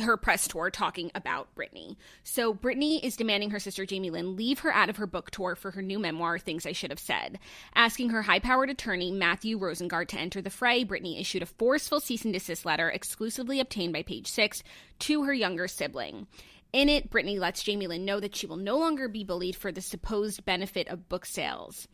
her 0.00 0.16
press 0.16 0.48
tour 0.48 0.70
talking 0.70 1.10
about 1.14 1.54
Britney. 1.54 1.96
So 2.24 2.54
Britney 2.54 3.02
is 3.02 3.16
demanding 3.16 3.50
her 3.50 3.58
sister 3.58 3.84
Jamie 3.86 4.10
Lynn 4.10 4.36
leave 4.36 4.60
her 4.60 4.72
out 4.72 4.88
of 4.88 4.96
her 4.96 5.06
book 5.06 5.30
tour 5.30 5.54
for 5.54 5.70
her 5.72 5.82
new 5.82 5.98
memoir, 5.98 6.38
Things 6.38 6.66
I 6.66 6.72
Should 6.72 6.90
Have 6.90 6.98
Said. 6.98 7.38
Asking 7.74 8.10
her 8.10 8.22
high-powered 8.22 8.70
attorney, 8.70 9.10
Mathew 9.10 9.58
Rosengart, 9.58 10.08
to 10.08 10.18
enter 10.18 10.40
the 10.40 10.50
fray, 10.50 10.84
Britney 10.84 11.20
issued 11.20 11.42
a 11.42 11.46
forceful 11.46 12.00
cease 12.00 12.24
and 12.24 12.32
desist 12.32 12.64
letter 12.64 12.88
exclusively 12.88 13.60
obtained 13.60 13.92
by 13.92 14.02
Page 14.02 14.28
Six 14.28 14.62
to 15.00 15.24
her 15.24 15.32
younger 15.34 15.68
sibling. 15.68 16.26
In 16.72 16.88
it, 16.88 17.10
Britney 17.10 17.38
lets 17.38 17.62
Jamie 17.62 17.86
Lynn 17.86 18.04
know 18.04 18.20
that 18.20 18.36
she 18.36 18.46
will 18.46 18.56
no 18.56 18.76
longer 18.76 19.08
be 19.08 19.24
bullied 19.24 19.56
for 19.56 19.72
the 19.72 19.80
supposed 19.80 20.44
benefit 20.44 20.86
of 20.88 21.08
book 21.08 21.24
sales. 21.24 21.88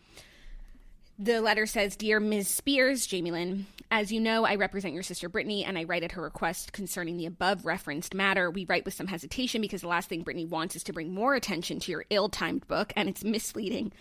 The 1.18 1.40
letter 1.40 1.66
says, 1.66 1.94
Dear 1.94 2.18
Ms. 2.18 2.48
Spears, 2.48 3.06
Jamie 3.06 3.30
Lynn, 3.30 3.66
as 3.90 4.10
you 4.10 4.20
know, 4.20 4.44
I 4.44 4.56
represent 4.56 4.94
your 4.94 5.04
sister 5.04 5.30
Britney, 5.30 5.64
and 5.64 5.78
I 5.78 5.84
write 5.84 6.02
at 6.02 6.12
her 6.12 6.22
request 6.22 6.72
concerning 6.72 7.16
the 7.16 7.26
above 7.26 7.64
referenced 7.64 8.14
matter. 8.14 8.50
We 8.50 8.64
write 8.64 8.84
with 8.84 8.94
some 8.94 9.06
hesitation 9.06 9.60
because 9.60 9.82
the 9.82 9.88
last 9.88 10.08
thing 10.08 10.24
Britney 10.24 10.48
wants 10.48 10.74
is 10.74 10.82
to 10.84 10.92
bring 10.92 11.14
more 11.14 11.36
attention 11.36 11.78
to 11.80 11.92
your 11.92 12.04
ill 12.10 12.28
timed 12.28 12.66
book 12.66 12.92
and 12.96 13.08
its 13.08 13.22
misleading 13.22 13.92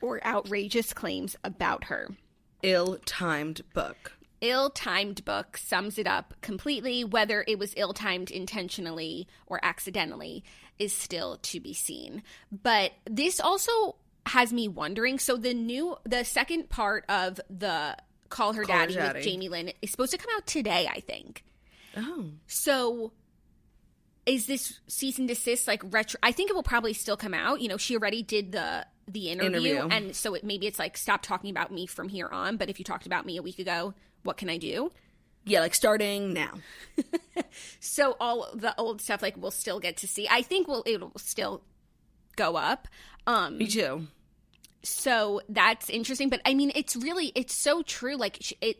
or 0.00 0.24
outrageous 0.24 0.92
claims 0.92 1.34
about 1.42 1.84
her. 1.84 2.08
Ill 2.62 2.98
timed 3.04 3.62
book. 3.74 4.12
Ill 4.40 4.70
timed 4.70 5.24
book 5.24 5.56
sums 5.56 5.98
it 5.98 6.06
up 6.06 6.34
completely. 6.42 7.02
Whether 7.02 7.44
it 7.48 7.58
was 7.58 7.74
ill 7.76 7.92
timed 7.92 8.30
intentionally 8.30 9.26
or 9.46 9.58
accidentally 9.64 10.44
is 10.78 10.92
still 10.92 11.38
to 11.42 11.60
be 11.60 11.74
seen. 11.74 12.22
But 12.50 12.92
this 13.04 13.40
also 13.40 13.96
has 14.26 14.52
me 14.52 14.68
wondering 14.68 15.18
so 15.18 15.36
the 15.36 15.54
new, 15.54 15.96
the 16.04 16.24
second 16.24 16.68
part 16.68 17.04
of 17.08 17.40
the 17.50 17.96
Call 18.28 18.52
Her 18.52 18.62
Call 18.64 18.76
Her 18.76 18.86
Daddy, 18.86 18.94
Daddy. 18.94 19.18
with 19.18 19.24
Jamie 19.24 19.48
Lynn 19.48 19.72
is 19.82 19.90
supposed 19.90 20.12
to 20.12 20.18
come 20.18 20.30
out 20.36 20.46
today, 20.46 20.88
I 20.90 21.00
think. 21.00 21.44
Oh. 21.96 22.26
So 22.46 23.12
is 24.24 24.46
this 24.46 24.80
cease 24.86 25.18
and 25.18 25.26
desist 25.28 25.66
like 25.66 25.82
retro 25.92 26.18
I 26.22 26.30
think 26.32 26.48
it 26.48 26.54
will 26.54 26.62
probably 26.62 26.92
still 26.94 27.16
come 27.16 27.34
out. 27.34 27.60
You 27.60 27.68
know, 27.68 27.76
she 27.76 27.96
already 27.96 28.22
did 28.22 28.52
the 28.52 28.86
the 29.08 29.30
interview, 29.30 29.72
Interview. 29.78 29.88
and 29.90 30.16
so 30.16 30.34
it 30.34 30.44
maybe 30.44 30.66
it's 30.68 30.78
like 30.78 30.96
stop 30.96 31.22
talking 31.22 31.50
about 31.50 31.72
me 31.72 31.86
from 31.86 32.08
here 32.08 32.28
on, 32.28 32.56
but 32.56 32.70
if 32.70 32.78
you 32.78 32.84
talked 32.84 33.04
about 33.06 33.26
me 33.26 33.36
a 33.36 33.42
week 33.42 33.58
ago, 33.58 33.94
what 34.22 34.36
can 34.36 34.48
I 34.48 34.58
do? 34.58 34.92
Yeah, 35.44 35.58
like 35.60 35.74
starting 35.74 36.32
now. 36.32 36.52
So 37.80 38.16
all 38.20 38.48
the 38.54 38.74
old 38.78 39.02
stuff 39.02 39.20
like 39.22 39.36
we'll 39.36 39.50
still 39.50 39.80
get 39.80 39.98
to 39.98 40.08
see. 40.08 40.26
I 40.30 40.42
think 40.42 40.68
we'll 40.68 40.84
it'll 40.86 41.12
still 41.18 41.62
go 42.36 42.56
up. 42.56 42.88
Um 43.26 43.58
Me 43.58 43.66
too. 43.66 44.06
so 44.82 45.40
that's 45.48 45.88
interesting, 45.90 46.28
but 46.28 46.40
I 46.44 46.54
mean 46.54 46.72
it's 46.74 46.96
really 46.96 47.32
it's 47.34 47.54
so 47.54 47.82
true 47.82 48.16
like 48.16 48.52
it 48.62 48.78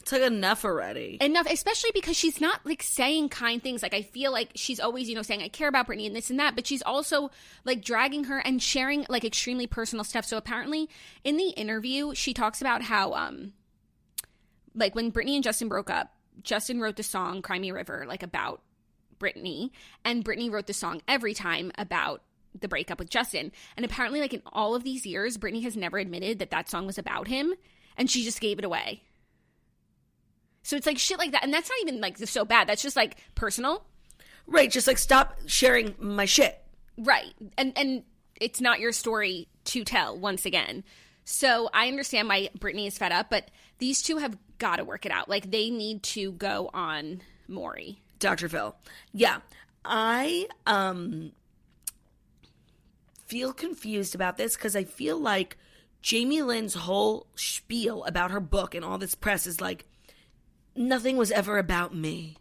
It's 0.00 0.12
like 0.12 0.22
enough 0.22 0.64
already. 0.64 1.18
enough 1.20 1.46
especially 1.50 1.90
because 1.94 2.16
she's 2.16 2.40
not 2.40 2.64
like 2.64 2.82
saying 2.82 3.28
kind 3.28 3.62
things 3.62 3.82
like 3.82 3.92
i 3.92 4.00
feel 4.02 4.32
like 4.32 4.48
she's 4.54 4.80
always 4.80 5.08
you 5.08 5.14
know 5.14 5.22
saying 5.22 5.42
i 5.42 5.48
care 5.48 5.68
about 5.68 5.86
britney 5.86 6.06
and 6.06 6.16
this 6.16 6.30
and 6.30 6.38
that 6.40 6.54
but 6.56 6.66
she's 6.66 6.80
also 6.82 7.30
like 7.64 7.82
dragging 7.84 8.24
her 8.24 8.38
and 8.38 8.62
sharing 8.62 9.04
like 9.10 9.24
extremely 9.24 9.66
personal 9.66 10.04
stuff 10.04 10.24
so 10.24 10.36
apparently 10.38 10.88
in 11.24 11.36
the 11.36 11.50
interview 11.50 12.14
she 12.14 12.32
talks 12.32 12.60
about 12.62 12.80
how 12.82 13.12
um 13.12 13.52
like 14.74 14.94
when 14.94 15.12
britney 15.12 15.34
and 15.34 15.44
justin 15.44 15.68
broke 15.68 15.90
up 15.90 16.14
justin 16.42 16.80
wrote 16.80 16.96
the 16.96 17.02
song 17.02 17.42
cry 17.42 17.58
me 17.58 17.70
river 17.70 18.04
like 18.08 18.22
about 18.22 18.62
britney 19.18 19.70
and 20.06 20.24
britney 20.24 20.50
wrote 20.50 20.66
the 20.66 20.72
song 20.72 21.02
every 21.06 21.34
time 21.34 21.70
about 21.76 22.22
the 22.58 22.68
breakup 22.68 22.98
with 22.98 23.10
justin 23.10 23.52
and 23.76 23.84
apparently 23.84 24.20
like 24.20 24.34
in 24.34 24.42
all 24.52 24.74
of 24.74 24.84
these 24.84 25.06
years 25.06 25.38
britney 25.38 25.62
has 25.62 25.76
never 25.76 25.98
admitted 25.98 26.38
that 26.38 26.50
that 26.50 26.68
song 26.68 26.86
was 26.86 26.98
about 26.98 27.28
him 27.28 27.54
and 27.96 28.10
she 28.10 28.24
just 28.24 28.40
gave 28.40 28.58
it 28.58 28.64
away 28.64 29.02
so 30.68 30.76
it's 30.76 30.86
like 30.86 30.98
shit 30.98 31.16
like 31.18 31.32
that. 31.32 31.44
And 31.44 31.54
that's 31.54 31.70
not 31.70 31.78
even 31.80 32.02
like 32.02 32.18
so 32.18 32.44
bad. 32.44 32.68
That's 32.68 32.82
just 32.82 32.94
like 32.94 33.16
personal. 33.34 33.86
right, 34.46 34.70
just 34.70 34.86
like 34.86 34.98
stop 34.98 35.38
sharing 35.46 35.94
my 35.98 36.26
shit. 36.26 36.62
Right. 36.98 37.32
And 37.56 37.72
and 37.74 38.02
it's 38.38 38.60
not 38.60 38.78
your 38.78 38.92
story 38.92 39.48
to 39.64 39.82
tell 39.82 40.18
once 40.18 40.44
again. 40.44 40.84
So 41.24 41.70
I 41.72 41.88
understand 41.88 42.28
why 42.28 42.50
Britney 42.58 42.86
is 42.86 42.98
fed 42.98 43.12
up, 43.12 43.30
but 43.30 43.50
these 43.78 44.02
two 44.02 44.18
have 44.18 44.36
got 44.58 44.76
to 44.76 44.84
work 44.84 45.06
it 45.06 45.12
out. 45.12 45.26
Like 45.26 45.50
they 45.50 45.70
need 45.70 46.02
to 46.02 46.32
go 46.32 46.68
on 46.74 47.22
Maury. 47.48 48.02
Dr. 48.18 48.50
Phil. 48.50 48.76
Yeah. 49.14 49.38
I 49.86 50.48
um 50.66 51.32
feel 53.28 53.52
confused 53.52 54.14
about 54.14 54.36
this 54.38 54.56
because 54.56 54.74
I 54.74 54.84
feel 54.84 55.18
like 55.18 55.56
Jamie 56.02 56.42
Lynn's 56.42 56.74
whole 56.74 57.26
spiel 57.36 58.02
about 58.04 58.30
her 58.30 58.40
book 58.40 58.74
and 58.74 58.84
all 58.84 58.98
this 58.98 59.14
press 59.14 59.46
is 59.46 59.60
like 59.60 59.84
nothing 60.74 61.16
was 61.16 61.30
ever 61.30 61.58
about 61.58 61.94
me. 61.94 62.36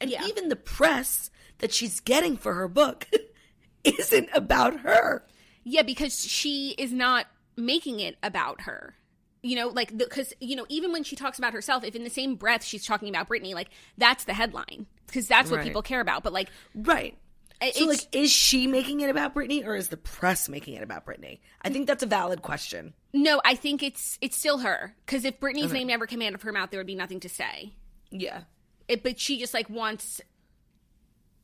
And 0.00 0.10
Yeah. 0.10 0.26
even 0.26 0.48
the 0.48 0.56
press 0.56 1.30
that 1.58 1.72
she's 1.72 2.00
getting 2.00 2.36
for 2.36 2.54
her 2.54 2.68
book 2.68 3.06
isn't 3.84 4.28
about 4.34 4.80
her. 4.80 5.24
Yeah, 5.62 5.82
because 5.82 6.24
she 6.24 6.74
is 6.76 6.92
not 6.92 7.26
making 7.56 8.00
it 8.00 8.16
about 8.22 8.62
her. 8.62 8.96
You 9.42 9.56
know, 9.56 9.68
like 9.68 9.96
because 9.96 10.32
you 10.40 10.56
know, 10.56 10.66
even 10.68 10.92
when 10.92 11.04
she 11.04 11.16
talks 11.16 11.38
about 11.38 11.52
herself, 11.52 11.84
if 11.84 11.94
in 11.94 12.02
the 12.04 12.10
same 12.10 12.34
breath 12.34 12.64
she's 12.64 12.84
talking 12.86 13.08
about 13.08 13.28
Britney, 13.28 13.54
like 13.54 13.68
that's 13.96 14.24
the 14.24 14.34
headline 14.34 14.86
because 15.06 15.28
that's 15.28 15.50
what 15.50 15.58
Right. 15.58 15.66
people 15.66 15.82
care 15.82 16.00
about. 16.00 16.22
But 16.22 16.32
like, 16.32 16.48
Right. 16.74 17.16
It- 17.62 17.74
So, 17.76 17.84
like, 17.86 18.14
is 18.14 18.30
she 18.30 18.66
making 18.66 19.00
it 19.00 19.10
about 19.10 19.34
Britney 19.34 19.64
or 19.64 19.74
is 19.76 19.88
the 19.88 19.96
press 19.96 20.48
making 20.48 20.74
it 20.74 20.82
about 20.82 21.06
Britney? 21.06 21.38
I 21.62 21.70
think 21.70 21.86
that's 21.86 22.02
a 22.02 22.06
valid 22.06 22.42
question. 22.42 22.94
no, 23.12 23.40
I 23.44 23.54
think 23.54 23.82
it's 23.82 24.18
it's 24.20 24.36
still 24.36 24.58
her 24.58 24.94
because 25.06 25.24
if 25.24 25.38
Britney's 25.40 25.72
name 25.72 25.86
never 25.86 26.06
came 26.06 26.20
out 26.22 26.34
of 26.34 26.42
her 26.42 26.52
mouth, 26.52 26.70
there 26.70 26.80
would 26.80 26.86
be 26.86 26.94
nothing 26.96 27.20
to 27.20 27.28
say. 27.28 27.72
Yeah. 28.10 28.42
it, 28.88 29.02
but 29.02 29.18
she 29.18 29.38
just 29.38 29.54
like 29.54 29.70
wants 29.70 30.20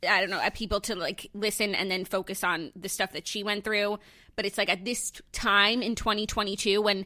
I 0.06 0.20
don't 0.20 0.30
know, 0.30 0.38
uh, 0.38 0.48
people 0.50 0.80
to 0.82 0.94
like 0.94 1.28
listen 1.34 1.74
and 1.74 1.90
then 1.90 2.04
focus 2.06 2.42
on 2.42 2.72
the 2.74 2.88
stuff 2.88 3.12
that 3.12 3.26
she 3.26 3.42
went 3.42 3.64
through. 3.64 3.98
But 4.34 4.46
it's 4.46 4.56
like 4.58 4.70
at 4.70 4.84
this 4.84 5.12
time 5.32 5.82
in 5.82 5.94
2022 5.94 6.80
when 6.82 7.04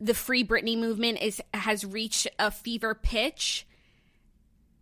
the 0.00 0.14
Free 0.14 0.44
Britney 0.44 0.76
movement 0.76 1.20
is 1.22 1.40
has 1.54 1.84
reached 1.84 2.26
a 2.40 2.50
fever 2.50 2.94
pitch, 2.94 3.66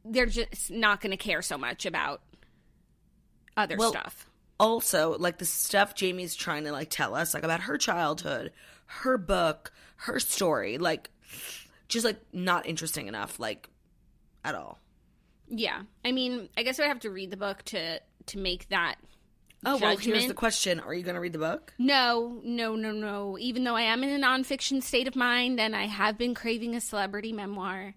they're 0.04 0.26
just 0.26 0.70
not 0.70 1.00
going 1.02 1.10
to 1.10 1.16
care 1.18 1.42
so 1.42 1.58
much 1.58 1.84
about 1.84 2.22
other 3.56 3.76
Well, 3.76 3.90
stuff. 3.92 4.28
also 4.58 5.16
like 5.18 5.38
the 5.38 5.44
stuff 5.44 5.94
Jamie's 5.94 6.34
trying 6.34 6.64
to 6.64 6.72
like 6.72 6.90
tell 6.90 7.14
us 7.14 7.34
like 7.34 7.42
about 7.42 7.60
her 7.62 7.78
childhood, 7.78 8.52
her 8.86 9.18
book, 9.18 9.72
her 9.96 10.18
story, 10.20 10.78
like 10.78 11.10
just 11.88 12.04
like 12.04 12.20
not 12.32 12.66
interesting 12.66 13.06
enough, 13.08 13.38
like 13.40 13.68
at 14.44 14.54
all. 14.54 14.78
Yeah. 15.48 15.82
I 16.04 16.12
mean, 16.12 16.48
I 16.56 16.62
guess 16.62 16.78
I 16.78 16.86
have 16.86 17.00
to 17.00 17.10
read 17.10 17.30
the 17.30 17.36
book 17.36 17.62
to 17.66 18.00
to 18.26 18.38
make 18.38 18.68
that 18.68 18.96
Oh 19.64 19.76
well, 19.76 19.96
here's 19.96 20.26
the 20.26 20.32
question: 20.32 20.80
Are 20.80 20.94
you 20.94 21.02
going 21.02 21.16
to 21.16 21.20
read 21.20 21.34
the 21.34 21.38
book? 21.38 21.74
No, 21.78 22.40
no, 22.42 22.76
no, 22.76 22.92
no. 22.92 23.36
Even 23.38 23.64
though 23.64 23.76
I 23.76 23.82
am 23.82 24.02
in 24.02 24.08
a 24.08 24.26
nonfiction 24.26 24.82
state 24.82 25.06
of 25.06 25.14
mind 25.14 25.60
and 25.60 25.76
I 25.76 25.84
have 25.84 26.16
been 26.16 26.34
craving 26.34 26.74
a 26.74 26.80
celebrity 26.80 27.30
memoir, 27.32 27.94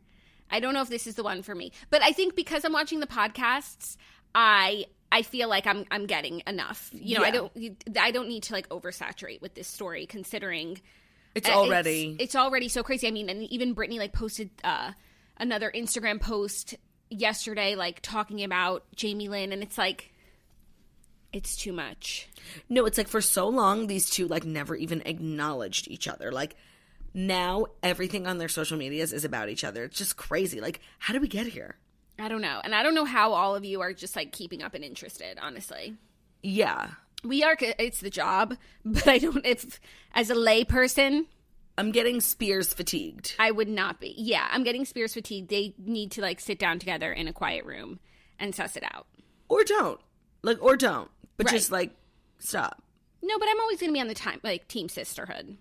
I 0.51 0.59
don't 0.59 0.73
know 0.73 0.81
if 0.81 0.89
this 0.89 1.07
is 1.07 1.15
the 1.15 1.23
one 1.23 1.41
for 1.41 1.55
me. 1.55 1.71
But 1.89 2.01
I 2.01 2.11
think 2.11 2.35
because 2.35 2.65
I'm 2.65 2.73
watching 2.73 2.99
the 2.99 3.07
podcasts, 3.07 3.95
I 4.35 4.87
I 5.13 5.21
feel 5.21 5.47
like 5.47 5.67
I'm 5.67 5.85
I'm 5.91 6.07
getting 6.07 6.41
enough. 6.47 6.89
You 6.91 7.19
know, 7.19 7.23
I 7.23 7.29
don't 7.29 7.51
I 7.99 8.09
don't 8.09 8.27
need 8.27 8.43
to 8.43 8.53
like 8.53 8.67
oversaturate 8.69 9.41
with 9.41 9.53
this 9.53 9.67
story 9.67 10.07
considering 10.07 10.81
It's 11.35 11.47
uh, 11.47 11.51
already 11.51 12.13
it's, 12.13 12.23
it's 12.23 12.35
already 12.35 12.67
so 12.67 12.81
crazy. 12.81 13.07
I 13.07 13.11
mean, 13.11 13.29
and 13.29 13.43
even 13.43 13.75
Britney 13.75 13.99
like 13.99 14.11
posted 14.11 14.49
uh 14.63 14.91
another 15.37 15.71
Instagram 15.73 16.19
post 16.19 16.73
yesterday 17.11 17.75
like 17.75 18.01
talking 18.01 18.43
about 18.43 18.85
Jamie 18.95 19.29
Lynn 19.29 19.53
and 19.53 19.61
it's 19.61 19.77
like 19.77 20.11
it's 21.31 21.55
too 21.55 21.73
much. 21.73 22.27
no. 22.67 22.85
It's 22.87 22.97
like 22.97 23.07
for 23.07 23.21
so 23.21 23.47
long 23.47 23.85
these 23.85 24.09
two 24.09 24.27
like 24.27 24.45
never 24.45 24.75
even 24.75 25.03
acknowledged 25.05 25.87
each 25.89 26.07
other. 26.07 26.31
Like 26.31 26.55
now 27.13 27.67
everything 27.83 28.25
on 28.25 28.39
their 28.39 28.49
social 28.49 28.79
medias 28.79 29.13
is 29.13 29.25
about 29.25 29.49
each 29.49 29.63
other. 29.63 29.83
It's 29.83 29.97
just 29.99 30.17
crazy. 30.17 30.59
Like 30.59 30.81
how 30.97 31.13
did 31.13 31.21
we 31.21 31.27
get 31.27 31.45
here? 31.45 31.77
I 32.23 32.29
don't 32.29 32.41
know. 32.41 32.61
And 32.63 32.73
I 32.73 32.83
don't 32.83 32.95
know 32.95 33.03
how 33.03 33.33
all 33.33 33.53
of 33.53 33.65
you 33.65 33.81
are 33.81 33.91
just 33.91 34.15
like 34.15 34.31
keeping 34.31 34.63
up 34.63 34.73
and 34.75 34.83
interested, 34.83 35.37
honestly. 35.41 35.95
Yeah, 36.41 36.91
We 37.23 37.43
are, 37.43 37.57
it's 37.59 37.99
the 37.99 38.09
job, 38.09 38.55
but 38.85 39.07
I 39.07 39.17
don't, 39.17 39.45
if, 39.45 39.79
as 40.13 40.29
a 40.29 40.35
lay 40.35 40.63
person, 40.63 41.25
I'm 41.77 41.91
getting 41.91 42.21
Spears 42.21 42.73
fatigued. 42.73 43.35
I 43.39 43.51
would 43.51 43.67
not 43.67 43.99
be. 43.99 44.13
Yeah, 44.17 44.47
I'm 44.51 44.63
getting 44.63 44.85
Spears 44.85 45.13
fatigued. 45.13 45.49
They 45.49 45.73
need 45.77 46.11
to 46.11 46.21
like 46.21 46.39
sit 46.39 46.59
down 46.59 46.79
together 46.79 47.11
in 47.11 47.27
a 47.27 47.33
quiet 47.33 47.65
room 47.65 47.99
and 48.39 48.55
suss 48.55 48.77
it 48.77 48.83
out. 48.93 49.07
Or 49.49 49.63
don't. 49.65 49.99
Like 50.43 50.61
or 50.63 50.77
don't. 50.77 51.09
But 51.35 51.47
Right. 51.47 51.55
just 51.55 51.71
like 51.71 51.91
stop. 52.39 52.81
No, 53.21 53.37
but 53.39 53.47
I'm 53.49 53.59
always 53.59 53.79
going 53.79 53.89
to 53.89 53.93
be 53.93 54.01
on 54.01 54.07
the 54.07 54.13
time, 54.13 54.39
like 54.43 54.67
team 54.69 54.87
sisterhood, 54.87 55.57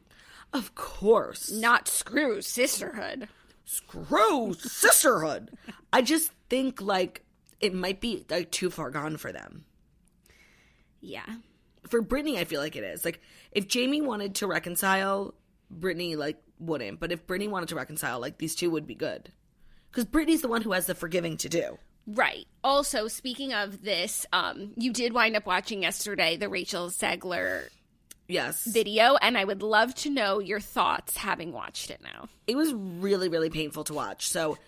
Of 0.53 0.75
course. 0.77 1.51
not 1.51 1.88
screw 1.88 2.40
sisterhood. 2.40 3.29
Screw 3.64 4.55
sisterhood. 4.55 5.51
I 5.92 6.03
just 6.03 6.33
think 6.53 6.83
like 6.83 7.25
it 7.61 7.73
might 7.73 8.01
be 8.01 8.27
like 8.29 8.51
too 8.51 8.69
far 8.69 8.91
gone 8.91 9.17
for 9.17 9.33
them. 9.33 9.65
Yeah. 11.01 11.25
For 11.88 12.03
Britney, 12.03 12.37
I 12.37 12.45
feel 12.45 12.61
like 12.61 12.77
it 12.77 12.85
is. 12.85 13.05
Like 13.07 13.21
if 13.53 13.67
Jamie 13.69 14.03
wanted 14.03 14.35
to 14.37 14.47
reconcile, 14.47 15.35
Britney 15.75 16.15
like 16.17 16.37
wouldn't. 16.59 17.01
But 17.01 17.11
if 17.11 17.27
Britney 17.27 17.49
wanted 17.49 17.71
to 17.71 17.75
reconcile, 17.75 18.21
like 18.21 18.37
these 18.37 18.55
two 18.55 18.71
would 18.71 18.87
be 18.87 18.95
good. 18.95 19.33
Because 19.91 20.05
Britney's 20.05 20.43
the 20.43 20.49
one 20.49 20.61
who 20.62 20.73
has 20.73 20.87
the 20.87 20.95
forgiving 20.95 21.38
to 21.38 21.49
do. 21.49 21.79
Right. 22.07 22.47
Also, 22.62 23.09
speaking 23.09 23.55
of 23.55 23.83
this, 23.83 24.27
um, 24.33 24.73
you 24.77 24.93
did 24.93 25.12
wind 25.15 25.37
up 25.37 25.47
watching 25.47 25.83
yesterday 25.83 26.37
the 26.37 26.49
Rachel 26.49 26.88
Zegler 26.91 27.69
Yes. 28.29 28.65
video, 28.65 29.17
and 29.23 29.38
I 29.38 29.45
would 29.45 29.62
love 29.62 29.95
to 29.97 30.11
know 30.11 30.38
your 30.38 30.61
thoughts 30.61 31.17
having 31.17 31.53
watched 31.53 31.91
it 31.91 32.01
now. 32.03 32.29
it 32.47 32.57
was 32.57 32.73
really 32.75 33.29
really 33.29 33.51
painful 33.51 33.85
to 33.85 33.95
watch 33.95 34.29
so 34.29 34.59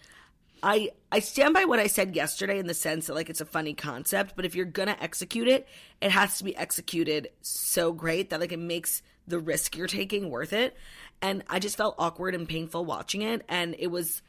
i 0.64 0.90
i 1.12 1.18
stand 1.20 1.55
by 1.55 1.64
what 1.64 1.79
i 1.79 1.87
said 1.87 2.16
yesterday 2.16 2.59
in 2.59 2.66
the 2.66 2.74
sense 2.74 3.07
that 3.07 3.14
like 3.14 3.31
it's 3.31 3.40
a 3.40 3.46
funny 3.46 3.74
concept 3.74 4.35
but 4.35 4.44
if 4.44 4.55
you're 4.57 4.64
gonna 4.64 4.96
execute 5.00 5.46
it 5.46 5.68
it 6.00 6.11
has 6.11 6.38
to 6.38 6.44
be 6.44 6.57
executed 6.57 7.29
so 7.42 7.92
great 7.92 8.31
that 8.31 8.40
like 8.40 8.53
it 8.53 8.59
makes 8.59 9.03
the 9.29 9.38
risk 9.38 9.77
you're 9.77 9.87
taking 9.87 10.31
worth 10.31 10.53
it 10.53 10.77
and 11.22 11.44
i 11.48 11.59
just 11.59 11.77
felt 11.77 11.94
awkward 11.98 12.35
and 12.35 12.48
painful 12.48 12.85
watching 12.85 13.22
it 13.22 13.44
and 13.48 13.77
it 13.79 13.88
was 13.88 14.22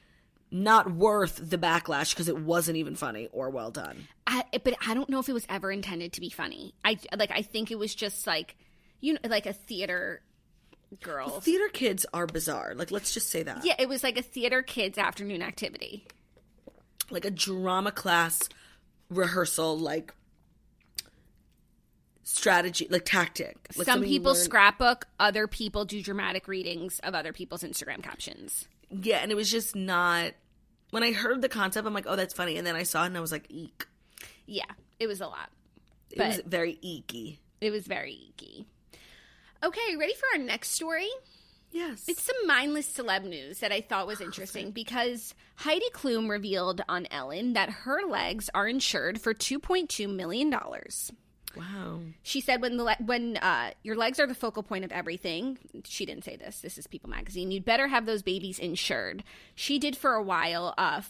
not 0.52 0.91
worth 0.91 1.39
the 1.50 1.58
backlash 1.58 2.12
because 2.12 2.30
it 2.30 2.38
wasn't 2.38 2.78
even 2.78 2.95
funny 2.95 3.28
or 3.32 3.50
well 3.50 3.71
done 3.71 4.08
I, 4.28 4.43
but 4.63 4.76
I 4.88 4.93
don't 4.93 5.10
know 5.10 5.19
if 5.19 5.30
it 5.30 5.34
was 5.34 5.45
ever 5.50 5.71
intended 5.71 6.13
to 6.13 6.21
be 6.21 6.30
funny. 6.32 6.74
I 6.84 6.98
like 7.15 7.30
I 7.32 7.43
think 7.43 7.69
it 7.71 7.78
was 7.78 7.93
just 7.93 8.26
like 8.26 8.56
you 9.00 9.13
know 9.13 9.19
like 9.28 9.45
a 9.45 9.54
theater 9.54 10.21
girl. 11.02 11.41
theater 11.41 11.67
kids 11.69 12.06
are 12.13 12.26
bizarre 12.26 12.74
like 12.76 12.89
let's 12.89 13.13
just 13.13 13.30
say 13.30 13.43
that 13.43 13.63
Yeah, 13.65 13.76
it 13.78 13.88
was 13.88 14.02
like 14.04 14.17
a 14.17 14.24
theater 14.24 14.62
kids 14.63 14.98
afternoon 14.98 15.41
activity. 15.41 16.08
Like 17.10 17.26
a 17.26 17.32
drama 17.32 17.91
class 17.91 18.48
rehearsal 19.10 19.78
like 19.78 20.13
strategy 22.24 22.88
like 22.89 23.06
tactic 23.06 23.56
like 23.78 23.86
Some 23.86 24.02
people 24.04 24.34
learn- 24.34 24.41
scrapbook, 24.44 25.06
other 25.20 25.48
people 25.48 25.86
do 25.86 26.02
dramatic 26.02 26.48
readings 26.48 27.00
of 27.00 27.13
other 27.13 27.32
people's 27.34 27.62
Instagram 27.63 28.02
captions. 28.02 28.68
yeah 28.89 29.18
and 29.18 29.32
it 29.32 29.36
was 29.36 29.52
just 29.52 29.76
not 29.76 30.32
when 30.91 31.04
i 31.04 31.12
heard 31.12 31.41
the 31.41 31.50
concept 31.50 31.86
i'm 31.88 31.94
like 31.94 32.06
oh 32.08 32.15
that's 32.15 32.34
funny 32.34 32.58
and 32.58 32.65
then 32.65 32.76
i 32.76 32.84
saw 32.84 33.04
it 33.04 33.08
and 33.08 33.18
i 33.18 33.20
was 33.20 33.32
like 33.32 33.46
eek 33.50 33.86
Yeah, 34.48 34.63
it 35.00 35.08
was 35.08 35.22
a 35.22 35.28
lot. 35.28 35.50
it 36.12 36.20
was 36.20 36.41
very 36.46 36.76
eeky 36.84 37.38
It 37.62 37.70
was 37.72 37.86
very 37.86 38.13
eeky 38.13 38.65
Okay, 39.63 39.96
ready 39.98 40.13
for 40.13 40.26
our 40.34 40.44
next 40.46 40.72
story? 40.72 41.08
Yes 41.76 42.06
It's 42.08 42.22
some 42.24 42.48
mindless 42.48 42.88
celeb 42.88 43.24
news 43.26 43.60
that 43.60 43.72
I 43.72 43.82
thought 43.82 44.08
was 44.08 44.22
interesting 44.22 44.72
because 44.72 45.36
Heidi 45.58 45.90
Klum 45.94 46.30
revealed 46.30 46.82
on 46.88 47.06
Ellen 47.12 47.54
that 47.54 47.70
her 47.70 48.02
legs 48.08 48.50
are 48.54 48.68
insured 48.68 49.20
for 49.22 49.34
$2.2 49.34 50.10
million. 50.14 50.50
wow 51.56 52.00
She 52.24 52.40
said 52.42 52.62
when 52.62 52.78
the 52.78 52.84
le- 52.84 52.98
when 53.06 53.38
uh, 53.38 53.72
your 53.84 53.96
legs 53.96 54.20
are 54.20 54.28
the 54.28 54.34
focal 54.36 54.64
point 54.64 54.86
of 54.86 54.92
everything. 54.92 55.58
She 55.84 56.06
didn't 56.06 56.24
say 56.24 56.36
this. 56.38 56.62
This 56.62 56.78
is 56.78 56.88
People 56.88 57.10
Magazine. 57.10 57.52
You'd 57.52 57.66
better 57.66 57.88
have 57.88 58.06
those 58.06 58.24
babies 58.24 58.58
insured. 58.60 59.24
She 59.54 59.78
did 59.80 59.96
for 59.98 60.14
a 60.14 60.24
while, 60.24 60.74
uh, 60.78 61.02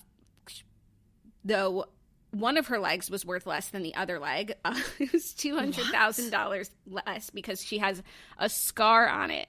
though. 1.44 1.86
One 2.32 2.58
of 2.58 2.68
her 2.68 2.80
legs 2.80 3.10
was 3.10 3.24
worth 3.26 3.46
less 3.48 3.70
than 3.70 3.82
the 3.82 3.96
other 3.96 4.20
leg. 4.20 4.56
Uh, 4.66 4.78
it 5.00 5.14
was 5.14 5.34
two 5.34 5.56
hundred 5.56 5.86
thousand 5.86 6.32
dollars 6.32 6.70
less 6.86 7.30
because 7.30 7.64
she 7.64 7.78
has 7.78 8.04
a 8.38 8.50
scar 8.50 9.08
on 9.08 9.32
it. 9.32 9.48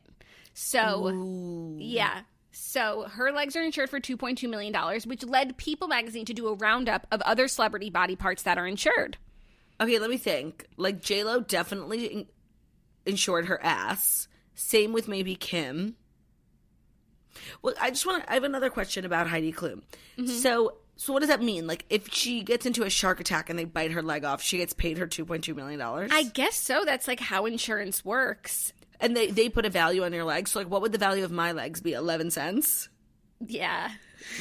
So 0.59 1.77
yeah. 1.79 2.23
So 2.51 3.07
her 3.11 3.31
legs 3.31 3.55
are 3.57 3.62
insured 3.62 3.90
for 3.90 4.01
$2.2 4.01 4.49
million, 4.49 4.75
which 5.05 5.23
led 5.25 5.59
People 5.59 5.87
magazine 5.88 6.25
to 6.25 6.33
do 6.33 6.49
a 6.49 6.55
roundup 6.55 7.07
of 7.12 7.21
other 7.21 7.47
celebrity 7.49 7.90
body 7.90 8.16
parts 8.16 8.42
that 8.45 8.57
are 8.57 8.66
insured. 8.66 9.19
okay 9.81 9.99
let 9.99 10.09
me 10.09 10.16
think 10.16 10.64
like 10.79 11.03
j-lo 11.03 11.40
definitely 11.40 12.07
in- 12.07 12.27
insured 13.05 13.45
her 13.47 13.62
ass 13.62 14.27
same 14.55 14.95
with 14.95 15.07
maybe 15.07 15.35
kim 15.37 15.97
well 17.61 17.75
i 17.79 17.90
just 17.90 18.07
want 18.07 18.23
to 18.25 18.31
i 18.31 18.35
have 18.35 18.45
another 18.45 18.71
question 18.71 19.05
about 19.05 19.27
heidi 19.27 19.53
klum 19.53 19.83
Mm-hmm. 20.16 20.27
so 20.29 20.79
so 20.97 21.12
what 21.12 21.21
does 21.21 21.29
that 21.29 21.42
mean 21.42 21.66
like 21.66 21.85
if 21.90 22.11
she 22.11 22.42
gets 22.42 22.64
into 22.64 22.85
a 22.85 22.88
shark 22.90 23.21
attack 23.21 23.51
and 23.51 23.59
they 23.59 23.66
bite 23.66 23.90
her 23.92 24.03
leg 24.03 24.25
off 24.25 24.40
she 24.40 24.57
gets 24.57 24.73
paid 24.73 24.97
her 24.97 25.07
2.2 25.07 25.55
million 25.55 25.79
dollars 25.79 26.11
I 26.11 26.23
guess 26.23 26.57
so. 26.57 26.87
That's 26.87 27.07
like 27.07 27.21
how 27.21 27.45
insurance 27.45 28.03
works. 28.03 28.73
And 29.01 29.17
they 29.17 29.31
they 29.31 29.49
put 29.49 29.65
a 29.67 29.71
value 29.71 30.05
on 30.05 30.13
your 30.13 30.25
legs. 30.25 30.53
So 30.53 30.59
like, 30.61 30.69
what 30.71 30.83
would 30.83 30.93
the 30.93 30.99
value 30.99 31.25
of 31.25 31.31
my 31.31 31.53
legs 31.53 31.81
be? 31.81 31.93
Eleven 31.93 32.31
cents. 32.31 32.89
Yeah. 33.47 33.91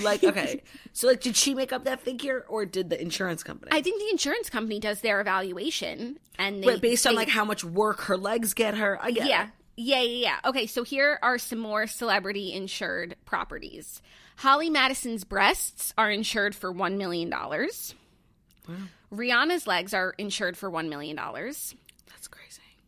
Like, 0.01 0.23
okay, 0.23 0.63
so 0.93 1.07
like, 1.07 1.21
did 1.21 1.35
she 1.35 1.53
make 1.53 1.71
up 1.73 1.83
that 1.83 1.99
figure, 2.01 2.45
or 2.47 2.65
did 2.65 2.89
the 2.89 2.99
insurance 2.99 3.43
company? 3.43 3.71
I 3.73 3.81
think 3.81 3.99
the 4.01 4.09
insurance 4.09 4.49
company 4.49 4.79
does 4.79 5.01
their 5.01 5.21
evaluation 5.21 6.17
and 6.39 6.63
they 6.63 6.67
But 6.67 6.81
based 6.81 7.05
on 7.05 7.13
they- 7.13 7.17
like 7.17 7.29
how 7.29 7.45
much 7.45 7.63
work 7.63 8.01
her 8.03 8.17
legs 8.17 8.53
get 8.53 8.75
her, 8.77 8.97
I 9.01 9.11
get. 9.11 9.27
Yeah. 9.27 9.43
it. 9.43 9.49
Yeah, 9.77 9.99
yeah, 10.01 10.19
yeah. 10.43 10.49
Okay, 10.49 10.67
so 10.67 10.83
here 10.83 11.19
are 11.21 11.37
some 11.37 11.59
more 11.59 11.85
celebrity 11.85 12.53
insured 12.53 13.17
properties. 13.25 14.01
Holly 14.37 14.69
Madison's 14.69 15.25
breasts 15.25 15.93
are 15.97 16.09
insured 16.09 16.55
for 16.55 16.73
$1 16.73 16.95
million. 16.97 17.29
Rihanna's 19.13 19.67
legs 19.67 19.93
are 19.93 20.11
insured 20.17 20.57
for 20.57 20.71
$1 20.71 20.89
million. 20.89 21.19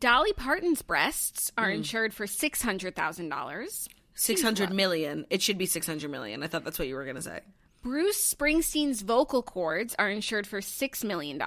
Dolly 0.00 0.32
Parton's 0.32 0.82
breasts 0.82 1.50
Mm. 1.56 1.62
are 1.62 1.70
insured 1.70 2.14
for 2.14 2.26
$600,000. 2.26 3.88
Six 4.14 4.42
hundred 4.42 4.72
million. 4.72 5.26
It 5.30 5.42
should 5.42 5.58
be 5.58 5.66
six 5.66 5.86
hundred 5.86 6.10
million. 6.10 6.42
I 6.42 6.48
thought 6.48 6.64
that's 6.64 6.78
what 6.78 6.88
you 6.88 6.96
were 6.96 7.04
gonna 7.04 7.22
say. 7.22 7.40
Bruce 7.82 8.34
Springsteen's 8.34 9.02
vocal 9.02 9.42
cords 9.44 9.94
are 9.96 10.10
insured 10.10 10.48
for 10.48 10.60
$6 10.60 11.04
million. 11.04 11.40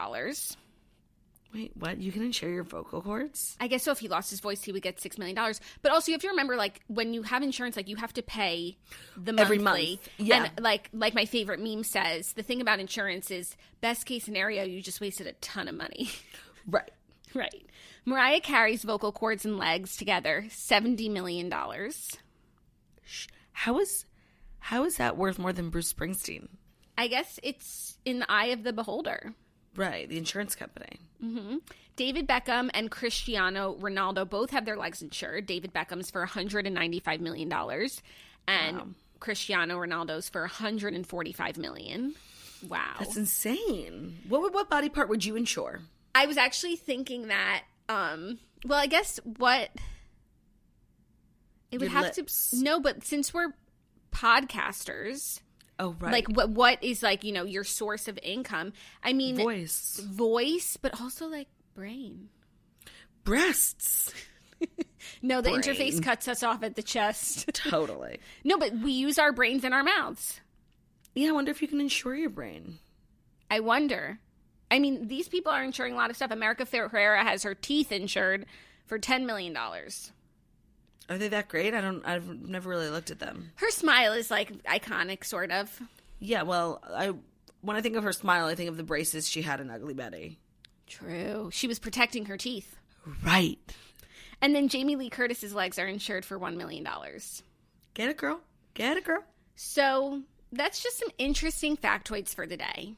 Wait, 1.54 1.72
what? 1.76 1.98
You 1.98 2.10
can 2.14 2.24
insure 2.24 2.50
your 2.50 2.64
vocal 2.64 3.02
cords? 3.02 3.58
I 3.60 3.68
guess 3.68 3.84
so 3.84 3.92
if 3.92 4.00
he 4.00 4.08
lost 4.08 4.30
his 4.30 4.40
voice, 4.40 4.64
he 4.64 4.72
would 4.72 4.82
get 4.82 4.96
$6 4.96 5.18
million. 5.18 5.36
But 5.82 5.92
also, 5.92 6.10
you 6.10 6.14
have 6.14 6.22
to 6.22 6.30
remember, 6.30 6.56
like, 6.56 6.80
when 6.88 7.14
you 7.14 7.24
have 7.24 7.44
insurance, 7.44 7.76
like, 7.76 7.90
you 7.90 7.98
have 7.98 8.14
to 8.14 8.22
pay 8.24 8.78
the 9.18 9.34
monthly. 9.34 9.42
Every 9.44 9.58
month. 9.60 10.10
Yeah. 10.18 10.46
And, 10.56 10.64
like, 10.64 10.88
like 10.94 11.14
my 11.14 11.26
favorite 11.26 11.60
meme 11.60 11.84
says, 11.84 12.32
the 12.32 12.44
thing 12.44 12.62
about 12.62 12.80
insurance 12.80 13.30
is, 13.30 13.58
best 13.82 14.06
case 14.06 14.24
scenario, 14.24 14.64
you 14.64 14.82
just 14.82 15.02
wasted 15.02 15.28
a 15.28 15.34
ton 15.34 15.68
of 15.68 15.76
money. 15.76 16.10
Right. 16.68 16.92
right. 17.34 17.66
Mariah 18.06 18.40
Carey's 18.42 18.84
vocal 18.84 19.12
cords 19.12 19.46
and 19.46 19.58
legs 19.58 19.96
together, 19.96 20.46
$70 20.50 21.12
million. 21.12 21.52
How 23.54 23.80
is 23.80 24.06
how 24.60 24.84
is 24.86 24.98
that 24.98 25.18
worth 25.18 25.40
more 25.40 25.54
than 25.54 25.70
Bruce 25.70 25.92
Springsteen? 25.92 26.48
I 26.98 27.08
guess 27.08 27.40
it's 27.44 27.98
in 28.06 28.20
the 28.20 28.32
eye 28.32 28.48
of 28.48 28.64
the 28.64 28.74
beholder. 28.74 29.34
Right, 29.76 30.08
the 30.08 30.18
insurance 30.18 30.56
company. 30.56 31.00
Mm-hmm. 31.24 31.58
David 31.96 32.28
Beckham 32.28 32.70
and 32.74 32.92
Cristiano 32.92 33.76
Ronaldo 33.80 34.30
both 34.30 34.52
have 34.52 34.66
their 34.66 34.78
legs 34.78 35.02
insured. 35.02 35.46
David 35.46 35.74
Beckham's 35.74 36.12
for 36.12 36.26
$195 36.26 37.20
million. 37.20 37.52
And 38.48 38.96
Cristiano 39.20 39.78
Ronaldo's 39.80 40.30
for 40.30 40.42
145 40.42 41.58
million. 41.58 42.16
Wow. 42.68 42.96
That's 43.00 43.18
insane. 43.18 44.20
What 44.28 44.42
would- 44.42 44.54
what 44.54 44.70
body 44.70 44.90
part 44.90 45.10
would 45.10 45.26
you 45.26 45.36
insure? 45.36 45.82
I 46.14 46.26
was 46.26 46.38
actually 46.38 46.76
thinking 46.76 47.28
that 47.30 47.64
um 47.92 48.40
well, 48.66 48.80
I 48.80 48.86
guess 48.88 49.20
what 49.38 49.70
it 51.72 51.80
would 51.80 51.82
Your 51.82 51.90
have 51.92 52.16
lips. 52.18 52.52
to 52.52 52.64
No, 52.64 52.80
but 52.80 53.04
since 53.04 53.34
we're 53.34 53.54
podcasters, 54.12 55.42
Oh 55.80 55.96
right, 56.00 56.12
like 56.12 56.28
what 56.30 56.50
what 56.50 56.84
is 56.84 57.02
like, 57.02 57.24
you 57.24 57.32
know, 57.32 57.44
your 57.46 57.64
source 57.64 58.08
of 58.08 58.20
income? 58.22 58.74
I 59.04 59.14
mean 59.14 59.36
voice, 59.38 60.00
voice, 60.06 60.78
but 60.78 61.00
also 61.02 61.28
like 61.28 61.48
brain. 61.76 62.30
breasts. 63.24 64.14
No, 65.24 65.42
the 65.42 65.50
Brain. 65.50 65.62
interface 65.64 66.02
cuts 66.04 66.28
us 66.28 66.44
off 66.44 66.62
at 66.62 66.76
the 66.76 66.84
chest. 66.84 67.50
Totally. 67.54 68.20
no, 68.44 68.58
but 68.60 68.72
we 68.74 68.92
use 68.92 69.18
our 69.18 69.32
brains 69.32 69.64
in 69.64 69.74
our 69.74 69.82
mouths. 69.82 70.40
Yeah, 71.16 71.30
I 71.30 71.32
wonder 71.32 71.50
if 71.50 71.64
you 71.64 71.68
can 71.68 71.82
insure 71.82 72.14
your 72.16 72.30
brain. 72.30 72.78
I 73.50 73.62
wonder. 73.62 74.20
I 74.72 74.80
mean, 74.80 75.08
these 75.08 75.28
people 75.28 75.52
are 75.52 75.64
insuring 75.64 75.94
a 75.94 75.98
lot 75.98 76.10
of 76.10 76.16
stuff. 76.16 76.32
America 76.32 76.66
Ferrera 76.66 77.22
has 77.24 77.44
her 77.44 77.54
teeth 77.54 77.92
insured 77.92 78.46
for 78.88 78.98
$10 78.98 79.26
million. 79.26 79.56
Are 79.56 81.18
they 81.18 81.28
that 81.28 81.50
great? 81.50 81.74
I 81.74 81.82
don't. 81.82 82.08
I've 82.08 82.28
never 82.48 82.70
really 82.70 82.90
looked 82.90 83.12
at 83.12 83.20
them. 83.20 83.52
Her 83.56 83.70
smile 83.70 84.14
is 84.14 84.32
like 84.32 84.64
iconic, 84.64 85.26
sort 85.26 85.52
of. 85.52 85.82
Yeah, 86.20 86.44
well, 86.44 86.82
I 86.88 87.14
when 87.62 87.76
I 87.76 87.82
think 87.82 87.98
of 87.98 88.04
her 88.04 88.14
smile, 88.14 88.46
I 88.46 88.56
think 88.56 88.70
of 88.70 88.78
the 88.78 88.84
braces 88.84 89.28
she 89.28 89.42
had 89.42 89.60
in 89.60 89.70
Ugly 89.70 89.94
Betty. 89.94 90.40
True. 90.88 91.50
She 91.52 91.68
was 91.68 91.80
protecting 91.80 92.26
her 92.26 92.38
teeth. 92.38 92.76
Right. 93.24 93.60
And 94.42 94.56
then 94.56 94.68
Jamie 94.68 94.96
Lee 94.96 95.10
Curtis's 95.10 95.54
legs 95.54 95.78
are 95.80 95.86
insured 95.86 96.26
for 96.26 96.40
$1 96.40 96.58
million. 96.58 96.88
Get 97.94 98.10
it, 98.10 98.18
girl. 98.18 98.42
Get 98.74 98.98
it, 98.98 99.06
girl. 99.06 99.24
So 99.56 100.22
that's 100.52 100.82
just 100.82 101.00
some 101.00 101.10
interesting 101.18 101.78
factoids 101.78 102.34
for 102.34 102.46
the 102.46 102.58
day. 102.58 102.96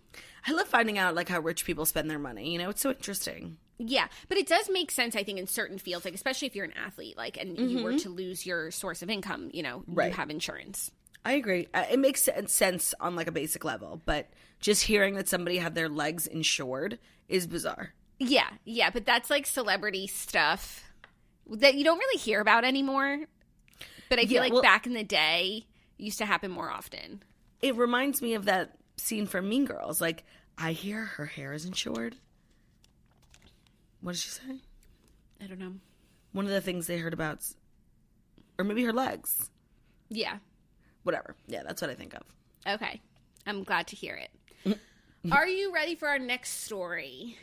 I 0.47 0.51
love 0.51 0.67
finding 0.67 0.97
out 0.97 1.15
like 1.15 1.29
how 1.29 1.39
rich 1.39 1.65
people 1.65 1.85
spend 1.85 2.09
their 2.09 2.19
money. 2.19 2.51
You 2.51 2.59
know, 2.59 2.69
it's 2.69 2.81
so 2.81 2.89
interesting. 2.91 3.57
Yeah, 3.77 4.07
but 4.29 4.37
it 4.37 4.47
does 4.47 4.69
make 4.69 4.91
sense, 4.91 5.15
I 5.15 5.23
think, 5.23 5.39
in 5.39 5.47
certain 5.47 5.77
fields, 5.77 6.05
like 6.05 6.13
especially 6.13 6.47
if 6.47 6.55
you're 6.55 6.65
an 6.65 6.73
athlete, 6.73 7.17
like, 7.17 7.37
and 7.37 7.57
you 7.57 7.83
were 7.83 7.91
mm-hmm. 7.91 7.97
to 7.99 8.09
lose 8.09 8.45
your 8.45 8.69
source 8.71 9.01
of 9.01 9.09
income, 9.09 9.49
you 9.51 9.63
know, 9.63 9.83
Right. 9.87 10.11
you 10.11 10.17
have 10.17 10.29
insurance. 10.29 10.91
I 11.25 11.33
agree. 11.33 11.67
It 11.73 11.99
makes 11.99 12.27
sense 12.47 12.93
on 12.99 13.15
like 13.15 13.27
a 13.27 13.31
basic 13.31 13.63
level, 13.63 14.01
but 14.05 14.29
just 14.59 14.83
hearing 14.83 15.15
that 15.15 15.27
somebody 15.27 15.57
had 15.57 15.73
their 15.73 15.89
legs 15.89 16.27
insured 16.27 16.99
is 17.27 17.47
bizarre. 17.47 17.93
Yeah, 18.19 18.49
yeah, 18.65 18.89
but 18.89 19.05
that's 19.05 19.29
like 19.29 19.45
celebrity 19.45 20.05
stuff 20.07 20.83
that 21.49 21.75
you 21.75 21.83
don't 21.83 21.97
really 21.97 22.19
hear 22.19 22.41
about 22.41 22.63
anymore. 22.65 23.21
But 24.09 24.19
I 24.19 24.23
feel 24.23 24.33
Yeah, 24.33 24.39
like 24.41 24.53
well- 24.53 24.61
back 24.61 24.85
in 24.85 24.93
the 24.93 25.03
day, 25.03 25.65
used 25.97 26.17
to 26.19 26.25
happen 26.25 26.51
more 26.51 26.69
often. 26.69 27.23
It 27.63 27.77
reminds 27.77 28.21
me 28.21 28.33
of 28.33 28.43
that 28.45 28.75
scene 28.97 29.25
from 29.25 29.47
Mean 29.47 29.63
Girls. 29.63 30.01
Like, 30.01 30.25
I 30.57 30.73
hear 30.73 31.05
her 31.05 31.25
hair 31.25 31.53
is 31.53 31.63
insured. 31.63 32.17
What 34.01 34.11
did 34.11 34.21
she 34.21 34.29
say? 34.29 34.59
I 35.41 35.47
don't 35.47 35.59
know. 35.59 35.75
One 36.33 36.43
of 36.43 36.51
the 36.51 36.59
things 36.59 36.87
they 36.87 36.97
heard 36.97 37.13
about, 37.13 37.39
or 38.59 38.65
maybe 38.65 38.83
her 38.83 38.91
legs. 38.91 39.49
Yeah. 40.09 40.39
Whatever. 41.03 41.37
Yeah, 41.47 41.63
that's 41.65 41.81
what 41.81 41.89
I 41.89 41.95
think 41.95 42.13
of. 42.13 42.23
Okay. 42.67 42.99
I'm 43.47 43.63
glad 43.63 43.87
to 43.87 43.95
hear 43.95 44.15
it. 44.65 44.79
Are 45.31 45.47
you 45.47 45.73
ready 45.73 45.95
for 45.95 46.09
our 46.09 46.19
next 46.19 46.65
story? 46.65 47.37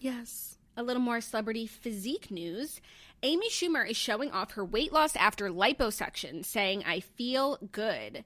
Yes. 0.00 0.58
A 0.76 0.82
little 0.82 1.00
more 1.00 1.22
celebrity 1.22 1.66
physique 1.66 2.30
news. 2.30 2.82
Amy 3.22 3.48
Schumer 3.48 3.88
is 3.88 3.96
showing 3.96 4.30
off 4.32 4.52
her 4.52 4.64
weight 4.66 4.92
loss 4.92 5.16
after 5.16 5.48
liposuction, 5.48 6.44
saying, 6.44 6.84
I 6.84 7.00
feel 7.00 7.56
good. 7.72 8.24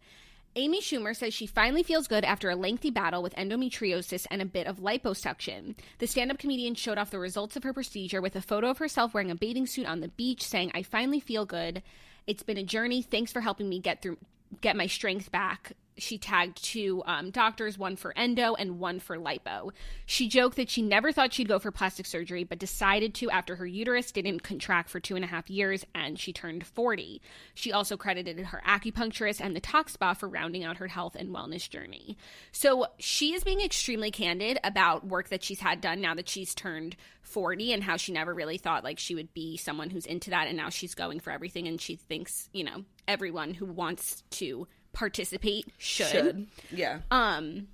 Amy 0.59 0.81
Schumer 0.81 1.15
says 1.15 1.35
she 1.35 1.47
finally 1.47 1.83
feels 1.83 2.09
good 2.09 2.25
after 2.25 2.49
a 2.49 2.57
lengthy 2.57 2.91
battle 2.91 3.23
with 3.23 3.35
endometriosis 3.37 4.27
and 4.31 4.41
a 4.41 4.47
bit 4.47 4.67
of 4.67 4.79
liposuction. 4.79 5.75
The 5.99 6.07
stand 6.07 6.31
up 6.31 6.39
comedian 6.39 6.75
showed 6.75 6.97
off 6.97 7.11
the 7.11 7.19
results 7.19 7.57
of 7.57 7.63
her 7.63 7.75
procedure 7.75 8.23
with 8.23 8.35
a 8.37 8.41
photo 8.41 8.71
of 8.71 8.79
herself 8.79 9.13
wearing 9.13 9.31
a 9.31 9.35
bathing 9.35 9.67
suit 9.67 9.85
on 9.85 10.01
the 10.01 10.09
beach, 10.09 10.43
saying, 10.43 10.73
I 10.75 10.83
finally 10.83 11.21
feel 11.21 11.45
good. 11.45 11.83
It's 12.27 12.43
been 12.43 12.57
a 12.57 12.63
journey. 12.63 13.03
Thanks 13.03 13.33
for 13.33 13.43
helping 13.43 13.69
me 13.69 13.81
get 13.81 14.01
through 14.01 14.17
get 14.63 14.77
my 14.77 14.87
strength 14.87 15.31
back. 15.31 15.73
She 15.99 16.19
tagged 16.19 16.63
two 16.63 17.03
um, 17.07 17.31
doctors, 17.31 17.79
one 17.79 17.97
for 17.97 18.17
endo 18.17 18.55
and 18.55 18.79
one 18.79 19.01
for 19.01 19.17
lipo. 19.17 19.71
She 20.05 20.29
joked 20.29 20.57
that 20.57 20.69
she 20.69 20.83
never 20.83 21.11
thought 21.11 21.33
she'd 21.33 21.49
go 21.49 21.59
for 21.59 21.71
plastic 21.71 22.07
surgery, 22.07 22.45
but 22.45 22.59
decided 22.59 23.15
to 23.15 23.31
after 23.31 23.57
her 23.57 23.67
uterus 23.67 24.13
didn't 24.13 24.43
contract 24.43 24.91
for 24.91 25.01
two 25.01 25.17
and 25.17 25.25
a 25.25 25.29
half 25.29 25.49
years 25.49 25.85
and 25.95 26.19
she 26.19 26.33
turned 26.33 26.67
40. 26.67 27.23
She 27.55 27.73
also 27.73 27.97
credited 27.97 28.39
her 28.39 28.63
acupuncturist 28.67 29.41
and 29.41 29.57
the 29.57 29.61
Talk 29.61 29.89
Spa 29.89 30.15
for 30.15 30.29
rounding 30.29 30.65
out 30.65 30.77
her 30.77 30.89
health 30.89 31.17
and 31.17 31.35
wellness 31.35 31.69
journey. 31.69 32.17
So 32.53 32.87
she 32.99 33.35
is 33.35 33.45
being 33.45 33.61
extremely 33.61 34.11
candid 34.11 34.59
about 34.63 35.07
work 35.07 35.29
that 35.31 35.43
she's 35.43 35.61
had 35.61 35.81
done 35.81 36.01
now 36.01 36.15
that 36.15 36.29
she's 36.29 36.55
turned 36.55 36.97
40 37.23 37.73
and 37.73 37.83
how 37.83 37.97
she 37.97 38.13
never 38.13 38.35
really 38.35 38.59
thought 38.59 38.85
like 38.85 38.99
she 38.99 39.15
would 39.15 39.33
be 39.35 39.57
someone 39.57 39.91
who's 39.91 40.07
into 40.07 40.31
that 40.31 40.47
and 40.47 40.57
now 40.57 40.69
she's 40.69 40.95
going 40.95 41.21
for 41.21 41.31
everything 41.31 41.67
and 41.67 41.81
she 41.81 41.97
thinks, 41.97 42.49
you 42.53 42.65
know, 42.65 42.85
everyone 43.09 43.55
who 43.55 43.67
wants 43.67 44.23
to 44.31 44.67
participate 44.97 45.67
should. 45.79 46.09
Should. 46.09 46.47
Yeah. 46.71 47.01
Um 47.11 47.69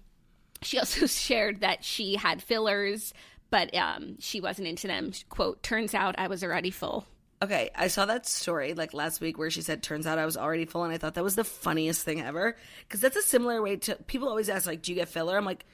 she 0.60 0.78
also 0.80 1.06
shared 1.06 1.60
that 1.60 1.84
she 1.84 2.16
had 2.16 2.42
fillers 2.42 3.14
but 3.50 3.74
um 3.74 4.16
she 4.18 4.40
wasn't 4.40 4.66
into 4.66 4.88
them. 4.88 5.12
Quote, 5.28 5.62
turns 5.62 5.94
out 5.94 6.16
I 6.18 6.26
was 6.26 6.42
already 6.42 6.70
full. 6.70 7.06
Okay, 7.42 7.70
I 7.74 7.88
saw 7.88 8.06
that 8.06 8.26
story 8.26 8.74
like 8.74 8.94
last 8.94 9.20
week 9.20 9.36
where 9.36 9.50
she 9.50 9.62
said, 9.62 9.82
"Turns 9.82 10.06
out 10.06 10.16
I 10.16 10.26
was 10.26 10.36
already 10.36 10.64
full," 10.64 10.84
and 10.84 10.92
I 10.92 10.98
thought 10.98 11.14
that 11.14 11.24
was 11.24 11.34
the 11.34 11.42
funniest 11.42 12.04
thing 12.04 12.20
ever 12.20 12.56
because 12.86 13.00
that's 13.00 13.16
a 13.16 13.22
similar 13.22 13.60
way 13.60 13.76
to 13.76 13.96
people 14.06 14.28
always 14.28 14.48
ask 14.48 14.64
like, 14.64 14.82
"Do 14.82 14.92
you 14.92 14.96
get 14.96 15.08
filler?" 15.08 15.36
I'm 15.36 15.44
like, 15.44 15.64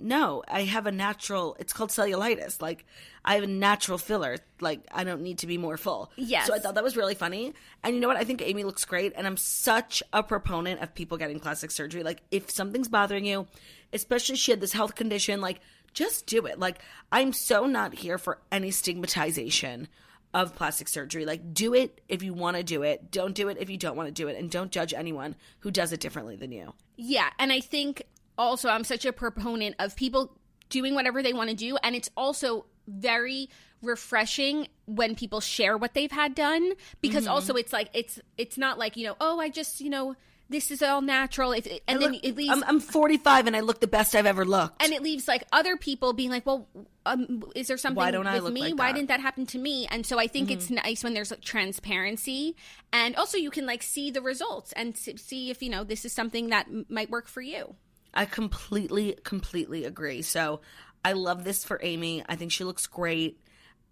"No, 0.00 0.42
I 0.48 0.64
have 0.64 0.86
a 0.86 0.92
natural. 0.92 1.56
It's 1.58 1.72
called 1.72 1.90
cellulitis. 1.90 2.60
Like, 2.60 2.84
I 3.24 3.34
have 3.34 3.44
a 3.44 3.46
natural 3.46 3.98
filler. 3.98 4.38
Like, 4.60 4.80
I 4.92 5.04
don't 5.04 5.22
need 5.22 5.38
to 5.38 5.46
be 5.46 5.58
more 5.58 5.76
full." 5.76 6.10
Yes. 6.16 6.46
So 6.46 6.54
I 6.54 6.58
thought 6.58 6.74
that 6.74 6.84
was 6.84 6.96
really 6.96 7.14
funny, 7.14 7.54
and 7.82 7.94
you 7.94 8.00
know 8.00 8.08
what? 8.08 8.16
I 8.16 8.24
think 8.24 8.42
Amy 8.42 8.64
looks 8.64 8.84
great, 8.84 9.12
and 9.16 9.26
I'm 9.26 9.36
such 9.36 10.02
a 10.12 10.22
proponent 10.22 10.80
of 10.82 10.94
people 10.94 11.18
getting 11.18 11.40
plastic 11.40 11.70
surgery. 11.70 12.02
Like, 12.02 12.22
if 12.30 12.50
something's 12.50 12.88
bothering 12.88 13.24
you, 13.24 13.46
especially 13.92 14.36
she 14.36 14.52
had 14.52 14.60
this 14.60 14.72
health 14.72 14.94
condition, 14.94 15.40
like. 15.40 15.60
Just 15.92 16.26
do 16.26 16.46
it. 16.46 16.60
Like, 16.60 16.78
I'm 17.10 17.32
so 17.32 17.66
not 17.66 17.94
here 17.94 18.16
for 18.16 18.38
any 18.52 18.70
stigmatization 18.70 19.88
of 20.32 20.54
plastic 20.54 20.86
surgery. 20.86 21.26
Like, 21.26 21.52
do 21.52 21.74
it 21.74 22.00
if 22.08 22.22
you 22.22 22.32
want 22.32 22.56
to 22.56 22.62
do 22.62 22.84
it. 22.84 23.10
Don't 23.10 23.34
do 23.34 23.48
it 23.48 23.56
if 23.58 23.68
you 23.68 23.76
don't 23.76 23.96
want 23.96 24.06
to 24.06 24.12
do 24.12 24.28
it. 24.28 24.38
And 24.38 24.48
don't 24.48 24.70
judge 24.70 24.94
anyone 24.94 25.34
who 25.58 25.72
does 25.72 25.92
it 25.92 25.98
differently 25.98 26.36
than 26.36 26.52
you. 26.52 26.74
Yeah, 26.94 27.28
and 27.40 27.52
I 27.52 27.58
think 27.58 28.04
also 28.40 28.68
I'm 28.68 28.84
such 28.84 29.04
a 29.04 29.12
proponent 29.12 29.76
of 29.78 29.94
people 29.96 30.36
doing 30.68 30.94
whatever 30.94 31.22
they 31.22 31.32
want 31.32 31.50
to 31.50 31.56
do 31.56 31.76
and 31.82 31.94
it's 31.96 32.10
also 32.16 32.66
very 32.88 33.48
refreshing 33.82 34.68
when 34.86 35.14
people 35.14 35.40
share 35.40 35.76
what 35.76 35.94
they've 35.94 36.10
had 36.12 36.34
done 36.34 36.72
because 37.00 37.24
Mm-hmm. 37.24 37.32
also 37.32 37.54
it's 37.54 37.72
like 37.72 37.88
it's 37.94 38.20
it's 38.38 38.56
not 38.58 38.78
like, 38.78 38.96
you 38.96 39.06
know, 39.06 39.16
oh, 39.20 39.40
I 39.40 39.48
just, 39.48 39.80
you 39.80 39.90
know, 39.90 40.14
this 40.48 40.70
is 40.70 40.82
all 40.82 41.00
natural 41.00 41.52
if 41.52 41.66
and 41.88 42.00
then 42.02 42.12
Look, 42.12 42.24
it 42.24 42.36
leaves 42.36 42.50
I'm, 42.50 42.64
I'm 42.64 42.80
45 42.80 43.46
and 43.46 43.56
I 43.56 43.60
look 43.60 43.80
the 43.80 43.86
best 43.86 44.14
I've 44.16 44.26
ever 44.26 44.44
looked. 44.44 44.82
and 44.82 44.92
it 44.92 45.02
leaves 45.02 45.26
like 45.28 45.44
other 45.52 45.76
people 45.76 46.12
being 46.12 46.30
like, 46.30 46.44
well, 46.44 46.68
um, 47.06 47.42
is 47.54 47.68
there 47.68 47.76
something 47.78 47.96
Why 47.96 48.10
don't 48.10 48.26
I 48.26 48.34
with 48.34 48.44
look 48.44 48.52
me? 48.52 48.60
like 48.62 48.70
Why 48.72 48.76
that? 48.76 48.88
Mm-hmm. 48.90 48.96
didn't 48.96 49.08
that 49.08 49.20
happen 49.20 49.46
to 49.46 49.58
me? 49.58 49.86
And 49.90 50.04
so 50.04 50.18
I 50.18 50.26
think 50.26 50.50
it's 50.50 50.68
nice 50.70 51.02
when 51.04 51.14
there's 51.14 51.30
like, 51.30 51.40
transparency, 51.40 52.56
and 52.92 53.14
also 53.16 53.38
you 53.38 53.50
can 53.50 53.64
like 53.66 53.82
see 53.82 54.10
the 54.10 54.20
results 54.22 54.72
and 54.72 54.96
see 54.96 55.50
if 55.50 55.62
you 55.62 55.70
know 55.70 55.84
this 55.84 56.04
is 56.04 56.12
something 56.12 56.48
that 56.50 56.66
m- 56.66 56.84
might 56.88 57.10
work 57.10 57.28
for 57.28 57.40
you. 57.42 57.74
I 58.12 58.24
completely, 58.24 59.16
completely 59.24 59.84
agree. 59.84 60.22
So 60.22 60.60
I 61.04 61.12
love 61.12 61.44
this 61.44 61.64
for 61.64 61.80
Amy. 61.82 62.24
I 62.28 62.36
think 62.36 62.52
she 62.52 62.64
looks 62.64 62.86
great. 62.86 63.40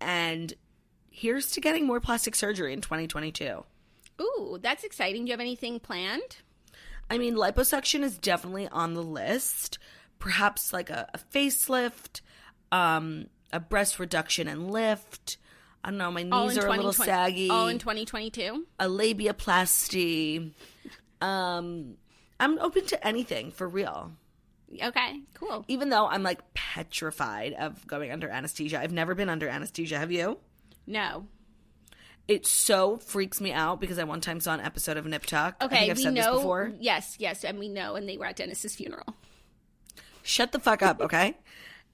And 0.00 0.52
here's 1.10 1.50
to 1.52 1.60
getting 1.60 1.86
more 1.86 2.00
plastic 2.00 2.34
surgery 2.34 2.72
in 2.72 2.80
2022. 2.80 3.64
Ooh, 4.20 4.58
that's 4.60 4.84
exciting. 4.84 5.24
Do 5.24 5.28
you 5.28 5.32
have 5.32 5.40
anything 5.40 5.80
planned? 5.80 6.38
I 7.10 7.18
mean, 7.18 7.34
liposuction 7.34 8.02
is 8.02 8.18
definitely 8.18 8.68
on 8.68 8.94
the 8.94 9.02
list. 9.02 9.78
Perhaps 10.18 10.72
like 10.72 10.90
a, 10.90 11.08
a 11.14 11.18
facelift, 11.18 12.20
um, 12.72 13.26
a 13.52 13.60
breast 13.60 13.98
reduction 13.98 14.48
and 14.48 14.70
lift. 14.70 15.38
I 15.82 15.90
don't 15.90 15.98
know. 15.98 16.10
My 16.10 16.24
knees 16.24 16.58
are 16.58 16.66
a 16.66 16.70
little 16.70 16.92
saggy. 16.92 17.48
All 17.50 17.68
in 17.68 17.78
2022. 17.78 18.66
a 18.80 18.86
labiaplasty. 18.86 20.52
Um, 21.20 21.94
I'm 22.40 22.58
open 22.58 22.86
to 22.86 23.06
anything 23.06 23.50
for 23.50 23.68
real. 23.68 24.12
Okay, 24.82 25.20
cool. 25.34 25.64
Even 25.68 25.88
though 25.88 26.06
I'm 26.06 26.22
like 26.22 26.40
petrified 26.54 27.54
of 27.54 27.86
going 27.86 28.12
under 28.12 28.28
anesthesia. 28.28 28.80
I've 28.80 28.92
never 28.92 29.14
been 29.14 29.28
under 29.30 29.48
anesthesia. 29.48 29.98
Have 29.98 30.12
you? 30.12 30.38
No. 30.86 31.26
It 32.28 32.46
so 32.46 32.98
freaks 32.98 33.40
me 33.40 33.52
out 33.52 33.80
because 33.80 33.98
I 33.98 34.04
one 34.04 34.20
time 34.20 34.38
saw 34.40 34.52
an 34.52 34.60
episode 34.60 34.98
of 34.98 35.06
Nip 35.06 35.24
Tuck. 35.24 35.56
I 35.60 35.64
Okay, 35.64 35.90
I've 35.90 35.96
we 35.96 36.04
know. 36.04 36.12
this 36.12 36.26
before. 36.26 36.72
Yes, 36.78 37.16
yes, 37.18 37.42
and 37.44 37.58
we 37.58 37.70
know, 37.70 37.94
and 37.96 38.06
they 38.06 38.18
were 38.18 38.26
at 38.26 38.36
Dennis's 38.36 38.76
funeral. 38.76 39.16
Shut 40.22 40.52
the 40.52 40.58
fuck 40.58 40.82
up, 40.82 41.00
okay? 41.00 41.34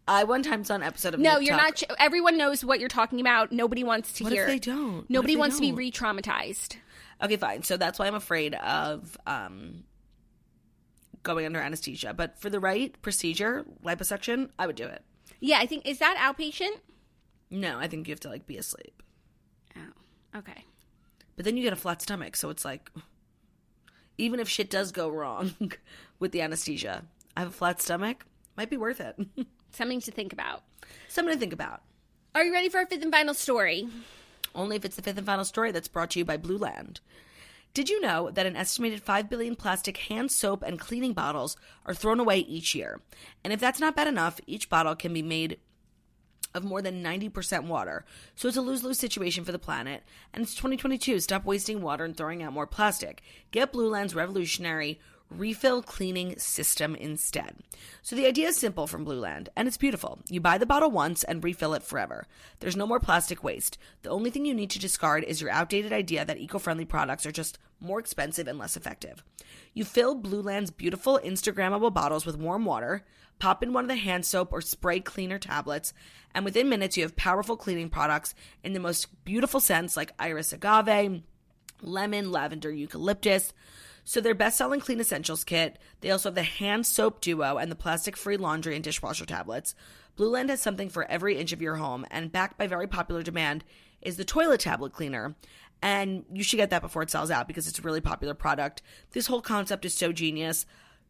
I 0.08 0.24
one 0.24 0.42
time 0.42 0.64
saw 0.64 0.74
an 0.74 0.82
episode 0.82 1.14
of 1.14 1.20
No, 1.20 1.34
Nip 1.38 1.42
you're 1.46 1.56
Tuck. 1.56 1.62
not. 1.64 1.76
Ch- 1.76 1.84
everyone 2.00 2.36
knows 2.36 2.64
what 2.64 2.80
you're 2.80 2.88
talking 2.88 3.20
about. 3.20 3.52
Nobody 3.52 3.84
wants 3.84 4.12
to 4.14 4.24
What 4.24 4.32
if 4.32 4.38
hear. 4.38 4.46
they 4.48 4.58
don't? 4.58 5.08
Nobody 5.08 5.34
they 5.34 5.38
wants 5.40 5.56
to 5.56 5.60
be 5.60 5.68
don't? 5.68 5.76
re-traumatized. 5.78 6.76
Okay, 7.22 7.36
fine. 7.36 7.62
So 7.62 7.76
that's 7.76 8.00
why 8.00 8.08
I'm 8.08 8.16
afraid 8.16 8.54
of 8.56 9.16
um, 9.28 9.84
going 11.24 11.46
under 11.46 11.60
anesthesia. 11.60 12.14
But 12.14 12.38
for 12.38 12.48
the 12.48 12.60
right 12.60 13.00
procedure, 13.02 13.64
liposuction, 13.84 14.50
I 14.58 14.66
would 14.66 14.76
do 14.76 14.86
it. 14.86 15.02
Yeah, 15.40 15.58
I 15.58 15.66
think 15.66 15.86
is 15.86 15.98
that 15.98 16.16
outpatient. 16.16 16.78
No, 17.50 17.78
I 17.78 17.88
think 17.88 18.06
you 18.06 18.12
have 18.12 18.20
to 18.20 18.28
like 18.28 18.46
be 18.46 18.56
asleep. 18.56 19.02
Oh, 19.76 20.38
okay. 20.38 20.64
But 21.36 21.44
then 21.44 21.56
you 21.56 21.62
get 21.62 21.72
a 21.72 21.76
flat 21.76 22.00
stomach, 22.00 22.36
so 22.36 22.50
it's 22.50 22.64
like 22.64 22.90
even 24.16 24.38
if 24.40 24.48
shit 24.48 24.70
does 24.70 24.92
go 24.92 25.08
wrong 25.08 25.52
with 26.18 26.32
the 26.32 26.40
anesthesia, 26.40 27.04
I 27.36 27.40
have 27.40 27.48
a 27.48 27.52
flat 27.52 27.82
stomach, 27.82 28.24
might 28.56 28.70
be 28.70 28.76
worth 28.76 29.00
it. 29.00 29.16
Something 29.72 30.00
to 30.02 30.12
think 30.12 30.32
about. 30.32 30.62
Something 31.08 31.34
to 31.34 31.40
think 31.40 31.52
about. 31.52 31.82
Are 32.34 32.44
you 32.44 32.52
ready 32.52 32.68
for 32.68 32.78
our 32.78 32.86
fifth 32.86 33.02
and 33.02 33.12
final 33.12 33.34
story? 33.34 33.88
Only 34.54 34.76
if 34.76 34.84
it's 34.84 34.96
the 34.96 35.02
fifth 35.02 35.18
and 35.18 35.26
final 35.26 35.44
story 35.44 35.72
that's 35.72 35.88
brought 35.88 36.10
to 36.10 36.18
you 36.20 36.24
by 36.24 36.36
Blueland. 36.36 37.00
Did 37.74 37.90
you 37.90 38.00
know 38.00 38.30
that 38.30 38.46
an 38.46 38.54
estimated 38.54 39.02
5 39.02 39.28
billion 39.28 39.56
plastic 39.56 39.96
hand 39.96 40.30
soap 40.30 40.62
and 40.62 40.78
cleaning 40.78 41.12
bottles 41.12 41.56
are 41.84 41.92
thrown 41.92 42.20
away 42.20 42.38
each 42.38 42.72
year? 42.72 43.00
And 43.42 43.52
if 43.52 43.58
that's 43.58 43.80
not 43.80 43.96
bad 43.96 44.06
enough, 44.06 44.40
each 44.46 44.70
bottle 44.70 44.94
can 44.94 45.12
be 45.12 45.22
made 45.22 45.58
of 46.54 46.62
more 46.62 46.80
than 46.80 47.02
90% 47.02 47.64
water. 47.66 48.04
So 48.36 48.46
it's 48.46 48.56
a 48.56 48.62
lose 48.62 48.84
lose 48.84 49.00
situation 49.00 49.44
for 49.44 49.50
the 49.50 49.58
planet. 49.58 50.04
And 50.32 50.44
it's 50.44 50.54
2022. 50.54 51.18
Stop 51.18 51.44
wasting 51.44 51.82
water 51.82 52.04
and 52.04 52.16
throwing 52.16 52.44
out 52.44 52.52
more 52.52 52.68
plastic. 52.68 53.22
Get 53.50 53.72
Blueland's 53.72 54.14
revolutionary 54.14 55.00
refill 55.30 55.82
cleaning 55.82 56.38
system 56.38 56.94
instead. 56.94 57.56
So 58.02 58.14
the 58.14 58.26
idea 58.26 58.48
is 58.48 58.56
simple 58.56 58.86
from 58.86 59.04
Blueland, 59.04 59.48
and 59.56 59.66
it's 59.66 59.76
beautiful. 59.76 60.20
You 60.28 60.40
buy 60.40 60.58
the 60.58 60.66
bottle 60.66 60.90
once 60.90 61.24
and 61.24 61.42
refill 61.42 61.74
it 61.74 61.82
forever. 61.82 62.26
There's 62.60 62.76
no 62.76 62.86
more 62.86 63.00
plastic 63.00 63.42
waste. 63.42 63.78
The 64.02 64.10
only 64.10 64.30
thing 64.30 64.44
you 64.44 64.54
need 64.54 64.70
to 64.70 64.78
discard 64.78 65.24
is 65.24 65.40
your 65.40 65.50
outdated 65.50 65.92
idea 65.92 66.24
that 66.24 66.38
eco 66.38 66.58
friendly 66.58 66.84
products 66.84 67.26
are 67.26 67.32
just 67.32 67.58
more 67.80 67.98
expensive 67.98 68.48
and 68.48 68.58
less 68.58 68.76
effective. 68.76 69.24
You 69.72 69.84
fill 69.84 70.20
Blueland's 70.20 70.70
beautiful 70.70 71.20
Instagrammable 71.24 71.92
bottles 71.92 72.24
with 72.24 72.38
warm 72.38 72.64
water, 72.64 73.04
pop 73.38 73.62
in 73.62 73.72
one 73.72 73.84
of 73.84 73.88
the 73.88 73.96
hand 73.96 74.24
soap 74.24 74.52
or 74.52 74.60
spray 74.60 75.00
cleaner 75.00 75.38
tablets, 75.38 75.92
and 76.34 76.44
within 76.44 76.68
minutes 76.68 76.96
you 76.96 77.02
have 77.02 77.16
powerful 77.16 77.56
cleaning 77.56 77.90
products 77.90 78.34
in 78.62 78.72
the 78.72 78.80
most 78.80 79.24
beautiful 79.24 79.60
scents 79.60 79.96
like 79.96 80.12
iris 80.18 80.52
agave, 80.52 81.22
lemon, 81.82 82.30
lavender, 82.30 82.70
eucalyptus. 82.70 83.52
So 84.04 84.20
their 84.20 84.34
best-selling 84.34 84.80
clean 84.80 85.00
essentials 85.00 85.44
kit, 85.44 85.78
they 86.00 86.10
also 86.10 86.28
have 86.28 86.34
the 86.34 86.42
hand 86.42 86.86
soap 86.86 87.20
duo 87.20 87.56
and 87.56 87.70
the 87.70 87.76
plastic-free 87.76 88.36
laundry 88.36 88.74
and 88.74 88.84
dishwasher 88.84 89.24
tablets. 89.24 89.74
Blueland 90.16 90.50
has 90.50 90.60
something 90.60 90.90
for 90.90 91.04
every 91.06 91.38
inch 91.38 91.52
of 91.52 91.62
your 91.62 91.76
home, 91.76 92.06
and 92.10 92.30
backed 92.30 92.58
by 92.58 92.66
very 92.66 92.86
popular 92.86 93.22
demand 93.22 93.64
is 94.02 94.16
the 94.16 94.24
toilet 94.24 94.60
tablet 94.60 94.92
cleaner. 94.92 95.34
And 95.82 96.24
you 96.32 96.42
should 96.42 96.58
get 96.58 96.70
that 96.70 96.82
before 96.82 97.02
it 97.02 97.10
sells 97.10 97.30
out 97.30 97.48
because 97.48 97.66
it's 97.66 97.78
a 97.78 97.82
really 97.82 98.00
popular 98.00 98.34
product. 98.34 98.82
This 99.12 99.26
whole 99.26 99.42
concept 99.42 99.84
is 99.84 99.94
so 99.94 100.12
genius. 100.12 100.66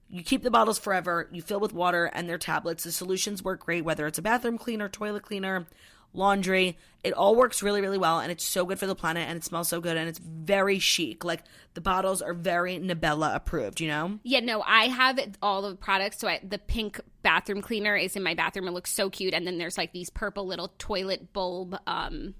You 0.09 0.23
keep 0.23 0.43
the 0.43 0.51
bottles 0.51 0.79
forever, 0.79 1.29
you 1.33 1.43
fill 1.43 1.61
with 1.61 1.73
water 1.73 2.07
and 2.07 2.29
their 2.29 2.39
tablets. 2.39 2.85
The 2.85 2.93
solutions 2.93 3.43
work 3.43 3.65
great, 3.65 3.85
whether 3.85 4.07
it's 4.07 4.19
a 4.19 4.23
bathroom 4.23 4.59
cleaner, 4.59 4.89
toilet 4.89 5.23
cleaner, 5.23 5.67
laundry. 6.14 6.79
It 7.03 7.12
all 7.12 7.37
works 7.37 7.62
really, 7.62 7.83
really 7.83 7.98
well, 7.98 8.20
and 8.20 8.33
it's 8.33 8.44
so 8.44 8.64
good 8.64 8.79
for 8.79 8.87
the 8.87 8.94
planet, 8.94 9.29
and 9.29 9.37
it 9.37 9.44
smells 9.44 9.68
so 9.68 9.81
good, 9.81 9.98
and 9.98 10.09
it's 10.09 10.18
very 10.18 10.79
chic. 10.79 11.22
Like 11.22 11.42
the 11.74 11.83
bottles 11.83 12.22
are 12.22 12.33
very 12.33 12.79
Nabella 12.79 13.35
approved, 13.35 13.81
you 13.81 13.88
know? 13.88 14.18
Yeah, 14.22 14.40
no, 14.40 14.62
I 14.62 14.85
have 14.87 15.18
all 15.42 15.61
the 15.61 15.74
products. 15.77 16.18
So 16.18 16.29
I, 16.29 16.40
the 16.42 16.59
pink 16.59 17.00
bathroom 17.22 17.61
cleaner 17.61 17.94
is 17.94 18.16
in 18.16 18.22
my 18.22 18.35
bathroom. 18.35 18.68
It 18.68 18.70
looks 18.70 18.92
so 18.92 19.11
cute. 19.11 19.35
And 19.35 19.46
then 19.46 19.59
there's 19.59 19.77
like 19.77 19.92
these 19.92 20.09
purple 20.09 20.46
little 20.46 20.72
toilet 20.79 21.33
bulb 21.33 21.77
um, 21.87 22.35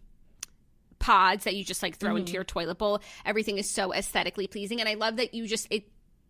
pods 0.98 1.44
that 1.44 1.54
you 1.54 1.64
just 1.64 1.82
like 1.82 1.96
throw 1.96 2.16
into 2.16 2.32
your 2.32 2.44
toilet 2.44 2.78
bowl. 2.78 3.02
Everything 3.26 3.58
is 3.58 3.68
so 3.68 3.92
aesthetically 3.92 4.46
pleasing, 4.46 4.80
and 4.80 4.88
I 4.88 4.94
love 4.94 5.16
that 5.16 5.34
you 5.34 5.46
just 5.46 5.66
it. 5.70 5.84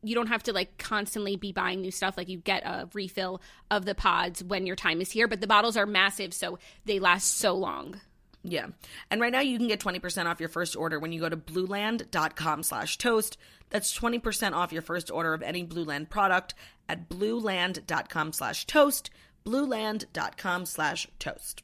You 0.04 0.14
don't 0.14 0.28
have 0.28 0.42
to 0.44 0.52
like 0.52 0.78
constantly 0.78 1.36
be 1.36 1.52
buying 1.52 1.80
new 1.80 1.90
stuff. 1.90 2.16
Like 2.16 2.28
you 2.28 2.38
get 2.38 2.64
a 2.64 2.88
refill 2.92 3.40
of 3.70 3.84
the 3.84 3.94
pods 3.94 4.44
when 4.44 4.66
your 4.66 4.76
time 4.76 5.00
is 5.00 5.10
here, 5.10 5.28
but 5.28 5.40
the 5.40 5.46
bottles 5.46 5.76
are 5.76 5.86
massive, 5.86 6.34
so 6.34 6.58
they 6.84 6.98
last 6.98 7.38
so 7.38 7.54
long. 7.54 8.00
Yeah. 8.42 8.66
And 9.10 9.20
right 9.20 9.32
now 9.32 9.40
you 9.40 9.56
can 9.56 9.68
get 9.68 9.80
20% 9.80 10.26
off 10.26 10.38
your 10.38 10.50
first 10.50 10.76
order 10.76 10.98
when 10.98 11.12
you 11.12 11.20
go 11.20 11.30
to 11.30 11.36
blueland.com 11.36 12.62
slash 12.62 12.98
toast. 12.98 13.38
That's 13.70 13.98
20% 13.98 14.52
off 14.52 14.72
your 14.72 14.82
first 14.82 15.10
order 15.10 15.32
of 15.32 15.42
any 15.42 15.66
Blueland 15.66 16.10
product 16.10 16.54
at 16.88 17.08
blueland.com 17.08 18.32
slash 18.32 18.66
toast, 18.66 19.10
blueland.com 19.46 20.66
slash 20.66 21.08
toast. 21.18 21.62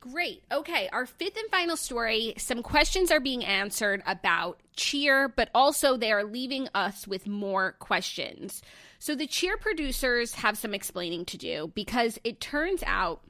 Great. 0.00 0.42
Okay, 0.52 0.88
our 0.92 1.06
fifth 1.06 1.36
and 1.36 1.50
final 1.50 1.76
story. 1.76 2.34
Some 2.38 2.62
questions 2.62 3.10
are 3.10 3.20
being 3.20 3.44
answered 3.44 4.02
about 4.06 4.60
cheer, 4.76 5.28
but 5.28 5.50
also 5.54 5.96
they 5.96 6.12
are 6.12 6.24
leaving 6.24 6.68
us 6.74 7.06
with 7.06 7.26
more 7.26 7.72
questions. 7.72 8.62
So 8.98 9.14
the 9.14 9.26
cheer 9.26 9.56
producers 9.56 10.34
have 10.34 10.56
some 10.56 10.74
explaining 10.74 11.24
to 11.26 11.36
do 11.36 11.72
because 11.74 12.18
it 12.24 12.40
turns 12.40 12.82
out 12.86 13.22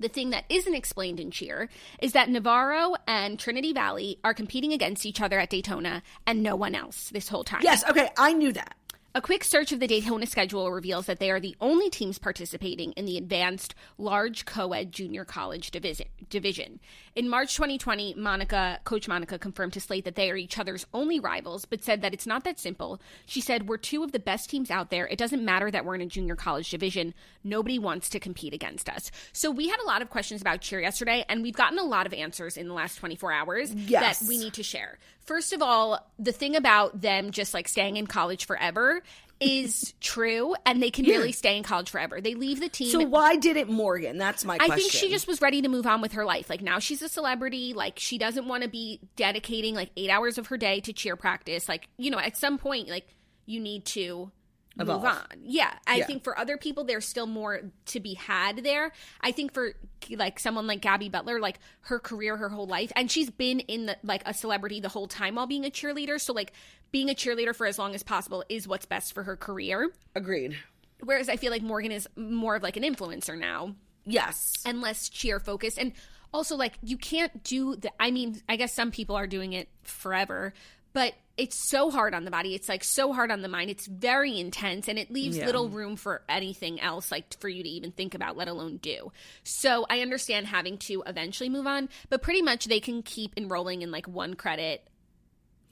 the 0.00 0.08
thing 0.08 0.30
that 0.30 0.44
isn't 0.48 0.74
explained 0.74 1.20
in 1.20 1.30
cheer 1.30 1.68
is 2.00 2.12
that 2.12 2.28
Navarro 2.28 2.94
and 3.06 3.38
Trinity 3.38 3.72
Valley 3.72 4.18
are 4.22 4.34
competing 4.34 4.72
against 4.72 5.04
each 5.04 5.20
other 5.20 5.38
at 5.38 5.50
Daytona 5.50 6.02
and 6.26 6.42
no 6.42 6.54
one 6.54 6.74
else 6.74 7.10
this 7.10 7.28
whole 7.28 7.44
time. 7.44 7.60
Yes, 7.62 7.84
okay, 7.88 8.08
I 8.16 8.32
knew 8.32 8.52
that. 8.52 8.76
A 9.18 9.20
quick 9.20 9.42
search 9.42 9.72
of 9.72 9.80
the 9.80 9.88
Daytona 9.88 10.26
schedule 10.26 10.70
reveals 10.70 11.06
that 11.06 11.18
they 11.18 11.28
are 11.28 11.40
the 11.40 11.56
only 11.60 11.90
teams 11.90 12.20
participating 12.20 12.92
in 12.92 13.04
the 13.04 13.18
advanced 13.18 13.74
large 13.98 14.44
co-ed 14.44 14.92
junior 14.92 15.24
college 15.24 15.72
division. 15.72 16.78
In 17.18 17.28
March 17.28 17.56
2020, 17.56 18.14
Monica, 18.14 18.78
Coach 18.84 19.08
Monica 19.08 19.40
confirmed 19.40 19.72
to 19.72 19.80
Slate 19.80 20.04
that 20.04 20.14
they 20.14 20.30
are 20.30 20.36
each 20.36 20.56
other's 20.56 20.86
only 20.94 21.18
rivals, 21.18 21.64
but 21.64 21.82
said 21.82 22.00
that 22.02 22.14
it's 22.14 22.28
not 22.28 22.44
that 22.44 22.60
simple. 22.60 23.00
She 23.26 23.40
said, 23.40 23.66
"We're 23.68 23.76
two 23.76 24.04
of 24.04 24.12
the 24.12 24.20
best 24.20 24.48
teams 24.48 24.70
out 24.70 24.90
there. 24.90 25.08
It 25.08 25.18
doesn't 25.18 25.44
matter 25.44 25.68
that 25.68 25.84
we're 25.84 25.96
in 25.96 26.00
a 26.00 26.06
junior 26.06 26.36
college 26.36 26.70
division. 26.70 27.14
Nobody 27.42 27.76
wants 27.76 28.08
to 28.10 28.20
compete 28.20 28.54
against 28.54 28.88
us." 28.88 29.10
So 29.32 29.50
we 29.50 29.66
had 29.66 29.80
a 29.80 29.84
lot 29.84 30.00
of 30.00 30.10
questions 30.10 30.40
about 30.40 30.60
cheer 30.60 30.80
yesterday, 30.80 31.24
and 31.28 31.42
we've 31.42 31.56
gotten 31.56 31.80
a 31.80 31.82
lot 31.82 32.06
of 32.06 32.14
answers 32.14 32.56
in 32.56 32.68
the 32.68 32.74
last 32.74 32.94
24 32.94 33.32
hours 33.32 33.74
Yes. 33.74 34.20
that 34.20 34.28
we 34.28 34.38
need 34.38 34.54
to 34.54 34.62
share. 34.62 35.00
First 35.20 35.52
of 35.52 35.60
all, 35.60 36.08
the 36.20 36.30
thing 36.30 36.54
about 36.54 37.00
them 37.00 37.32
just 37.32 37.52
like 37.52 37.66
staying 37.66 37.96
in 37.96 38.06
college 38.06 38.44
forever 38.46 39.02
is 39.40 39.94
true, 40.00 40.54
and 40.66 40.82
they 40.82 40.90
can 40.90 41.04
really 41.04 41.32
stay 41.32 41.56
in 41.56 41.62
college 41.62 41.90
forever. 41.90 42.20
They 42.20 42.34
leave 42.34 42.60
the 42.60 42.68
team. 42.68 42.90
So 42.90 43.04
why 43.04 43.36
did 43.36 43.56
it 43.56 43.68
Morgan? 43.68 44.18
That's 44.18 44.44
my 44.44 44.54
I 44.54 44.66
question. 44.66 44.76
think 44.76 44.92
she 44.92 45.10
just 45.10 45.26
was 45.26 45.40
ready 45.40 45.62
to 45.62 45.68
move 45.68 45.86
on 45.86 46.00
with 46.00 46.12
her 46.12 46.24
life. 46.24 46.50
Like 46.50 46.62
now 46.62 46.78
she's 46.78 47.02
a 47.02 47.08
celebrity. 47.08 47.72
Like 47.74 47.98
she 47.98 48.18
doesn't 48.18 48.48
want 48.48 48.62
to 48.62 48.68
be 48.68 49.00
dedicating 49.16 49.74
like 49.74 49.90
eight 49.96 50.10
hours 50.10 50.38
of 50.38 50.48
her 50.48 50.56
day 50.56 50.80
to 50.80 50.92
cheer 50.92 51.16
practice. 51.16 51.68
Like, 51.68 51.88
you 51.96 52.10
know, 52.10 52.18
at 52.18 52.36
some 52.36 52.58
point, 52.58 52.88
like 52.88 53.06
you 53.46 53.60
need 53.60 53.84
to 53.86 54.30
Evolve. 54.78 55.02
move 55.02 55.10
on. 55.12 55.24
Yeah. 55.42 55.72
I 55.86 55.96
Yeah. 55.96 56.06
think 56.06 56.24
for 56.24 56.38
other 56.38 56.56
people, 56.56 56.84
there's 56.84 57.06
still 57.06 57.26
more 57.26 57.62
to 57.86 58.00
be 58.00 58.14
had 58.14 58.58
there. 58.64 58.92
I 59.20 59.32
think 59.32 59.52
for 59.52 59.74
like 60.10 60.38
someone 60.38 60.66
like 60.66 60.80
Gabby 60.80 61.08
Butler, 61.08 61.40
like 61.40 61.58
her 61.82 61.98
career, 61.98 62.36
her 62.36 62.48
whole 62.48 62.66
life, 62.66 62.92
and 62.96 63.10
she's 63.10 63.30
been 63.30 63.60
in 63.60 63.86
the 63.86 63.96
like 64.02 64.22
a 64.26 64.32
celebrity 64.34 64.80
the 64.80 64.88
whole 64.90 65.08
time 65.08 65.34
while 65.34 65.46
being 65.46 65.64
a 65.64 65.70
cheerleader. 65.70 66.20
So 66.20 66.32
like 66.32 66.52
being 66.92 67.10
a 67.10 67.14
cheerleader 67.14 67.54
for 67.54 67.66
as 67.66 67.78
long 67.78 67.94
as 67.94 68.02
possible 68.02 68.44
is 68.48 68.66
what's 68.68 68.86
best 68.86 69.12
for 69.12 69.24
her 69.24 69.36
career. 69.36 69.90
Agreed. 70.14 70.56
Whereas 71.02 71.28
I 71.28 71.36
feel 71.36 71.50
like 71.52 71.62
Morgan 71.62 71.92
is 71.92 72.08
more 72.16 72.56
of 72.56 72.62
like 72.62 72.76
an 72.76 72.82
influencer 72.82 73.38
now 73.38 73.74
Yes. 74.06 74.54
and 74.64 74.80
less 74.80 75.08
cheer 75.08 75.38
focused 75.38 75.78
and 75.78 75.92
also 76.32 76.56
like 76.56 76.74
you 76.82 76.96
can't 76.96 77.42
do 77.42 77.76
the 77.76 77.90
i 78.00 78.10
mean 78.10 78.40
i 78.48 78.56
guess 78.56 78.72
some 78.74 78.90
people 78.90 79.16
are 79.16 79.26
doing 79.26 79.52
it 79.52 79.68
forever 79.82 80.52
but 80.92 81.12
it's 81.36 81.68
so 81.68 81.90
hard 81.90 82.14
on 82.14 82.24
the 82.24 82.30
body 82.30 82.54
it's 82.54 82.68
like 82.68 82.82
so 82.82 83.12
hard 83.12 83.30
on 83.30 83.42
the 83.42 83.48
mind 83.48 83.70
it's 83.70 83.86
very 83.86 84.38
intense 84.38 84.88
and 84.88 84.98
it 84.98 85.10
leaves 85.10 85.36
Yeah. 85.36 85.46
little 85.46 85.68
room 85.68 85.96
for 85.96 86.22
anything 86.28 86.80
else 86.80 87.10
like 87.12 87.38
for 87.40 87.48
you 87.48 87.62
to 87.62 87.68
even 87.68 87.92
think 87.92 88.14
about 88.14 88.36
let 88.36 88.48
alone 88.48 88.76
do 88.78 89.12
so 89.44 89.86
i 89.88 90.00
understand 90.00 90.46
having 90.46 90.78
to 90.78 91.02
eventually 91.06 91.48
move 91.48 91.66
on 91.66 91.88
but 92.10 92.22
pretty 92.22 92.42
much 92.42 92.66
they 92.66 92.80
can 92.80 93.02
keep 93.02 93.32
enrolling 93.36 93.82
in 93.82 93.90
like 93.90 94.06
one 94.08 94.34
credit 94.34 94.86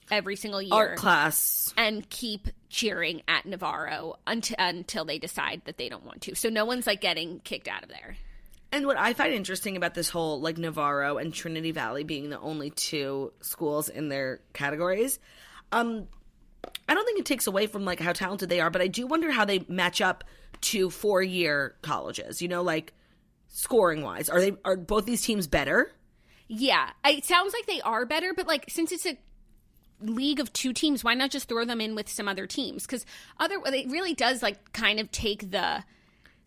every 0.09 0.37
single 0.37 0.61
year 0.61 0.73
Art 0.73 0.97
class. 0.97 1.73
and 1.75 2.09
keep 2.09 2.47
cheering 2.69 3.21
at 3.27 3.45
Navarro 3.45 4.15
until 4.25 4.55
until 4.57 5.03
they 5.05 5.19
decide 5.19 5.61
that 5.65 5.77
they 5.77 5.89
don't 5.89 6.05
want 6.05 6.21
to. 6.21 6.35
So 6.35 6.47
no 6.49 6.63
one's 6.65 6.87
like 6.87 7.01
getting 7.01 7.39
kicked 7.41 7.67
out 7.67 7.83
of 7.83 7.89
there. 7.89 8.15
And 8.71 8.85
what 8.85 8.97
I 8.97 9.13
find 9.13 9.33
interesting 9.33 9.77
about 9.77 9.93
this 9.93 10.09
whole 10.09 10.41
like 10.41 10.57
Navarro 10.57 11.17
and 11.17 11.33
Trinity 11.33 11.71
Valley 11.71 12.03
being 12.03 12.29
the 12.29 12.39
only 12.39 12.69
two 12.69 13.31
schools 13.41 13.89
in 13.89 14.09
their 14.09 14.41
categories, 14.53 15.19
um, 15.71 16.07
I 16.89 16.93
don't 16.93 17.05
think 17.05 17.19
it 17.19 17.25
takes 17.25 17.47
away 17.47 17.67
from 17.67 17.85
like 17.85 17.99
how 17.99 18.13
talented 18.13 18.49
they 18.49 18.59
are, 18.59 18.69
but 18.69 18.81
I 18.81 18.87
do 18.87 19.07
wonder 19.07 19.31
how 19.31 19.45
they 19.45 19.63
match 19.67 20.01
up 20.01 20.23
to 20.61 20.89
four 20.89 21.21
year 21.21 21.75
colleges. 21.81 22.41
You 22.41 22.47
know, 22.49 22.61
like 22.61 22.93
scoring 23.47 24.01
wise, 24.01 24.29
are 24.29 24.39
they 24.39 24.53
are 24.65 24.75
both 24.75 25.05
these 25.05 25.21
teams 25.21 25.47
better? 25.47 25.91
Yeah, 26.47 26.89
it 27.05 27.25
sounds 27.25 27.53
like 27.53 27.65
they 27.65 27.81
are 27.81 28.05
better, 28.05 28.33
but 28.33 28.47
like 28.47 28.65
since 28.69 28.91
it's 28.91 29.05
a 29.05 29.17
league 30.01 30.39
of 30.39 30.51
two 30.53 30.73
teams, 30.73 31.03
why 31.03 31.13
not 31.13 31.31
just 31.31 31.49
throw 31.49 31.65
them 31.65 31.81
in 31.81 31.95
with 31.95 32.09
some 32.09 32.27
other 32.27 32.47
teams? 32.47 32.85
Because 32.85 33.05
other 33.39 33.59
it 33.65 33.89
really 33.89 34.13
does 34.13 34.41
like 34.41 34.73
kind 34.73 34.99
of 34.99 35.11
take 35.11 35.51
the 35.51 35.83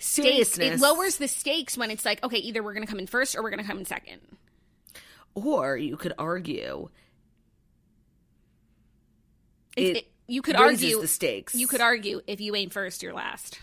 stakes. 0.01 0.59
It 0.59 0.81
lowers 0.81 1.17
the 1.17 1.29
stakes 1.29 1.77
when 1.79 1.91
it's 1.91 2.05
like, 2.05 2.23
okay, 2.25 2.39
either 2.39 2.63
we're 2.63 2.75
going 2.75 2.85
to 2.85 2.91
come 2.91 2.99
in 2.99 3.07
first 3.07 3.37
or 3.37 3.43
we're 3.43 3.51
going 3.51 3.63
to 3.63 3.67
come 3.67 3.79
in 3.79 3.85
second. 3.85 4.21
Or 5.35 5.77
you 5.77 5.97
could 5.97 6.15
argue 6.19 6.89
It, 9.77 9.97
It 9.99 10.07
you 10.27 10.43
could 10.43 10.57
argue 10.57 11.01
the 11.01 11.09
stakes. 11.09 11.55
You 11.55 11.67
could 11.67 11.81
argue 11.81 12.21
if 12.27 12.41
you 12.41 12.55
ain't 12.55 12.73
first, 12.73 13.03
you're 13.03 13.15
last. 13.15 13.61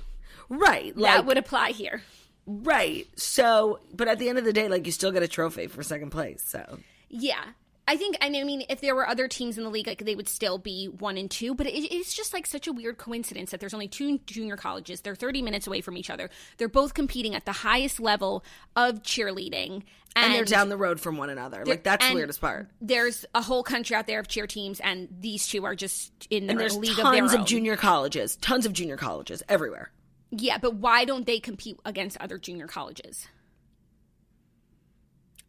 right, 0.50 0.96
like 0.98 1.16
that 1.16 1.26
would 1.26 1.38
apply 1.38 1.72
here. 1.72 2.02
right. 2.46 3.08
So, 3.16 3.80
but 3.94 4.08
at 4.08 4.20
the 4.20 4.30
end 4.30 4.38
of 4.38 4.46
the 4.46 4.54
day, 4.54 4.68
like 4.68 4.86
you 4.86 4.92
still 4.92 5.12
get 5.12 5.24
a 5.24 5.28
trophy 5.28 5.68
for 5.68 5.82
second 5.84 6.10
place. 6.12 6.44
So 6.46 6.80
Yeah. 7.10 7.44
I 7.88 7.96
think, 7.96 8.18
I 8.22 8.30
mean, 8.30 8.66
if 8.70 8.82
there 8.82 8.94
were 8.96 9.08
other 9.08 9.30
teams 9.30 9.58
in 9.58 9.64
the 9.64 9.70
league, 9.70 9.88
like 9.88 10.04
they 10.04 10.16
would 10.16 10.28
still 10.28 10.58
be 10.58 10.88
one 10.88 11.18
and 11.18 11.32
two. 11.32 11.56
But 11.56 11.68
it, 11.68 11.72
it's 11.72 12.14
just 12.14 12.34
like 12.34 12.46
such 12.46 12.68
a 12.68 12.74
weird 12.74 12.98
coincidence 12.98 13.52
that 13.52 13.62
there's 13.62 13.74
only 13.74 13.88
two 13.88 14.20
junior 14.26 14.58
colleges. 14.58 15.02
They're 15.02 15.16
30 15.16 15.42
minutes 15.42 15.68
away 15.68 15.80
from 15.80 15.96
each 15.96 16.10
other. 16.10 16.30
They're 16.58 16.68
both 16.68 16.94
competing 16.94 17.34
at 17.34 17.46
the 17.46 17.54
highest 17.54 18.00
level 18.00 18.44
of 18.76 19.04
cheerleading, 19.04 19.84
and, 20.16 20.26
and, 20.26 20.34
they're 20.34 20.46
down 20.46 20.70
the 20.70 20.78
road 20.78 21.00
from 21.00 21.18
one 21.18 21.30
another. 21.30 21.64
Like 21.66 21.84
that's 21.84 22.08
the 22.08 22.14
weirdest 22.14 22.42
part. 22.42 22.68
There's 22.82 23.26
a 23.34 23.42
whole 23.42 23.64
country 23.64 23.96
out 23.96 24.08
there 24.08 24.20
of 24.20 24.28
cheer 24.28 24.48
teams, 24.48 24.80
and 24.82 25.08
these 25.20 25.48
two 25.48 25.64
are 25.64 25.76
just 25.76 26.12
in 26.30 26.48
their 26.48 26.58
there's 26.58 26.76
league 26.76 26.98
of 26.98 27.06
tons 27.06 27.34
of 27.34 27.46
junior 27.46 27.78
colleges, 27.78 28.36
tons 28.38 28.66
of 28.66 28.74
junior 28.74 28.98
colleges 28.98 29.44
everywhere. 29.48 29.92
Yeah, 30.32 30.58
but 30.58 30.76
why 30.76 31.06
don't 31.06 31.26
they 31.26 31.40
compete 31.40 31.80
against 31.86 32.18
other 32.18 32.38
junior 32.38 32.68
colleges? 32.68 33.28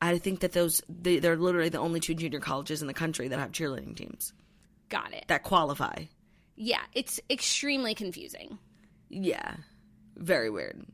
I 0.00 0.18
think 0.18 0.40
that 0.40 0.52
those 0.52 0.82
they, 0.88 1.18
they're 1.18 1.36
literally 1.36 1.68
the 1.70 1.78
only 1.78 2.00
two 2.00 2.14
junior 2.14 2.40
colleges 2.40 2.80
in 2.82 2.86
the 2.88 2.94
country 2.94 3.28
that 3.28 3.38
have 3.38 3.52
cheerleading 3.52 3.96
teams 3.96 4.32
Got 4.88 5.12
it. 5.12 5.24
that 5.28 5.42
qualify. 5.42 6.04
Yeah, 6.56 6.80
it's 6.94 7.20
extremely 7.30 7.94
confusing. 7.94 8.58
Yeah, 9.08 9.54
very 10.16 10.50
weird. 10.50 10.84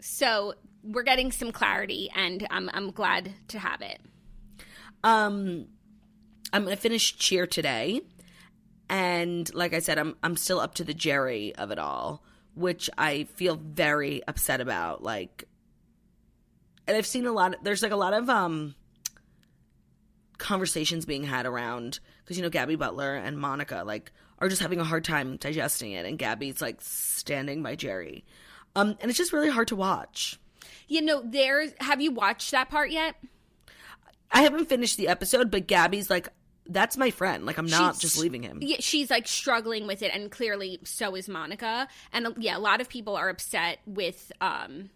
So 0.00 0.54
we're 0.82 1.02
getting 1.02 1.32
some 1.32 1.50
clarity, 1.52 2.10
and 2.14 2.46
I'm 2.50 2.70
I'm 2.72 2.90
glad 2.90 3.32
to 3.48 3.58
have 3.58 3.80
it. 3.80 4.00
Um, 5.02 5.66
I'm 6.52 6.64
gonna 6.64 6.76
finish 6.76 7.16
cheer 7.16 7.46
today, 7.46 8.00
and 8.88 9.52
like 9.54 9.74
I 9.74 9.78
said, 9.80 9.98
I'm 9.98 10.16
I'm 10.22 10.36
still 10.36 10.60
up 10.60 10.74
to 10.74 10.84
the 10.84 10.94
Jerry 10.94 11.54
of 11.56 11.70
it 11.70 11.78
all, 11.78 12.22
which 12.54 12.88
I 12.98 13.24
feel 13.24 13.56
very 13.56 14.22
upset 14.28 14.60
about. 14.60 15.02
Like, 15.02 15.44
and 16.86 16.96
I've 16.96 17.06
seen 17.06 17.26
a 17.26 17.32
lot. 17.32 17.56
There's 17.62 17.82
like 17.82 17.92
a 17.92 17.96
lot 17.96 18.12
of 18.12 18.28
um 18.30 18.74
conversations 20.38 21.04
being 21.06 21.24
had 21.24 21.46
around 21.46 22.00
because 22.24 22.36
you 22.36 22.42
know 22.42 22.50
Gabby 22.50 22.76
Butler 22.76 23.14
and 23.14 23.38
Monica 23.38 23.82
like 23.86 24.12
are 24.38 24.48
just 24.48 24.60
having 24.62 24.80
a 24.80 24.84
hard 24.84 25.04
time 25.04 25.36
digesting 25.36 25.92
it, 25.92 26.06
and 26.06 26.18
Gabby's 26.18 26.60
like 26.60 26.78
standing 26.80 27.62
by 27.62 27.76
Jerry, 27.76 28.24
um, 28.76 28.96
and 29.00 29.08
it's 29.10 29.18
just 29.18 29.32
really 29.32 29.50
hard 29.50 29.68
to 29.68 29.76
watch. 29.76 30.38
You 30.88 31.02
know, 31.02 31.22
there's. 31.24 31.72
Have 31.80 32.00
you 32.00 32.10
watched 32.10 32.50
that 32.50 32.68
part 32.68 32.90
yet? 32.90 33.14
I 34.30 34.42
haven't 34.42 34.68
finished 34.68 34.96
the 34.96 35.08
episode, 35.08 35.50
but 35.50 35.66
Gabby's 35.68 36.10
like, 36.10 36.28
that's 36.66 36.96
my 36.96 37.10
friend. 37.12 37.46
Like, 37.46 37.56
I'm 37.56 37.66
not 37.66 37.94
She's- 37.94 38.00
just 38.00 38.18
leaving 38.18 38.42
him. 38.42 38.58
Yeah, 38.60 38.78
she's 38.80 39.08
like 39.08 39.28
struggling 39.28 39.86
with 39.86 40.02
it, 40.02 40.10
and 40.12 40.30
clearly 40.30 40.80
so 40.84 41.14
is 41.14 41.28
Monica. 41.28 41.86
And 42.12 42.34
yeah, 42.38 42.56
a 42.56 42.58
lot 42.58 42.80
of 42.80 42.88
people 42.88 43.16
are 43.16 43.28
upset 43.28 43.78
with. 43.86 44.32
um 44.40 44.90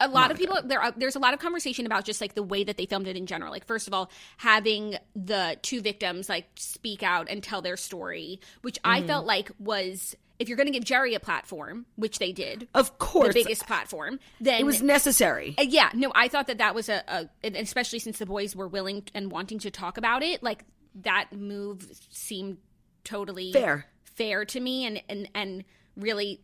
a 0.00 0.08
lot 0.08 0.30
of 0.30 0.36
people 0.38 0.58
there 0.64 0.80
are, 0.80 0.92
there's 0.92 1.16
a 1.16 1.18
lot 1.18 1.34
of 1.34 1.40
conversation 1.40 1.86
about 1.86 2.04
just 2.04 2.20
like 2.20 2.34
the 2.34 2.42
way 2.42 2.64
that 2.64 2.76
they 2.76 2.86
filmed 2.86 3.06
it 3.08 3.16
in 3.16 3.26
general 3.26 3.50
like 3.52 3.66
first 3.66 3.86
of 3.88 3.94
all 3.94 4.10
having 4.38 4.96
the 5.14 5.56
two 5.62 5.80
victims 5.80 6.28
like 6.28 6.46
speak 6.56 7.02
out 7.02 7.28
and 7.30 7.42
tell 7.42 7.62
their 7.62 7.76
story 7.76 8.40
which 8.62 8.78
i 8.84 8.98
Mm-hmm. 8.98 9.06
felt 9.08 9.26
like 9.26 9.50
was 9.58 10.16
if 10.38 10.48
you're 10.48 10.56
going 10.56 10.66
to 10.66 10.72
give 10.72 10.84
jerry 10.84 11.14
a 11.14 11.20
platform 11.20 11.86
which 11.96 12.18
they 12.18 12.32
did 12.32 12.68
Of 12.74 12.98
course, 12.98 13.28
the 13.34 13.42
biggest 13.42 13.66
platform 13.66 14.18
then 14.40 14.60
it 14.60 14.64
was 14.64 14.82
necessary. 14.82 15.54
Uh, 15.58 15.62
yeah, 15.62 15.90
no, 15.94 16.12
I 16.14 16.28
thought 16.28 16.46
that 16.48 16.58
that 16.58 16.74
was 16.74 16.88
a, 16.88 17.02
a, 17.08 17.28
and 17.44 17.56
especially 17.56 17.98
since 17.98 18.18
the 18.18 18.26
boys 18.26 18.54
were 18.56 18.68
willing 18.68 19.04
and 19.14 19.30
wanting 19.30 19.58
to 19.60 19.70
talk 19.70 19.96
about 19.98 20.22
it, 20.22 20.42
like 20.42 20.64
that 21.02 21.32
move 21.32 21.86
seemed 22.10 22.58
totally 23.04 23.52
Fair. 23.52 23.86
fair 24.04 24.44
to 24.46 24.60
me, 24.60 24.84
and 24.86 25.02
and 25.08 25.28
and 25.34 25.64
really 25.96 26.40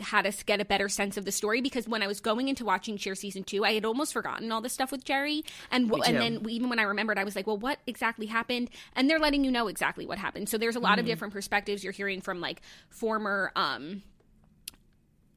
had 0.00 0.26
us 0.26 0.42
get 0.42 0.60
a 0.60 0.64
better 0.64 0.88
sense 0.88 1.16
of 1.16 1.24
the 1.24 1.32
story 1.32 1.60
because 1.60 1.88
when 1.88 2.02
I 2.02 2.06
was 2.06 2.20
going 2.20 2.48
into 2.48 2.64
watching 2.64 2.96
Cheer 2.96 3.14
season 3.14 3.44
two, 3.44 3.64
I 3.64 3.74
had 3.74 3.84
almost 3.84 4.12
forgotten 4.12 4.50
all 4.52 4.60
the 4.60 4.68
stuff 4.68 4.90
with 4.92 5.04
Jerry, 5.04 5.44
and 5.70 5.88
w- 5.88 6.02
and 6.06 6.16
then 6.16 6.48
even 6.50 6.68
when 6.68 6.78
I 6.78 6.82
remembered, 6.82 7.18
I 7.18 7.24
was 7.24 7.34
like, 7.36 7.46
well, 7.46 7.58
what 7.58 7.78
exactly 7.86 8.26
happened? 8.26 8.70
And 8.94 9.08
they're 9.10 9.18
letting 9.18 9.44
you 9.44 9.50
know 9.50 9.68
exactly 9.68 10.06
what 10.06 10.18
happened. 10.18 10.48
So 10.48 10.58
there's 10.58 10.76
a 10.76 10.80
lot 10.80 10.98
of 10.98 11.06
different 11.06 11.32
perspectives 11.32 11.82
you're 11.84 11.92
hearing 11.92 12.20
from 12.20 12.40
like 12.40 12.60
former. 12.88 13.52
um 13.56 14.02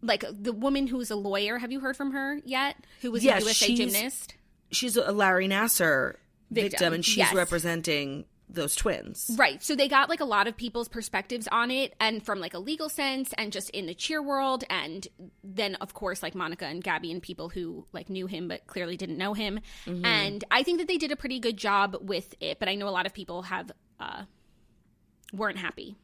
like 0.02 0.24
the 0.32 0.54
woman 0.54 0.88
who's 0.88 1.12
a 1.12 1.16
lawyer, 1.18 1.58
have 1.58 1.72
you 1.74 1.82
heard 1.82 1.97
from 1.97 2.12
her 2.12 2.39
yet? 2.45 2.78
Who 3.02 3.12
was 3.12 3.24
Yes, 3.24 3.41
a 3.41 3.45
USA 3.45 3.66
she's- 3.66 3.78
gymnast? 3.78 4.36
She's 4.72 4.95
a 4.95 5.12
Larry 5.12 5.47
Nassar 5.47 6.16
victim, 6.52 6.70
Victim, 6.72 6.93
and 6.93 7.04
she's 7.06 7.18
yes. 7.18 7.34
representing 7.34 8.26
those 8.50 8.76
twins. 8.76 9.32
Right. 9.38 9.62
So 9.62 9.76
they 9.76 9.88
got 9.88 10.10
like 10.10 10.20
a 10.20 10.26
lot 10.26 10.47
of 10.47 10.58
people's 10.58 10.88
perspectives 10.88 11.47
on 11.52 11.70
it 11.70 11.93
and 12.00 12.24
from 12.26 12.39
like 12.39 12.54
a 12.54 12.60
legal 12.60 12.89
sense 12.89 13.32
and 13.38 13.52
just 13.52 13.70
in 13.70 13.86
the 13.86 13.93
cheer 13.93 14.22
world 14.22 14.64
and 14.70 15.08
then 15.43 15.76
of 15.76 15.93
course 15.93 16.24
like 16.24 16.34
Monica 16.34 16.66
and 16.66 16.84
Gabby 16.84 17.12
and 17.12 17.22
people 17.22 17.50
who 17.50 17.86
like 17.93 18.10
knew 18.10 18.26
him 18.28 18.47
but 18.47 18.66
clearly 18.66 18.97
didn't 18.97 19.18
know 19.18 19.34
him. 19.34 19.60
And 19.86 20.43
I 20.50 20.64
think 20.64 20.80
that 20.80 20.88
they 20.88 20.97
did 20.97 21.12
a 21.12 21.16
pretty 21.16 21.39
good 21.39 21.58
job 21.58 21.97
with 22.02 22.34
it, 22.39 22.60
but 22.60 22.68
I 22.68 22.76
know 22.76 22.88
a 22.88 22.89
lot 22.89 23.06
of 23.06 23.14
people 23.14 23.43
have 23.43 23.72
uh 24.00 24.24
weren't 25.32 25.58
happy. 25.58 25.95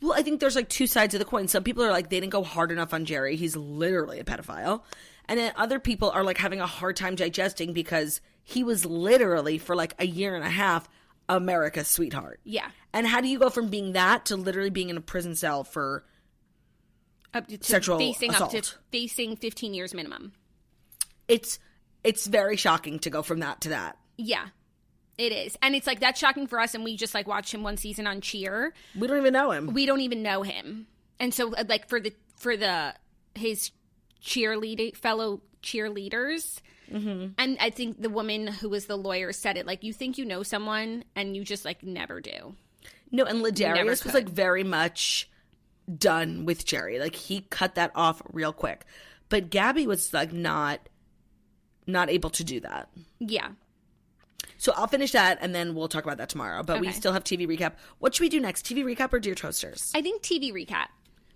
Well, 0.00 0.14
I 0.14 0.22
think 0.22 0.40
there's 0.40 0.56
like 0.56 0.68
two 0.68 0.86
sides 0.86 1.14
of 1.14 1.18
the 1.18 1.24
coin. 1.24 1.48
Some 1.48 1.62
people 1.62 1.84
are 1.84 1.90
like, 1.90 2.08
they 2.08 2.20
didn't 2.20 2.32
go 2.32 2.42
hard 2.42 2.72
enough 2.72 2.94
on 2.94 3.04
Jerry. 3.04 3.36
He's 3.36 3.54
literally 3.56 4.18
a 4.18 4.24
pedophile. 4.24 4.82
And 5.26 5.38
then 5.38 5.52
other 5.56 5.78
people 5.78 6.10
are 6.10 6.24
like 6.24 6.38
having 6.38 6.60
a 6.60 6.66
hard 6.66 6.96
time 6.96 7.14
digesting 7.14 7.72
because 7.72 8.20
he 8.42 8.64
was 8.64 8.86
literally 8.86 9.58
for 9.58 9.76
like 9.76 9.94
a 9.98 10.06
year 10.06 10.34
and 10.34 10.44
a 10.44 10.50
half 10.50 10.88
America's 11.36 11.88
sweetheart. 11.88 12.40
Yeah. 12.44 12.68
And 12.92 13.06
how 13.06 13.20
do 13.20 13.28
you 13.28 13.38
go 13.38 13.50
from 13.50 13.68
being 13.68 13.92
that 13.92 14.26
to 14.26 14.36
literally 14.36 14.70
being 14.70 14.88
in 14.90 14.96
a 14.96 15.00
prison 15.00 15.34
cell 15.36 15.64
for 15.64 16.04
Up 17.32 17.46
to 17.48 17.58
Sexual 17.62 17.98
facing 17.98 18.30
up 18.30 18.50
to 18.50 18.58
assault. 18.58 18.78
facing 18.90 19.36
15 19.36 19.72
years 19.74 19.94
minimum. 19.94 20.32
it's 21.28 21.58
it's 22.02 22.26
very 22.26 22.56
shocking 22.56 22.98
to 23.00 23.10
go 23.10 23.22
from 23.22 23.40
that 23.40 23.60
to 23.62 23.68
that. 23.70 23.96
Yeah. 24.16 24.46
It 25.18 25.32
is. 25.32 25.56
And 25.62 25.74
it's 25.74 25.86
like 25.86 26.00
that's 26.00 26.18
shocking 26.18 26.46
for 26.46 26.58
us 26.58 26.74
and 26.74 26.82
we 26.82 26.96
just 26.96 27.14
like 27.14 27.26
watched 27.28 27.52
him 27.54 27.62
one 27.62 27.76
season 27.76 28.06
on 28.06 28.20
Cheer. 28.20 28.72
We 28.98 29.06
don't 29.06 29.18
even 29.18 29.32
know 29.34 29.50
him. 29.52 29.72
we 29.72 29.86
don't 29.86 30.00
even 30.00 30.22
know 30.22 30.42
him 30.42 30.86
and 31.20 31.32
so 31.34 31.54
uh, 31.54 31.64
like 31.68 31.88
for 31.88 32.00
the 32.00 32.12
for 32.36 32.56
the 32.56 32.94
his 33.34 33.70
cheerleading 34.22 34.96
fellow 34.96 35.42
cheerleaders 35.62 36.60
Mm-hmm. 36.90 37.32
and 37.38 37.56
i 37.60 37.70
think 37.70 38.00
the 38.02 38.10
woman 38.10 38.46
who 38.48 38.68
was 38.68 38.86
the 38.86 38.96
lawyer 38.96 39.32
said 39.32 39.56
it 39.56 39.66
like 39.66 39.84
you 39.84 39.92
think 39.92 40.18
you 40.18 40.24
know 40.24 40.42
someone 40.42 41.04
and 41.14 41.36
you 41.36 41.44
just 41.44 41.64
like 41.64 41.82
never 41.82 42.20
do 42.20 42.54
No, 43.12 43.24
and 43.24 43.42
Ladarius 43.44 44.04
was 44.04 44.14
like 44.14 44.28
very 44.28 44.62
much 44.64 45.28
done 45.98 46.44
with 46.46 46.64
Jerry. 46.64 47.00
Like 47.00 47.16
he 47.16 47.40
cut 47.50 47.74
that 47.74 47.90
off 47.96 48.22
real 48.32 48.52
quick. 48.52 48.84
But 49.28 49.50
Gabby 49.50 49.86
was 49.86 50.12
like 50.12 50.32
not 50.32 50.88
not 51.86 52.08
able 52.10 52.30
to 52.30 52.44
do 52.44 52.60
that. 52.60 52.88
yeah 53.18 53.48
So 54.58 54.72
I'll 54.76 54.86
finish 54.86 55.12
that 55.12 55.38
and 55.40 55.52
then 55.54 55.74
we'll 55.74 55.88
talk 55.88 56.04
about 56.04 56.18
that 56.18 56.28
tomorrow. 56.28 56.62
But 56.62 56.80
we 56.80 56.92
still 56.92 57.12
have 57.12 57.24
TV 57.24 57.48
recap. 57.48 57.72
What 57.98 58.14
should 58.14 58.22
we 58.22 58.28
do 58.28 58.38
next? 58.40 58.64
TV 58.64 58.84
recap 58.84 59.12
or 59.12 59.18
Dear 59.18 59.34
Toasters? 59.34 59.90
i 59.94 60.02
think 60.02 60.22
tv 60.22 60.52
recap 60.52 60.88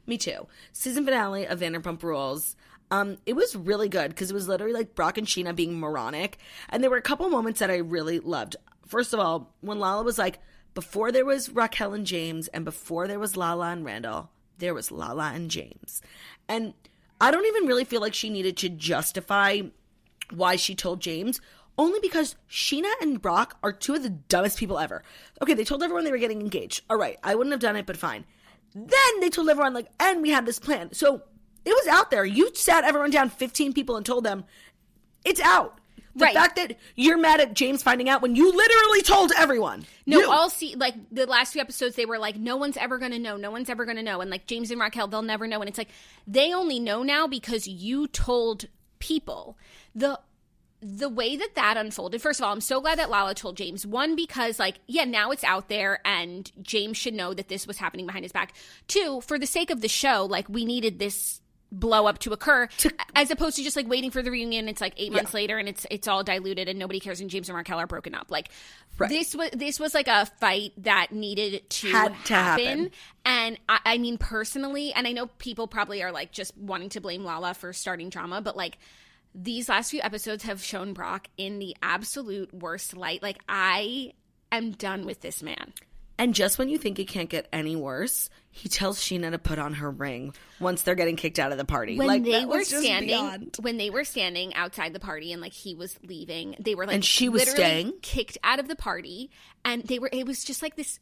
Me 0.07 0.17
too. 0.19 0.47
Season 0.73 1.05
finale 1.05 1.47
of 1.47 1.59
Vanderpump 1.61 2.03
Rules. 2.03 2.55
Um, 2.95 3.17
it 3.27 3.35
was 3.35 3.57
really 3.57 3.89
good 3.89 4.11
because 4.11 4.31
it 4.31 4.35
was 4.35 4.47
literally 4.47 4.73
like 4.73 4.95
Brock 4.95 5.19
and 5.19 5.27
Scheana 5.27 5.55
being 5.57 5.81
moronic, 5.81 6.39
and 6.69 6.81
there 6.81 6.91
were 6.91 6.97
a 6.97 7.03
couple 7.03 7.29
moments 7.29 7.59
that 7.59 7.69
I 7.71 7.79
really 7.79 8.21
loved. 8.21 8.55
First 8.87 9.13
of 9.13 9.19
all, 9.19 9.53
when 9.63 9.81
Lala 9.81 10.05
was 10.05 10.17
like, 10.17 10.39
before 10.75 11.11
there 11.11 11.25
was 11.25 11.51
Raquel 11.51 11.93
and 11.93 12.07
James, 12.07 12.47
and 12.49 12.65
before 12.65 13.09
there 13.09 13.19
was 13.19 13.37
Lala 13.37 13.71
and 13.71 13.85
Randall, 13.85 14.31
there 14.59 14.75
was 14.75 14.93
Lala 14.93 15.33
and 15.35 15.51
James, 15.51 16.03
and 16.49 16.73
I 17.21 17.33
don't 17.33 17.47
even 17.47 17.67
really 17.67 17.85
feel 17.85 18.01
like 18.01 18.15
she 18.15 18.31
needed 18.31 18.57
to 18.59 18.69
justify 18.69 19.63
why 20.33 20.55
she 20.55 20.77
told 20.77 21.01
James. 21.01 21.41
Only 21.77 21.99
because 21.99 22.37
Scheana 22.49 22.93
and 23.01 23.21
Brock 23.21 23.57
are 23.65 23.73
two 23.73 23.95
of 23.95 24.05
the 24.05 24.11
dumbest 24.11 24.57
people 24.57 24.79
ever. 24.79 25.03
Okay, 25.43 25.55
they 25.55 25.65
told 25.65 25.83
everyone 25.83 26.05
they 26.05 26.13
were 26.13 26.19
getting 26.19 26.41
engaged. 26.41 26.83
All 26.89 26.97
right, 26.97 27.19
I 27.25 27.35
wouldn't 27.35 27.53
have 27.53 27.61
done 27.61 27.75
it, 27.75 27.87
but 27.87 27.97
fine. 27.97 28.25
Then 28.73 29.21
they 29.21 29.29
told 29.29 29.49
everyone, 29.49 29.75
like, 29.75 29.89
and 29.99 30.23
we 30.23 30.31
had 30.31 30.47
this 30.47 30.61
plan. 30.61 30.93
So 30.93 31.23
it 31.65 31.71
was 31.71 31.87
out 31.89 32.11
there. 32.11 32.25
You 32.25 32.51
sat 32.55 32.85
everyone 32.85 33.11
down, 33.11 33.31
15 33.31 33.73
people, 33.73 33.97
and 33.97 34.05
told 34.05 34.25
them, 34.25 34.45
it's 35.25 35.41
out. 35.41 35.79
The 36.17 36.27
Right. 36.27 36.35
fact 36.35 36.55
that 36.57 36.77
you're 36.95 37.19
mad 37.19 37.41
at 37.41 37.55
James 37.55 37.83
finding 37.83 38.09
out 38.09 38.23
when 38.23 38.37
you 38.37 38.53
literally 38.57 39.03
told 39.03 39.33
everyone. 39.37 39.85
no 40.07 40.21
You. 40.21 40.31
all 40.31 40.49
see 40.49 40.77
like 40.77 40.95
the 41.11 41.27
last 41.27 41.53
few 41.53 41.61
episodes 41.61 41.97
they 41.97 42.07
were 42.07 42.19
like 42.21 42.37
no 42.37 42.57
one's 42.57 42.77
ever 42.77 42.99
gonna 42.99 43.19
know 43.19 43.37
no 43.37 43.51
one's 43.51 43.69
ever 43.69 43.85
gonna 43.85 44.03
know 44.03 44.21
and 44.21 44.31
like 44.31 44.47
james 44.47 44.71
and 44.71 44.79
raquel 44.81 45.09
they'll 45.09 45.23
never 45.23 45.49
know 45.49 45.59
and 45.61 45.69
it's 45.69 45.77
like 45.79 45.89
they 46.27 46.53
only 46.55 46.79
know 46.79 47.03
now 47.03 47.27
because 47.27 47.67
you 47.67 48.07
told 48.07 48.67
people 49.01 49.59
the 49.93 50.21
the 50.81 51.09
way 51.09 51.35
that 51.35 51.57
that 51.57 51.77
unfolded 51.77 52.23
first 52.23 52.39
of 52.39 52.45
all 52.45 52.53
i'm 52.53 52.61
so 52.61 52.81
glad 52.81 52.97
that 52.99 53.11
lala 53.11 53.35
told 53.35 53.57
james 53.57 53.85
one 53.85 54.15
because 54.15 54.59
like 54.61 54.77
yeah 54.87 55.05
now 55.05 55.31
it's 55.33 55.43
out 55.43 55.69
there 55.69 55.99
and 56.05 56.53
james 56.63 56.97
should 56.97 57.15
know 57.15 57.35
that 57.35 57.49
this 57.49 57.67
was 57.67 57.79
happening 57.79 58.07
behind 58.07 58.25
his 58.25 58.33
back 58.33 58.55
two 58.87 59.21
for 59.23 59.37
the 59.39 59.47
sake 59.49 59.71
of 59.71 59.81
the 59.81 59.89
show 59.89 60.27
like 60.27 60.49
we 60.49 60.65
needed 60.65 60.99
this 61.01 61.41
blow 61.81 62.07
up 62.07 62.19
to 62.19 62.33
occur 62.33 62.69
as 63.15 63.31
opposed 63.31 63.57
to 63.57 63.63
just 63.63 63.75
like 63.77 63.89
waiting 63.89 64.11
for 64.11 64.23
the 64.23 64.31
reunion 64.31 64.69
it's 64.69 64.81
like 64.81 64.95
eight 64.97 65.13
months 65.13 65.35
later 65.35 65.59
and 65.59 65.69
it's 65.69 65.87
it's 65.91 66.07
all 66.07 66.23
diluted 66.23 66.69
and 66.69 66.79
nobody 66.79 67.01
cares 67.01 67.21
and 67.21 67.31
james 67.31 67.49
and 67.49 67.57
raquel 67.57 67.79
are 67.81 67.87
broken 67.87 68.15
up. 68.15 68.31
Like 68.31 68.49
this 69.09 69.35
was 69.35 69.51
this 69.53 69.81
was 69.81 69.93
like 69.95 70.07
a 70.09 70.27
fight 70.41 70.73
that 70.79 71.09
needed 71.13 71.69
to, 71.69 71.91
Had 71.91 72.15
to 72.27 72.35
happen. 72.35 72.65
happen. 72.67 72.91
and 73.25 73.59
I, 73.69 73.81
I 73.85 73.99
mean 73.99 74.19
personally 74.19 74.93
and 74.93 75.07
i 75.07 75.13
know 75.13 75.27
people 75.39 75.67
probably 75.67 76.03
are 76.03 76.13
like 76.13 76.31
just 76.33 76.57
wanting 76.57 76.91
to 76.91 77.01
blame 77.01 77.25
lala 77.25 77.55
for 77.55 77.73
starting 77.73 78.09
drama 78.09 78.41
but 78.41 78.57
like 78.57 78.79
these 79.35 79.69
last 79.69 79.91
few 79.91 80.01
episodes 80.01 80.45
have 80.45 80.63
shown 80.63 80.93
brock 80.93 81.27
in 81.37 81.59
the 81.59 81.75
absolute 81.83 82.55
worst 82.55 82.97
light. 82.97 83.21
Like 83.23 83.39
i 83.49 84.13
am 84.53 84.71
done 84.73 85.07
with 85.07 85.21
this 85.23 85.43
man 85.43 85.73
And 86.17 86.33
just 86.33 86.59
when 86.59 86.69
you 86.69 86.79
think 86.79 86.99
it 87.01 87.09
can't 87.09 87.29
get 87.29 87.49
any 87.53 87.75
worse, 87.75 88.31
he 88.53 88.69
tells 88.69 89.01
Scheana 89.01 89.33
to 89.33 89.39
put 89.39 89.59
on 89.59 89.75
her 89.75 89.91
ring 89.91 90.33
once 90.61 90.83
they're 90.83 90.95
getting 90.95 91.17
kicked 91.17 91.41
out 91.41 91.51
of 91.51 91.59
the 91.59 91.65
party. 91.65 91.99
when 91.99 92.07
like 92.07 92.23
they 92.25 92.45
were 92.45 92.63
standing 92.63 93.09
beyond. 93.09 93.57
when 93.61 93.79
they 93.79 93.91
were 93.91 94.05
standing 94.05 94.55
outside 94.55 94.93
the 94.93 95.01
party 95.01 95.33
and 95.33 95.43
like 95.43 95.53
he 95.53 95.75
was 95.75 95.99
leaving 96.05 96.55
they 96.61 96.77
were 96.77 96.87
like 96.87 96.95
And 96.95 97.05
she 97.05 97.29
was 97.29 97.49
staying? 97.51 97.95
kicked 98.01 98.39
out 98.45 98.61
of 98.61 98.69
the 98.69 98.77
party 98.77 99.31
and 99.65 99.83
they 99.83 99.99
were 99.99 100.09
it 100.13 100.25
was 100.25 100.45
just 100.45 100.63
like 100.63 100.77
this 100.77 101.01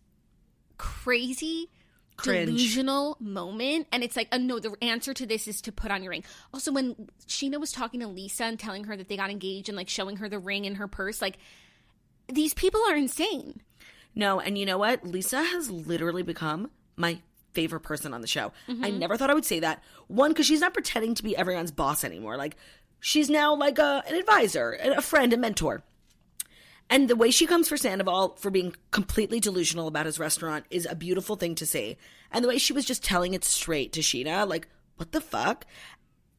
crazy 0.79 1.69
Cringe. 2.17 2.47
delusional 2.47 3.17
moment 3.21 3.87
and 3.93 4.03
it's 4.03 4.17
like 4.17 4.29
uh, 4.33 4.39
no 4.39 4.59
the 4.59 4.75
answer 4.83 5.13
to 5.15 5.27
this 5.27 5.49
is 5.49 5.61
to 5.63 5.73
put 5.73 5.91
on 5.91 6.03
your 6.03 6.11
ring 6.11 6.25
also 6.53 6.71
when 6.73 6.95
scheana 7.27 7.59
was 7.59 7.73
talking 7.73 8.01
to 8.01 8.07
lisa 8.09 8.45
and 8.45 8.59
telling 8.59 8.85
her 8.85 8.97
that 8.97 9.09
they 9.09 9.17
got 9.17 9.31
engaged 9.31 9.69
and 9.69 9.77
like 9.77 9.89
showing 9.89 10.17
her 10.17 10.29
the 10.29 10.39
ring 10.39 10.65
in 10.65 10.75
her 10.77 10.87
purse 10.89 11.23
like 11.23 11.39
these 12.29 12.55
people 12.55 12.81
are 12.89 12.97
insane 12.97 13.61
No, 14.15 14.41
and 14.41 14.59
you 14.59 14.67
know 14.67 14.79
what? 14.79 15.07
Lisa 15.07 15.43
has 15.43 15.71
literally 15.71 16.23
become 16.23 16.71
my 16.97 17.21
favorite 17.53 17.81
person 17.81 18.15
on 18.15 18.21
the 18.21 18.27
show. 18.27 18.53
I 18.69 18.73
mm-hmm. 18.73 18.99
never 18.99 19.17
thought 19.17 19.31
I 19.31 19.35
would 19.35 19.45
say 19.45 19.61
that. 19.61 19.83
One, 20.09 20.31
because 20.31 20.47
she's 20.47 20.61
not 20.61 20.75
pretending 20.75 21.15
to 21.15 21.23
be 21.23 21.37
everyone's 21.37 21.71
boss 21.71 22.05
anymore. 22.05 22.37
Like, 22.37 22.57
she's 23.01 23.31
now 23.31 23.55
like 23.55 23.79
a, 23.79 24.03
an 24.07 24.15
advisor, 24.15 24.73
a 24.73 25.03
friend, 25.03 25.33
a 25.33 25.37
mentor. 25.37 25.83
And 26.91 27.09
the 27.09 27.17
way 27.17 27.31
she 27.31 27.47
comes 27.47 27.69
for 27.69 27.77
Sandoval 27.77 28.37
for 28.39 28.51
being 28.51 28.77
completely 28.91 29.41
delusional 29.41 29.89
about 29.89 30.07
his 30.07 30.19
restaurant 30.19 30.67
is 30.71 30.87
a 30.91 30.95
beautiful 30.95 31.37
thing 31.37 31.55
to 31.55 31.67
see. 31.67 31.97
And 32.31 32.45
the 32.45 32.49
way 32.49 32.59
she 32.59 32.75
was 32.75 32.85
just 32.85 33.03
telling 33.03 33.33
it 33.35 33.45
straight 33.45 33.93
to 33.95 34.01
Scheana, 34.01 34.47
like, 34.47 34.69
what 34.97 35.13
the 35.13 35.21
fuck? 35.21 35.65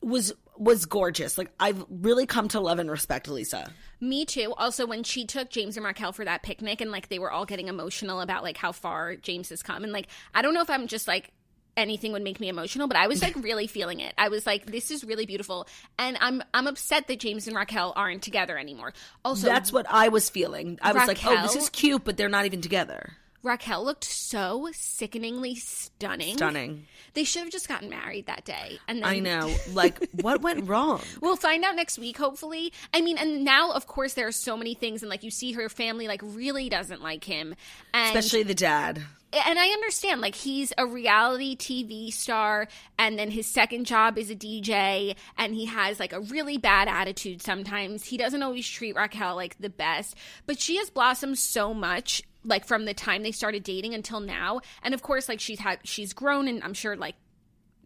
Was 0.01 0.34
was 0.58 0.86
gorgeous. 0.86 1.38
Like 1.38 1.51
I've 1.60 1.84
really 1.89 2.26
come 2.26 2.47
to 2.49 2.60
love 2.60 2.80
and 2.80 2.89
respect 2.89 3.28
Lisa. 3.28 3.72
Me 3.99 4.26
too. 4.26 4.54
Also, 4.58 4.86
when 4.86 5.04
she 5.04 5.26
took 5.26 5.49
James 5.49 5.78
and 5.78 5.86
Raquel 5.86 6.12
for 6.12 6.26
that 6.26 6.43
picnic, 6.43 6.82
and 6.82 6.91
like 6.91 7.10
they 7.10 7.20
were 7.20 7.32
all 7.32 7.45
getting 7.45 7.68
emotional 7.68 8.22
about 8.22 8.43
like 8.43 8.58
how 8.58 8.72
far 8.72 9.16
James 9.16 9.49
has 9.49 9.64
come, 9.64 9.84
and 9.84 9.93
like 9.93 10.08
I 10.34 10.41
don't 10.41 10.54
know 10.54 10.62
if 10.62 10.70
I'm 10.70 10.88
just 10.88 11.08
like 11.08 11.32
anything 11.76 12.12
would 12.12 12.22
make 12.22 12.39
me 12.39 12.49
emotional, 12.49 12.88
but 12.88 12.97
I 12.97 13.08
was 13.08 13.22
like 13.22 13.36
really 13.43 13.68
feeling 13.68 13.99
it. 13.99 14.14
I 14.18 14.30
was 14.30 14.45
like, 14.45 14.66
this 14.66 14.91
is 14.91 15.04
really 15.04 15.26
beautiful, 15.26 15.68
and 15.97 16.18
I'm 16.20 16.43
I'm 16.54 16.68
upset 16.68 17.08
that 17.08 17.20
James 17.20 17.47
and 17.47 17.56
Raquel 17.56 17.93
aren't 17.95 18.24
together 18.24 18.58
anymore. 18.58 18.93
Also, 19.24 19.47
That's 19.47 19.72
what 19.72 19.86
I 19.89 20.10
was 20.10 20.30
feeling. 20.30 20.80
I 20.82 20.93
was 20.93 21.08
like, 21.08 21.26
oh, 21.26 21.41
this 21.41 21.56
is 21.56 21.70
cute, 21.70 22.04
but 22.04 22.18
they're 22.18 22.30
not 22.30 22.45
even 22.45 22.62
together. 22.62 23.18
Raquel 23.43 23.83
looked 23.83 24.05
so 24.05 24.69
sickeningly 24.71 25.55
stunning. 25.55 26.37
Stunning. 26.37 26.87
They 27.13 27.25
should 27.25 27.43
have 27.43 27.51
just 27.51 27.67
gotten 27.67 27.89
married 27.89 28.25
that 28.27 28.45
day. 28.45 28.79
And 28.87 28.99
then 28.99 29.05
I 29.05 29.19
know. 29.19 29.53
Like, 29.73 29.99
what 30.21 30.41
went 30.41 30.67
wrong? 30.69 31.01
We'll 31.21 31.35
find 31.35 31.63
out 31.65 31.75
next 31.75 31.99
week, 31.99 32.17
hopefully. 32.17 32.71
I 32.93 33.01
mean, 33.01 33.17
and 33.17 33.43
now, 33.43 33.71
of 33.71 33.85
course, 33.85 34.13
there 34.13 34.27
are 34.27 34.31
so 34.31 34.55
many 34.55 34.73
things, 34.73 35.03
and 35.03 35.09
like 35.09 35.23
you 35.23 35.29
see, 35.31 35.51
her 35.51 35.67
family 35.69 36.07
like 36.07 36.21
really 36.23 36.69
doesn't 36.69 37.03
like 37.03 37.23
him, 37.25 37.53
and 37.93 38.17
Especially 38.17 38.43
the 38.43 38.55
dad. 38.55 39.01
and 39.33 39.59
I 39.59 39.67
understand, 39.67 40.21
like 40.21 40.35
he's 40.35 40.71
a 40.77 40.85
reality 40.85 41.55
TV 41.57 42.13
star, 42.13 42.67
and 42.97 43.19
then 43.19 43.29
his 43.29 43.45
second 43.45 43.85
job 43.85 44.17
is 44.17 44.29
a 44.31 44.35
DJ, 44.35 45.15
and 45.37 45.53
he 45.53 45.65
has 45.65 45.99
like 45.99 46.13
a 46.13 46.21
really 46.21 46.57
bad 46.57 46.87
attitude 46.87 47.41
sometimes. 47.41 48.05
He 48.05 48.15
doesn't 48.17 48.41
always 48.41 48.67
treat 48.67 48.95
Raquel 48.95 49.35
like 49.35 49.57
the 49.59 49.69
best, 49.69 50.15
but 50.45 50.59
she 50.61 50.77
has 50.77 50.89
blossomed 50.89 51.37
so 51.37 51.73
much, 51.73 52.23
like 52.43 52.65
from 52.65 52.85
the 52.85 52.93
time 52.93 53.23
they 53.23 53.31
started 53.31 53.63
dating 53.63 53.93
until 53.93 54.19
now. 54.19 54.61
And 54.81 54.93
of 54.93 55.01
course, 55.01 55.29
like 55.29 55.39
she's 55.39 55.59
had, 55.59 55.79
she's 55.83 56.13
grown, 56.13 56.47
and 56.47 56.63
I'm 56.63 56.73
sure 56.73 56.95
like 56.95 57.15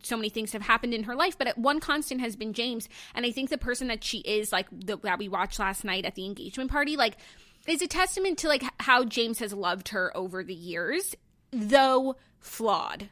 so 0.04 0.16
many 0.16 0.30
things 0.30 0.54
have 0.54 0.62
happened 0.62 0.94
in 0.94 1.04
her 1.04 1.16
life, 1.16 1.38
but 1.38 1.58
one 1.58 1.80
constant 1.80 2.22
has 2.22 2.36
been 2.36 2.54
James. 2.54 2.88
And 3.16 3.26
I 3.26 3.32
think 3.32 3.50
the 3.50 3.58
person 3.58 3.88
that 3.88 4.04
she 4.04 4.20
is, 4.20 4.52
like 4.52 4.68
the, 4.72 4.98
that 4.98 5.20
we 5.20 5.28
watched 5.28 5.60
last 5.60 5.84
night 5.84 6.06
at 6.06 6.16
the 6.16 6.26
engagement 6.26 6.72
party, 6.72 6.96
like 6.96 7.18
is 7.68 7.82
a 7.82 7.88
testament 7.88 8.38
to 8.40 8.48
like 8.48 8.64
how 8.80 9.04
James 9.04 9.40
has 9.40 9.54
loved 9.54 9.90
her 9.90 10.16
over 10.16 10.44
the 10.44 10.54
years, 10.54 11.16
though 11.52 12.16
flawed. 12.40 13.10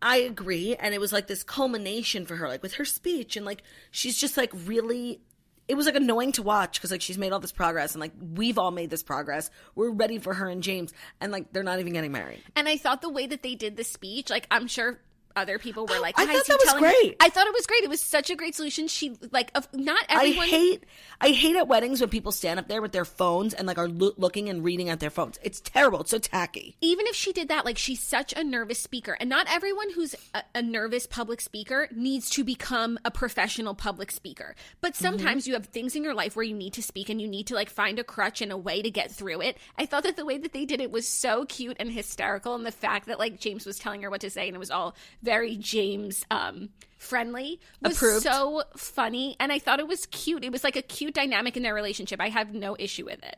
I 0.00 0.18
agree. 0.18 0.76
And 0.76 0.94
it 0.94 1.00
was 1.00 1.12
like 1.12 1.26
this 1.26 1.42
culmination 1.42 2.24
for 2.24 2.36
her, 2.36 2.48
like 2.48 2.62
with 2.62 2.74
her 2.74 2.84
speech. 2.84 3.36
And 3.36 3.44
like, 3.44 3.62
she's 3.90 4.16
just 4.16 4.36
like 4.36 4.52
really. 4.64 5.20
It 5.68 5.76
was 5.76 5.86
like 5.86 5.94
annoying 5.94 6.32
to 6.32 6.42
watch 6.42 6.78
because 6.78 6.90
like 6.90 7.02
she's 7.02 7.18
made 7.18 7.32
all 7.32 7.40
this 7.40 7.52
progress 7.52 7.92
and 7.94 8.00
like 8.00 8.12
we've 8.34 8.58
all 8.58 8.70
made 8.70 8.90
this 8.90 9.02
progress. 9.02 9.50
We're 9.74 9.90
ready 9.90 10.18
for 10.18 10.34
her 10.34 10.48
and 10.48 10.62
James, 10.62 10.92
and 11.20 11.30
like 11.30 11.52
they're 11.52 11.62
not 11.62 11.78
even 11.78 11.92
getting 11.92 12.12
married. 12.12 12.42
And 12.56 12.68
I 12.68 12.78
thought 12.78 13.02
the 13.02 13.10
way 13.10 13.26
that 13.26 13.42
they 13.42 13.54
did 13.54 13.76
the 13.76 13.84
speech, 13.84 14.30
like 14.30 14.46
I'm 14.50 14.66
sure 14.66 14.98
other 15.38 15.58
people 15.58 15.86
were 15.86 16.00
like, 16.00 16.18
I 16.18 16.26
thought 16.26 16.46
that 16.46 16.58
was 16.58 16.64
telling-" 16.64 16.82
great. 16.82 17.16
I 17.20 17.30
thought 17.30 17.46
it 17.46 17.54
was 17.54 17.66
great. 17.66 17.84
It 17.84 17.90
was 17.90 18.00
such 18.00 18.30
a 18.30 18.36
great 18.36 18.54
solution. 18.54 18.88
She 18.88 19.16
like, 19.32 19.50
of, 19.54 19.68
not 19.72 20.04
everyone. 20.08 20.44
I 20.44 20.48
hate 20.48 20.84
I 21.20 21.30
hate 21.30 21.56
at 21.56 21.66
weddings 21.66 22.00
when 22.00 22.10
people 22.10 22.32
stand 22.32 22.60
up 22.60 22.68
there 22.68 22.80
with 22.80 22.92
their 22.92 23.04
phones 23.04 23.54
and 23.54 23.66
like 23.66 23.78
are 23.78 23.88
loo- 23.88 24.14
looking 24.16 24.48
and 24.48 24.62
reading 24.62 24.88
at 24.88 25.00
their 25.00 25.10
phones. 25.10 25.38
It's 25.42 25.60
terrible. 25.60 26.00
It's 26.00 26.10
so 26.10 26.18
tacky. 26.18 26.76
even 26.80 27.06
if 27.06 27.16
she 27.16 27.32
did 27.32 27.48
that, 27.48 27.64
like 27.64 27.78
she's 27.78 28.02
such 28.02 28.32
a 28.34 28.44
nervous 28.44 28.78
speaker, 28.78 29.16
and 29.18 29.28
not 29.28 29.46
everyone 29.50 29.90
who's 29.90 30.14
a, 30.34 30.42
a 30.54 30.62
nervous 30.62 31.06
public 31.06 31.40
speaker 31.40 31.88
needs 31.94 32.30
to 32.30 32.44
become 32.44 32.98
a 33.04 33.10
professional 33.10 33.74
public 33.74 34.10
speaker. 34.10 34.54
But 34.80 34.92
mm-hmm. 34.92 35.04
sometimes 35.04 35.48
you 35.48 35.54
have 35.54 35.66
things 35.66 35.96
in 35.96 36.04
your 36.04 36.14
life 36.14 36.36
where 36.36 36.44
you 36.44 36.54
need 36.54 36.74
to 36.74 36.82
speak 36.82 37.08
and 37.08 37.20
you 37.20 37.28
need 37.28 37.48
to 37.48 37.54
like 37.54 37.70
find 37.70 37.98
a 37.98 38.04
crutch 38.04 38.40
and 38.40 38.52
a 38.52 38.56
way 38.56 38.82
to 38.82 38.90
get 38.90 39.10
through 39.10 39.42
it. 39.42 39.58
I 39.76 39.86
thought 39.86 40.04
that 40.04 40.16
the 40.16 40.24
way 40.24 40.38
that 40.38 40.52
they 40.52 40.64
did 40.64 40.80
it 40.80 40.90
was 40.90 41.06
so 41.06 41.44
cute 41.46 41.76
and 41.80 41.90
hysterical, 41.90 42.54
and 42.54 42.64
the 42.64 42.72
fact 42.72 43.06
that 43.06 43.18
like 43.18 43.40
James 43.40 43.66
was 43.66 43.78
telling 43.78 44.02
her 44.02 44.10
what 44.10 44.20
to 44.20 44.30
say 44.30 44.46
and 44.46 44.54
it 44.54 44.60
was 44.60 44.70
all 44.70 44.94
very 45.28 45.56
James 45.56 46.24
um 46.30 46.70
friendly 46.96 47.60
was 47.82 47.96
Approved. 47.96 48.22
so 48.22 48.62
funny 48.76 49.36
and 49.38 49.52
I 49.52 49.58
thought 49.58 49.78
it 49.78 49.86
was 49.86 50.06
cute. 50.06 50.42
It 50.44 50.50
was 50.52 50.64
like 50.64 50.74
a 50.76 50.82
cute 50.82 51.14
dynamic 51.14 51.56
in 51.56 51.62
their 51.62 51.74
relationship. 51.74 52.18
I 52.20 52.28
have 52.30 52.54
no 52.54 52.74
issue 52.78 53.04
with 53.04 53.22
it. 53.22 53.36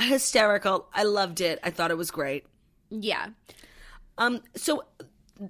Hysterical. 0.00 0.88
I 0.94 1.02
loved 1.02 1.40
it. 1.40 1.58
I 1.62 1.70
thought 1.70 1.90
it 1.90 1.96
was 1.98 2.10
great. 2.10 2.46
Yeah. 2.90 3.26
Um, 4.18 4.40
so 4.54 4.84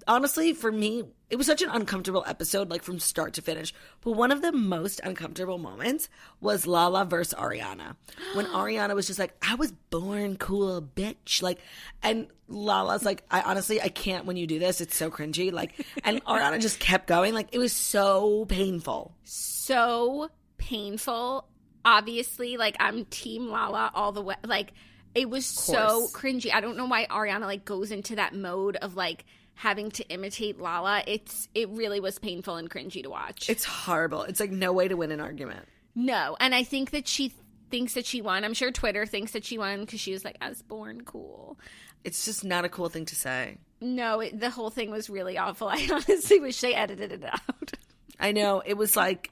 honestly, 0.07 0.53
for 0.53 0.71
me, 0.73 1.05
it 1.31 1.37
was 1.37 1.47
such 1.47 1.63
an 1.63 1.71
uncomfortable 1.71 2.25
episode, 2.27 2.71
like 2.71 2.83
from 2.83 2.99
start 2.99 3.35
to 3.35 3.43
finish. 3.43 3.75
But 4.03 4.13
one 4.13 4.31
of 4.31 4.43
the 4.43 4.53
most 4.53 5.01
uncomfortable 5.05 5.59
moments 5.59 6.09
was 6.41 6.67
Lala 6.67 7.05
versus 7.05 7.35
Ariana. 7.35 7.97
When 8.35 8.47
Ariana 8.55 8.95
was 8.95 9.07
just 9.07 9.19
like, 9.19 9.35
I 9.47 9.55
was 9.57 9.73
born 9.91 10.37
cool, 10.37 10.83
bitch. 10.83 11.43
Like, 11.43 11.59
and 12.03 12.29
Lala's 12.49 13.05
like, 13.05 13.25
I 13.31 13.43
honestly, 13.43 13.81
I 13.81 13.89
can't 13.89 14.27
when 14.27 14.37
you 14.37 14.47
do 14.47 14.59
this. 14.59 14.81
It's 14.81 14.97
so 14.97 15.11
cringy. 15.11 15.53
Like, 15.53 15.85
and 16.05 16.25
Ariana 16.27 16.61
just 16.61 16.81
kept 16.81 17.07
going. 17.07 17.35
Like, 17.35 17.49
it 17.53 17.59
was 17.59 17.73
so 17.73 18.45
painful. 18.47 19.15
so 19.25 20.31
painful. 20.59 21.47
Obviously, 21.85 22.57
like 22.57 22.77
I'm 22.81 23.05
Team 23.07 23.49
Lala 23.49 23.91
all 23.95 24.13
the 24.13 24.23
way. 24.23 24.37
Like 24.43 24.73
it 25.15 25.29
was 25.29 25.45
so 25.45 26.09
cringy. 26.15 26.53
I 26.53 26.61
don't 26.61 26.77
know 26.79 26.87
why 26.87 27.07
Ariana 27.07 27.43
like 27.43 27.67
goes 27.67 27.91
into 27.91 28.17
that 28.17 28.35
mode 28.35 28.77
of 28.77 28.97
like 28.97 29.27
having 29.55 29.91
to 29.93 30.09
imitate 30.09 30.59
Lala. 30.61 31.03
It's 31.07 31.49
it 31.55 31.69
really 31.71 32.01
was 32.01 32.19
painful 32.19 32.57
and 32.57 32.69
cringy 32.71 33.03
to 33.03 33.11
watch. 33.11 33.49
It's 33.49 33.65
horrible. 33.65 34.23
It's 34.23 34.41
like 34.41 34.51
no 34.51 34.73
way 34.73 34.89
to 34.89 34.97
win 34.97 35.11
an 35.13 35.21
argument. 35.21 35.67
no, 35.95 36.37
and 36.41 36.55
I 36.55 36.65
think 36.65 36.91
that 36.91 37.07
she 37.09 37.33
thinks 37.71 37.95
that 37.95 38.07
she 38.07 38.21
won. 38.21 38.45
I'm 38.45 38.55
sure 38.55 38.71
Twitter 38.71 39.07
thinks 39.07 39.33
that 39.33 39.45
she 39.45 39.59
won 39.59 39.81
because 39.81 40.01
she 40.01 40.13
was 40.13 40.25
like, 40.25 40.37
"I 40.41 40.49
was 40.49 40.63
born 40.63 41.03
cool." 41.05 41.59
It's 42.05 42.25
just 42.27 42.45
not 42.45 42.65
a 42.65 42.69
cool 42.69 42.89
thing 42.91 43.07
to 43.07 43.15
say. 43.17 43.57
No, 43.81 44.21
it, 44.21 44.39
the 44.39 44.51
whole 44.51 44.71
thing 44.71 44.91
was 44.91 45.09
really 45.09 45.39
awful. 45.39 45.69
I 45.73 45.89
honestly 45.91 46.39
wish 46.41 46.61
they 46.61 46.75
edited 46.75 47.13
it 47.13 47.25
out. 47.25 47.73
I 48.21 48.33
know. 48.33 48.63
It 48.65 48.75
was 48.77 48.95
like, 48.97 49.31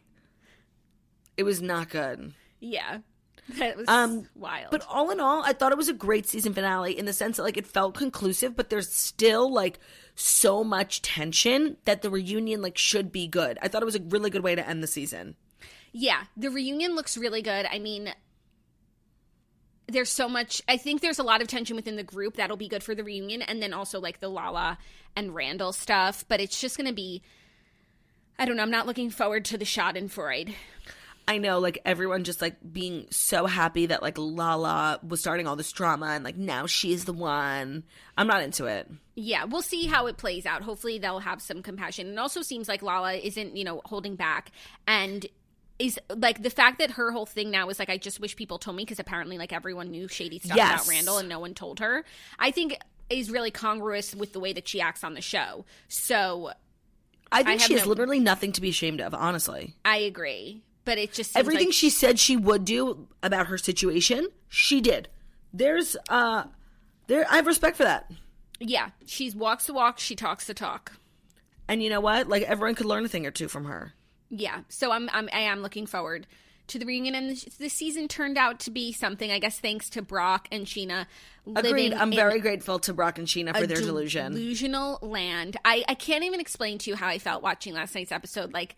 it 1.36 1.42
was 1.42 1.60
not 1.62 1.88
good. 1.90 2.32
yeah, 2.60 2.98
that 3.58 3.76
was 3.76 3.88
Um, 3.88 4.28
wild. 4.34 4.70
But 4.70 4.86
all 4.88 5.10
in 5.10 5.20
all, 5.20 5.42
I 5.42 5.52
thought 5.52 5.72
it 5.72 5.78
was 5.78 5.88
a 5.88 5.92
great 5.94 6.26
season 6.26 6.54
finale 6.54 6.96
in 6.98 7.04
the 7.06 7.12
sense 7.12 7.36
that 7.36 7.42
like 7.42 7.56
it 7.56 7.66
felt 7.66 7.94
conclusive, 7.94 8.56
but 8.56 8.70
there's 8.70 8.90
still 8.90 9.52
like 9.52 9.78
so 10.14 10.62
much 10.62 11.02
tension 11.02 11.76
that 11.84 12.02
the 12.02 12.10
reunion 12.10 12.62
like 12.62 12.78
should 12.78 13.12
be 13.12 13.26
good. 13.26 13.58
I 13.62 13.68
thought 13.68 13.82
it 13.82 13.86
was 13.86 13.96
a 13.96 14.02
really 14.02 14.30
good 14.30 14.42
way 14.42 14.54
to 14.54 14.66
end 14.66 14.82
the 14.82 14.86
season. 14.86 15.36
Yeah, 15.92 16.24
the 16.36 16.50
reunion 16.50 16.94
looks 16.94 17.18
really 17.18 17.42
good. 17.42 17.66
I 17.70 17.78
mean, 17.78 18.14
there's 19.86 20.10
so 20.10 20.28
much. 20.28 20.62
I 20.68 20.76
think 20.76 21.00
there's 21.00 21.18
a 21.18 21.24
lot 21.24 21.42
of 21.42 21.48
tension 21.48 21.76
within 21.76 21.96
the 21.96 22.02
group 22.02 22.36
that'll 22.36 22.56
be 22.56 22.68
good 22.68 22.82
for 22.82 22.94
the 22.94 23.04
reunion, 23.04 23.42
and 23.42 23.62
then 23.62 23.72
also 23.72 24.00
like 24.00 24.20
the 24.20 24.28
Lala 24.28 24.78
and 25.14 25.34
Randall 25.34 25.72
stuff. 25.72 26.24
But 26.28 26.40
it's 26.40 26.60
just 26.60 26.76
going 26.76 26.88
to 26.88 26.94
be. 26.94 27.22
I 28.38 28.46
don't 28.46 28.56
know. 28.56 28.62
I'm 28.62 28.70
not 28.70 28.86
looking 28.86 29.10
forward 29.10 29.44
to 29.46 29.58
the 29.58 29.64
Schadenfreude. 29.64 30.54
I 31.28 31.38
know, 31.38 31.58
like 31.60 31.78
everyone 31.84 32.24
just 32.24 32.42
like 32.42 32.56
being 32.72 33.06
so 33.10 33.46
happy 33.46 33.86
that 33.86 34.02
like 34.02 34.18
Lala 34.18 34.98
was 35.06 35.20
starting 35.20 35.46
all 35.46 35.56
this 35.56 35.70
drama 35.72 36.06
and 36.08 36.24
like 36.24 36.36
now 36.36 36.66
she's 36.66 37.04
the 37.04 37.12
one. 37.12 37.84
I'm 38.18 38.26
not 38.26 38.42
into 38.42 38.66
it. 38.66 38.90
Yeah, 39.14 39.44
we'll 39.44 39.62
see 39.62 39.86
how 39.86 40.06
it 40.08 40.16
plays 40.16 40.46
out. 40.46 40.62
Hopefully, 40.62 40.98
they'll 40.98 41.20
have 41.20 41.40
some 41.40 41.62
compassion. 41.62 42.08
It 42.08 42.18
also 42.18 42.42
seems 42.42 42.68
like 42.68 42.82
Lala 42.82 43.14
isn't, 43.14 43.56
you 43.56 43.64
know, 43.64 43.80
holding 43.84 44.16
back 44.16 44.50
and 44.86 45.24
is 45.78 45.98
like 46.14 46.42
the 46.42 46.50
fact 46.50 46.78
that 46.78 46.92
her 46.92 47.10
whole 47.12 47.26
thing 47.26 47.50
now 47.50 47.68
is 47.68 47.78
like, 47.78 47.88
I 47.90 47.96
just 47.98 48.20
wish 48.20 48.36
people 48.36 48.58
told 48.58 48.76
me 48.76 48.84
because 48.84 48.98
apparently, 48.98 49.38
like, 49.38 49.52
everyone 49.52 49.90
knew 49.90 50.08
shady 50.08 50.38
stuff 50.38 50.56
Yes. 50.56 50.82
about 50.84 50.88
Randall 50.90 51.18
and 51.18 51.28
no 51.28 51.40
one 51.40 51.54
told 51.54 51.80
her. 51.80 52.04
I 52.38 52.50
think 52.50 52.78
is 53.10 53.30
really 53.30 53.50
congruous 53.50 54.14
with 54.14 54.32
the 54.32 54.40
way 54.40 54.52
that 54.54 54.66
she 54.66 54.80
acts 54.80 55.04
on 55.04 55.14
the 55.14 55.20
show. 55.20 55.64
So 55.88 56.52
I 57.30 57.42
think 57.42 57.60
have 57.60 57.66
she 57.68 57.74
has 57.74 57.82
no- 57.84 57.88
literally 57.90 58.20
nothing 58.20 58.52
to 58.52 58.60
be 58.60 58.68
ashamed 58.70 59.00
of, 59.00 59.14
honestly. 59.14 59.74
I 59.84 59.98
agree. 59.98 60.62
But 60.84 60.98
it 60.98 61.12
just 61.12 61.32
seems 61.32 61.40
Everything 61.40 61.68
like- 61.68 61.74
she 61.74 61.90
said 61.90 62.18
she 62.18 62.36
would 62.36 62.64
do 62.64 63.06
about 63.22 63.46
her 63.46 63.58
situation, 63.58 64.28
she 64.48 64.80
did. 64.80 65.08
There's 65.52 65.96
uh 66.08 66.44
there 67.06 67.26
I 67.30 67.36
have 67.36 67.46
respect 67.46 67.76
for 67.76 67.84
that. 67.84 68.10
yeah, 68.60 68.90
she 69.06 69.30
walks 69.30 69.66
the 69.66 69.74
walk, 69.74 69.98
she 69.98 70.16
talks 70.16 70.46
the 70.46 70.54
talk. 70.54 70.92
And 71.68 71.82
you 71.82 71.90
know 71.90 72.00
what? 72.00 72.28
Like 72.28 72.42
everyone 72.42 72.74
could 72.74 72.86
learn 72.86 73.04
a 73.04 73.08
thing 73.08 73.26
or 73.26 73.30
two 73.30 73.48
from 73.48 73.64
her. 73.66 73.92
Yeah, 74.30 74.60
so 74.68 74.90
I'm, 74.92 75.08
I'm 75.12 75.28
I 75.32 75.40
am 75.40 75.60
looking 75.60 75.86
forward 75.86 76.26
to 76.68 76.78
the 76.78 76.86
reunion, 76.86 77.14
and 77.14 77.28
this, 77.28 77.44
this 77.58 77.72
season 77.72 78.08
turned 78.08 78.38
out 78.38 78.60
to 78.60 78.70
be 78.70 78.92
something. 78.92 79.30
I 79.30 79.38
guess 79.40 79.58
thanks 79.60 79.90
to 79.90 80.00
Brock 80.00 80.48
and 80.50 80.64
Scheana. 80.64 81.06
Agreed. 81.54 81.92
I'm 81.92 82.10
very 82.12 82.40
grateful 82.40 82.78
to 82.80 82.94
Brock 82.94 83.18
and 83.18 83.26
Scheana 83.26 83.54
for 83.54 83.66
their 83.66 83.76
delusion. 83.76 84.32
delusional 84.32 84.98
land. 85.02 85.56
I 85.64 85.84
I 85.88 85.94
can't 85.94 86.24
even 86.24 86.40
explain 86.40 86.78
to 86.78 86.90
you 86.90 86.96
how 86.96 87.08
I 87.08 87.18
felt 87.18 87.42
watching 87.42 87.74
last 87.74 87.94
night's 87.94 88.12
episode. 88.12 88.52
Like 88.54 88.76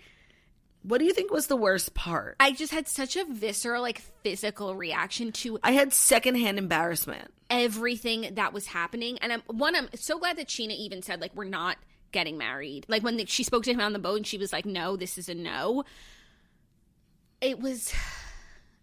What 0.86 0.98
do 0.98 1.06
you 1.06 1.12
think 1.14 1.32
was 1.32 1.46
the 1.46 1.56
worst 1.56 1.94
part? 1.94 2.36
I 2.38 2.52
just 2.52 2.72
had 2.72 2.86
such 2.86 3.16
a 3.16 3.24
visceral, 3.24 3.80
like 3.82 4.02
physical 4.22 4.74
reaction 4.76 5.32
to 5.32 5.58
I 5.62 5.72
had 5.72 5.92
secondhand 5.94 6.58
embarrassment. 6.58 7.32
everything 7.48 8.34
that 8.34 8.52
was 8.52 8.66
happening. 8.66 9.18
And 9.22 9.32
I'm 9.32 9.42
one, 9.46 9.74
I'm 9.74 9.88
so 9.94 10.18
glad 10.18 10.36
that 10.36 10.48
Scheana 10.48 10.76
even 10.76 11.00
said 11.02 11.20
like 11.22 11.34
we're 11.34 11.44
not 11.44 11.78
getting 12.12 12.36
married. 12.36 12.84
Like 12.86 13.02
when 13.02 13.16
the, 13.16 13.24
she 13.26 13.44
spoke 13.44 13.64
to 13.64 13.72
him 13.72 13.80
on 13.80 13.92
the 13.94 13.98
boat 13.98 14.18
and 14.18 14.26
she 14.26 14.38
was 14.38 14.52
like, 14.52 14.66
"No, 14.66 14.96
this 14.96 15.16
is 15.18 15.28
a 15.28 15.34
no." 15.34 15.84
It 17.40 17.60
was. 17.60 17.92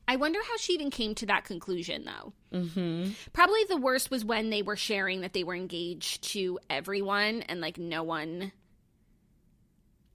I 0.08 0.18
wonder 0.18 0.39
how 0.43 0.58
she 0.58 0.74
even 0.74 0.89
came 0.89 1.16
to 1.16 1.26
that 1.28 1.45
conclusion, 1.45 2.04
though. 2.04 2.34
Mm-hmm. 2.54 3.12
Probably 3.32 3.64
the 3.70 3.78
worst 3.78 4.12
was 4.12 4.26
when 4.26 4.49
they 4.49 4.62
were 4.62 4.76
sharing 4.76 5.22
that 5.22 5.32
they 5.32 5.43
were 5.45 5.56
engaged 5.56 6.24
to 6.32 6.60
everyone, 6.70 7.43
and 7.43 7.62
like 7.62 7.78
no 7.78 8.04
one, 8.04 8.52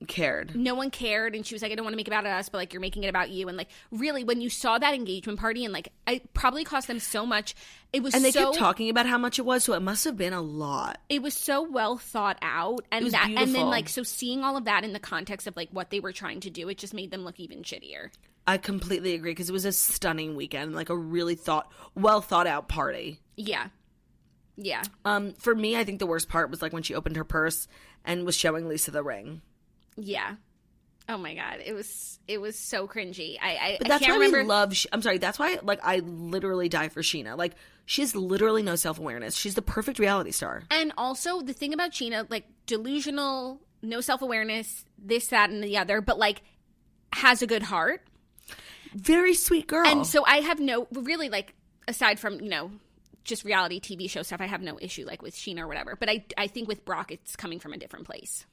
Cared. 0.08 0.54
no 0.54 0.74
one 0.74 0.90
cared. 0.90 1.34
And 1.34 1.46
she 1.46 1.54
was 1.54 1.62
like, 1.62 1.72
"I 1.72 1.74
don't 1.74 1.84
want 1.84 1.94
to 1.94 1.96
make 1.96 2.06
it 2.06 2.12
about 2.12 2.26
us, 2.26 2.50
but 2.50 2.58
like 2.58 2.74
you're 2.74 2.80
making 2.82 3.04
it 3.04 3.08
about 3.08 3.30
you." 3.30 3.48
And 3.48 3.56
like 3.56 3.68
really, 3.90 4.24
when 4.24 4.42
you 4.42 4.50
saw 4.50 4.76
that 4.76 4.92
engagement 4.94 5.38
party, 5.38 5.64
and 5.64 5.72
like 5.72 5.90
it 6.06 6.34
probably 6.34 6.64
cost 6.64 6.86
them 6.86 6.98
so 6.98 7.24
much. 7.24 7.54
It 7.94 8.02
was 8.02 8.14
And 8.14 8.22
they 8.22 8.30
so 8.30 8.46
kept 8.50 8.58
talking 8.58 8.90
about 8.90 9.06
how 9.06 9.16
much 9.16 9.38
it 9.38 9.46
was, 9.46 9.64
so 9.64 9.72
it 9.72 9.80
must 9.80 10.04
have 10.04 10.16
been 10.18 10.34
a 10.34 10.42
lot. 10.42 10.98
it 11.08 11.22
was 11.22 11.32
so 11.32 11.62
well 11.62 11.96
thought 11.96 12.36
out 12.42 12.84
and 12.92 13.10
that 13.12 13.30
and 13.34 13.54
then 13.54 13.66
like 13.66 13.88
so 13.88 14.02
seeing 14.02 14.44
all 14.44 14.58
of 14.58 14.66
that 14.66 14.84
in 14.84 14.92
the 14.92 15.00
context 15.00 15.46
of 15.46 15.56
like 15.56 15.70
what 15.70 15.88
they 15.88 16.00
were 16.00 16.12
trying 16.12 16.40
to 16.40 16.50
do 16.50 16.68
it 16.68 16.76
just 16.76 16.92
made 16.92 17.10
them 17.10 17.22
look 17.24 17.40
even 17.40 17.62
shittier 17.62 18.10
I 18.46 18.58
completely 18.58 19.14
agree 19.14 19.30
because 19.30 19.48
it 19.48 19.52
was 19.52 19.64
a 19.64 19.72
stunning 19.72 20.36
weekend, 20.36 20.74
like 20.74 20.88
a 20.90 20.96
really 20.96 21.34
thought, 21.36 21.72
well 21.94 22.20
thought 22.20 22.46
out 22.46 22.68
party. 22.68 23.18
yeah 23.36 23.68
yeah 24.56 24.82
Um, 25.06 25.32
for 25.34 25.54
me, 25.54 25.76
I 25.76 25.84
think 25.84 25.98
the 26.00 26.06
worst 26.06 26.28
part 26.28 26.50
was 26.50 26.60
like 26.60 26.72
when 26.74 26.82
she 26.82 26.94
opened 26.94 27.16
her 27.16 27.24
purse 27.24 27.66
and 28.04 28.24
was 28.26 28.36
showing 28.36 28.68
Lisa 28.68 28.90
the 28.90 29.02
ring. 29.02 29.40
Yeah 29.96 30.36
oh 31.08 31.16
my 31.16 31.34
god 31.36 31.60
it 31.64 31.72
was 31.72 32.18
it 32.26 32.40
was 32.40 32.58
so 32.58 32.88
cringy 32.88 33.36
i 33.40 33.50
i, 33.50 33.76
But 33.78 33.86
I 33.86 33.88
that's 33.90 34.04
can't 34.04 34.18
why 34.18 34.24
remember 34.24 34.42
we 34.42 34.48
love. 34.48 34.74
I'm 34.92 35.02
sorry. 35.02 35.18
That's 35.18 35.38
why, 35.38 35.60
like, 35.62 35.78
I 35.84 35.98
literally 36.00 36.68
die 36.68 36.88
for 36.88 37.00
Scheana. 37.00 37.38
Like, 37.38 37.54
she 37.84 38.02
has 38.02 38.16
literally 38.16 38.64
no 38.64 38.74
self 38.74 38.98
awareness. 38.98 39.36
She's 39.36 39.54
the 39.54 39.62
perfect 39.62 40.00
reality 40.00 40.32
star. 40.32 40.64
and 40.68 40.92
also 40.98 41.42
the 41.42 41.52
thing 41.52 41.72
about 41.72 41.92
Scheana 41.92 42.28
like 42.28 42.46
delusional 42.66 43.60
no 43.82 44.00
self-awareness 44.00 44.84
this 44.98 45.28
that 45.28 45.50
and 45.50 45.62
the 45.62 45.76
other 45.78 46.00
but 46.00 46.18
like 46.18 46.42
has 47.12 47.40
a 47.40 47.46
good 47.46 47.62
heart 47.62 48.02
Very 48.94 49.34
sweet 49.34 49.68
girl. 49.68 49.86
And 49.86 50.04
so 50.06 50.24
I 50.26 50.38
have 50.38 50.58
no 50.58 50.88
really 50.92 51.28
like 51.28 51.54
aside 51.86 52.18
from 52.18 52.40
you 52.40 52.48
know 52.48 52.72
just 53.22 53.44
reality 53.44 53.78
TV 53.80 54.10
show 54.10 54.22
stuff. 54.22 54.40
I 54.40 54.46
have 54.46 54.62
no 54.62 54.76
issue 54.80 55.04
like 55.06 55.22
with 55.22 55.34
Scheana 55.36 55.60
or 55.60 55.68
whatever. 55.68 55.94
But 55.94 56.08
I 56.08 56.24
I 56.36 56.48
think 56.48 56.66
with 56.66 56.84
Brock, 56.84 57.12
it's 57.12 57.36
coming 57.36 57.60
from 57.60 57.72
a 57.72 57.76
different 57.78 58.06
place. 58.06 58.44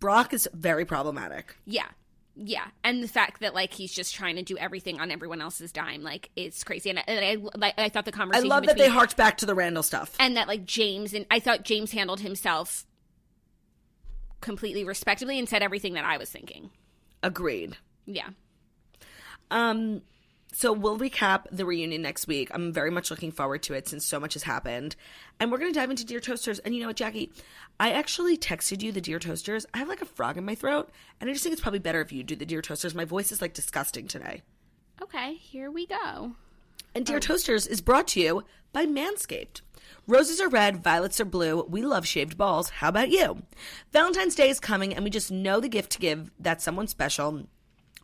Brock 0.00 0.32
is 0.32 0.48
very 0.52 0.84
problematic. 0.84 1.56
Yeah, 1.66 1.86
yeah, 2.34 2.66
and 2.82 3.02
the 3.02 3.08
fact 3.08 3.40
that 3.42 3.54
like 3.54 3.72
he's 3.72 3.92
just 3.92 4.14
trying 4.14 4.36
to 4.36 4.42
do 4.42 4.56
everything 4.58 4.98
on 5.00 5.10
everyone 5.10 5.40
else's 5.40 5.72
dime, 5.72 6.02
like 6.02 6.30
it's 6.36 6.64
crazy. 6.64 6.90
And, 6.90 6.98
I- 6.98 7.04
and 7.06 7.24
I 7.24 7.58
like 7.58 7.74
I 7.78 7.88
thought 7.90 8.06
the 8.06 8.12
conversation. 8.12 8.50
I 8.50 8.54
love 8.54 8.66
that 8.66 8.76
they 8.78 8.88
harked 8.88 9.16
back 9.16 9.36
to 9.38 9.46
the 9.46 9.54
Randall 9.54 9.82
stuff. 9.82 10.16
and 10.18 10.36
that 10.36 10.48
like 10.48 10.64
James 10.64 11.12
and 11.14 11.26
I 11.30 11.38
thought 11.38 11.62
James 11.64 11.92
handled 11.92 12.20
himself 12.20 12.86
completely 14.40 14.84
respectably 14.84 15.38
and 15.38 15.48
said 15.48 15.62
everything 15.62 15.94
that 15.94 16.04
I 16.04 16.16
was 16.16 16.30
thinking. 16.30 16.70
Agreed. 17.22 17.76
Yeah. 18.06 18.30
Um, 19.50 20.00
so 20.52 20.72
we'll 20.72 20.98
recap 20.98 21.46
the 21.50 21.64
reunion 21.64 22.02
next 22.02 22.26
week. 22.26 22.50
I'm 22.52 22.72
very 22.72 22.90
much 22.90 23.10
looking 23.10 23.30
forward 23.30 23.62
to 23.64 23.74
it 23.74 23.88
since 23.88 24.04
so 24.04 24.18
much 24.18 24.34
has 24.34 24.42
happened. 24.42 24.96
And 25.38 25.50
we're 25.50 25.58
going 25.58 25.72
to 25.72 25.78
dive 25.78 25.90
into 25.90 26.04
Dear 26.04 26.20
Toasters. 26.20 26.58
And 26.58 26.74
you 26.74 26.80
know 26.80 26.88
what, 26.88 26.96
Jackie? 26.96 27.32
I 27.78 27.92
actually 27.92 28.36
texted 28.36 28.82
you 28.82 28.92
the 28.92 29.00
Dear 29.00 29.18
Toasters. 29.18 29.64
I 29.72 29.78
have 29.78 29.88
like 29.88 30.02
a 30.02 30.06
frog 30.06 30.36
in 30.36 30.44
my 30.44 30.54
throat. 30.54 30.90
And 31.20 31.30
I 31.30 31.32
just 31.32 31.42
think 31.42 31.52
it's 31.52 31.62
probably 31.62 31.78
better 31.78 32.00
if 32.00 32.12
you 32.12 32.22
do 32.22 32.36
the 32.36 32.46
Dear 32.46 32.62
Toasters. 32.62 32.94
My 32.94 33.04
voice 33.04 33.32
is 33.32 33.40
like 33.40 33.54
disgusting 33.54 34.08
today. 34.08 34.42
Okay, 35.00 35.34
here 35.34 35.70
we 35.70 35.86
go. 35.86 36.32
And 36.94 37.06
Dear 37.06 37.16
oh. 37.16 37.20
Toasters 37.20 37.66
is 37.66 37.80
brought 37.80 38.08
to 38.08 38.20
you 38.20 38.44
by 38.72 38.86
Manscaped. 38.86 39.62
Roses 40.06 40.40
are 40.40 40.48
red, 40.48 40.82
violets 40.82 41.20
are 41.20 41.24
blue. 41.24 41.62
We 41.62 41.82
love 41.82 42.06
shaved 42.06 42.36
balls. 42.36 42.70
How 42.70 42.88
about 42.88 43.10
you? 43.10 43.42
Valentine's 43.92 44.34
Day 44.34 44.50
is 44.50 44.60
coming, 44.60 44.94
and 44.94 45.04
we 45.04 45.10
just 45.10 45.30
know 45.30 45.60
the 45.60 45.68
gift 45.68 45.92
to 45.92 45.98
give 45.98 46.30
that's 46.38 46.64
someone 46.64 46.86
special 46.86 47.46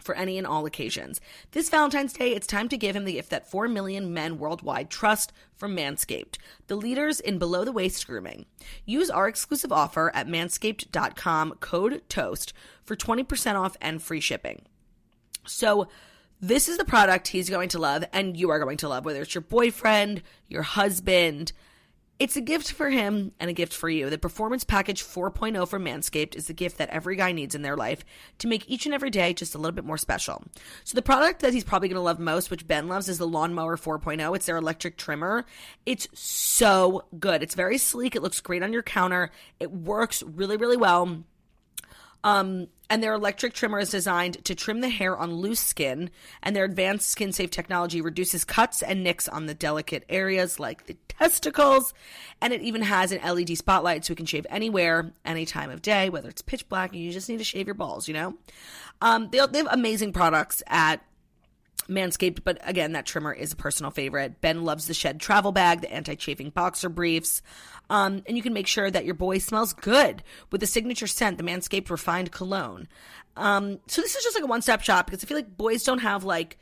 for 0.07 0.15
any 0.15 0.39
and 0.39 0.47
all 0.47 0.65
occasions. 0.65 1.21
This 1.51 1.69
Valentine's 1.69 2.15
Day, 2.15 2.33
it's 2.33 2.47
time 2.47 2.69
to 2.71 2.79
give 2.79 2.97
him 2.97 3.05
the 3.05 3.15
gift 3.15 3.31
that 3.31 3.51
4 3.51 3.69
million 3.69 4.15
men 4.15 4.39
worldwide 4.39 4.89
trust 4.89 5.33
from 5.55 5.77
Manscaped, 5.77 6.39
the 6.69 6.77
leaders 6.77 7.21
in 7.21 7.39
below 7.39 7.65
the 7.65 7.73
waist 7.73 8.07
grooming. 8.07 8.47
Use 8.85 9.11
our 9.11 9.29
exclusive 9.29 9.73
offer 9.73 10.11
at 10.15 10.29
manscaped.com 10.29 11.55
code 11.61 12.03
TOAST 12.09 12.53
for 12.85 12.97
20% 12.97 13.57
off 13.57 13.77
and 13.81 14.01
free 14.01 14.21
shipping. 14.21 14.63
So, 15.47 15.89
this 16.41 16.69
is 16.69 16.77
the 16.77 16.85
product 16.85 17.29
he's 17.29 17.49
going 17.49 17.71
to 17.71 17.79
love 17.79 18.05
and 18.13 18.37
you 18.37 18.51
are 18.51 18.59
going 18.59 18.77
to 18.79 18.89
love, 18.89 19.07
whether 19.07 19.23
it's 19.23 19.35
your 19.35 19.43
boyfriend, 19.43 20.23
your 20.49 20.63
husband. 20.63 21.53
It's 22.19 22.37
a 22.37 22.41
gift 22.41 22.73
for 22.73 22.89
him 22.89 23.33
and 23.39 23.51
a 23.51 23.53
gift 23.53 23.75
for 23.75 23.91
you. 23.91 24.09
The 24.09 24.17
Performance 24.17 24.65
Package 24.65 25.03
4.0 25.03 25.69
from 25.69 25.85
Manscaped 25.85 26.35
is 26.35 26.47
the 26.47 26.55
gift 26.55 26.79
that 26.79 26.89
every 26.89 27.15
guy 27.15 27.33
needs 27.33 27.55
in 27.55 27.61
their 27.61 27.77
life 27.77 28.07
to 28.39 28.49
make 28.49 28.69
each 28.71 28.87
and 28.87 28.95
every 28.95 29.11
day 29.11 29.35
just 29.35 29.55
a 29.55 29.59
little 29.59 29.75
bit 29.75 29.85
more 29.85 29.99
special. 29.99 30.43
So, 30.85 30.95
the 30.95 31.03
product 31.03 31.41
that 31.41 31.53
he's 31.53 31.65
probably 31.65 31.89
going 31.89 31.97
to 31.97 32.03
love 32.03 32.19
most, 32.19 32.51
which 32.51 32.67
Ben 32.67 32.89
loves, 32.89 33.11
is 33.11 33.19
the 33.19 33.29
Lawnmower 33.29 33.77
4.0. 33.77 34.35
It's 34.35 34.47
their 34.47 34.57
electric 34.57 34.97
trimmer. 34.97 35.45
It's 35.85 36.09
so 36.15 37.05
good. 37.21 37.43
It's 37.43 37.55
very 37.55 37.77
sleek. 37.77 38.17
It 38.17 38.23
looks 38.23 38.41
great 38.41 38.63
on 38.63 38.73
your 38.73 38.83
counter. 38.83 39.31
It 39.61 39.71
works 39.71 40.23
really, 40.23 40.57
really 40.57 40.79
well. 40.79 41.23
Um, 42.25 42.69
and 42.89 43.03
their 43.03 43.15
electric 43.15 43.53
trimmer 43.53 43.79
is 43.81 43.91
designed 43.91 44.45
to 44.45 44.55
trim 44.55 44.81
the 44.81 44.89
hair 44.89 45.17
on 45.17 45.35
loose 45.35 45.61
skin, 45.61 46.11
and 46.43 46.55
their 46.55 46.65
advanced 46.65 47.11
skin 47.11 47.33
safe 47.33 47.51
technology 47.51 48.01
reduces 48.01 48.45
cuts 48.45 48.83
and 48.83 49.03
nicks 49.03 49.29
on 49.29 49.47
the 49.47 49.55
delicate 49.55 50.05
areas 50.09 50.61
like 50.61 50.87
the 50.87 50.97
testicles. 51.09 51.95
And 52.41 52.53
it 52.53 52.63
even 52.63 52.83
has 52.83 53.13
an 53.13 53.21
LED 53.23 53.57
spotlight 53.59 54.05
so 54.05 54.13
you 54.13 54.17
can 54.17 54.27
shave 54.27 54.47
anywhere, 54.51 55.13
any 55.25 55.47
time 55.47 55.71
of 55.71 55.83
day, 55.83 56.11
whether 56.11 56.29
it's 56.29 56.43
pitch 56.43 56.69
black 56.69 56.93
and 56.93 57.01
you 57.01 57.13
just 57.13 57.29
need 57.29 57.39
to 57.39 57.45
shave 57.45 57.67
your 57.67 57.75
balls, 57.75 58.07
you 58.09 58.15
know? 58.15 58.35
Um, 59.01 59.29
they, 59.31 59.45
they 59.47 59.59
have 59.59 59.69
amazing 59.71 60.13
products 60.13 60.63
at 60.67 61.03
Manscaped, 61.89 62.41
but 62.45 62.59
again, 62.63 62.93
that 62.93 63.07
trimmer 63.07 63.33
is 63.33 63.53
a 63.53 63.57
personal 63.57 63.91
favorite. 63.91 64.41
Ben 64.41 64.65
loves 64.65 64.87
the 64.87 64.95
Shed 64.95 65.21
travel 65.21 65.53
bag, 65.53 65.81
the 65.81 65.93
anti 65.93 66.15
chafing 66.15 66.51
boxer 66.51 66.89
briefs. 66.89 67.43
Um, 67.89 68.23
and 68.27 68.37
you 68.37 68.43
can 68.43 68.53
make 68.53 68.67
sure 68.67 68.91
that 68.91 69.05
your 69.05 69.15
boy 69.15 69.39
smells 69.39 69.73
good 69.73 70.23
with 70.51 70.61
the 70.61 70.67
signature 70.67 71.07
scent, 71.07 71.39
the 71.39 71.45
Manscaped 71.45 71.91
Refined 71.91 72.33
Cologne. 72.33 72.89
Um, 73.37 73.79
so 73.87 74.01
this 74.03 74.17
is 74.17 74.25
just 74.25 74.37
like 74.37 74.45
a 74.45 74.49
one 74.49 74.63
stop 74.63 74.83
shop 74.83 75.07
because 75.07 75.23
I 75.23 75.27
feel 75.27 75.37
like 75.37 75.57
boys 75.57 75.85
don't 75.85 76.01
have 76.01 76.25
like 76.25 76.59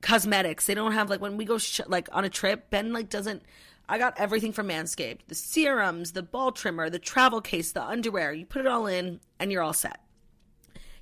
cosmetics. 0.00 0.66
They 0.66 0.74
don't 0.74 0.92
have 0.92 1.10
like 1.10 1.20
when 1.20 1.36
we 1.36 1.44
go 1.44 1.58
sh- 1.58 1.80
like 1.86 2.08
on 2.12 2.24
a 2.24 2.30
trip, 2.30 2.70
Ben 2.70 2.92
like 2.92 3.08
doesn't. 3.08 3.42
I 3.86 3.98
got 3.98 4.18
everything 4.18 4.52
from 4.52 4.68
Manscaped 4.68 5.26
the 5.26 5.34
serums, 5.34 6.12
the 6.12 6.22
ball 6.22 6.52
trimmer, 6.52 6.88
the 6.88 6.98
travel 6.98 7.40
case, 7.40 7.72
the 7.72 7.82
underwear. 7.82 8.32
You 8.32 8.46
put 8.46 8.60
it 8.60 8.66
all 8.66 8.86
in 8.86 9.20
and 9.38 9.50
you're 9.50 9.62
all 9.62 9.72
set. 9.72 10.03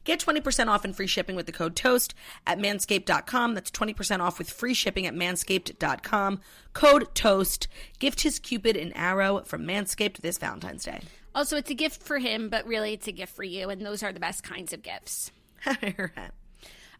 Get 0.05 0.21
20% 0.21 0.69
off 0.69 0.85
and 0.85 0.95
free 0.95 1.07
shipping 1.07 1.37
with 1.37 1.47
the 1.47 1.53
code 1.53 1.77
TOAST 1.77 2.15
at 2.47 2.59
manscaped.com. 2.59 3.55
That's 3.55 3.71
20% 3.71 4.21
off 4.21 4.39
with 4.39 4.51
free 4.51 4.75
shipping 4.75 5.07
at 5.07 5.15
manscaped.com. 5.15 6.41
Code 6.73 7.15
TOAST. 7.15 7.69
Gift 7.99 8.23
his 8.23 8.39
Cupid 8.39 8.77
an 8.77 8.93
arrow 8.95 9.43
from 9.43 9.67
Manscaped 9.67 10.19
this 10.19 10.39
Valentine's 10.39 10.85
Day. 10.85 11.01
Also, 11.35 11.57
it's 11.57 11.71
a 11.71 11.75
gift 11.75 12.03
for 12.03 12.19
him, 12.19 12.49
but 12.49 12.67
really 12.67 12.93
it's 12.93 13.09
a 13.09 13.13
gift 13.13 13.35
for 13.35 13.45
you, 13.45 13.71
and 13.71 13.85
those 13.85 14.03
are 14.03 14.13
the 14.13 14.21
best 14.21 14.43
kinds 14.43 14.73
of 14.73 14.83
gifts. 14.83 15.31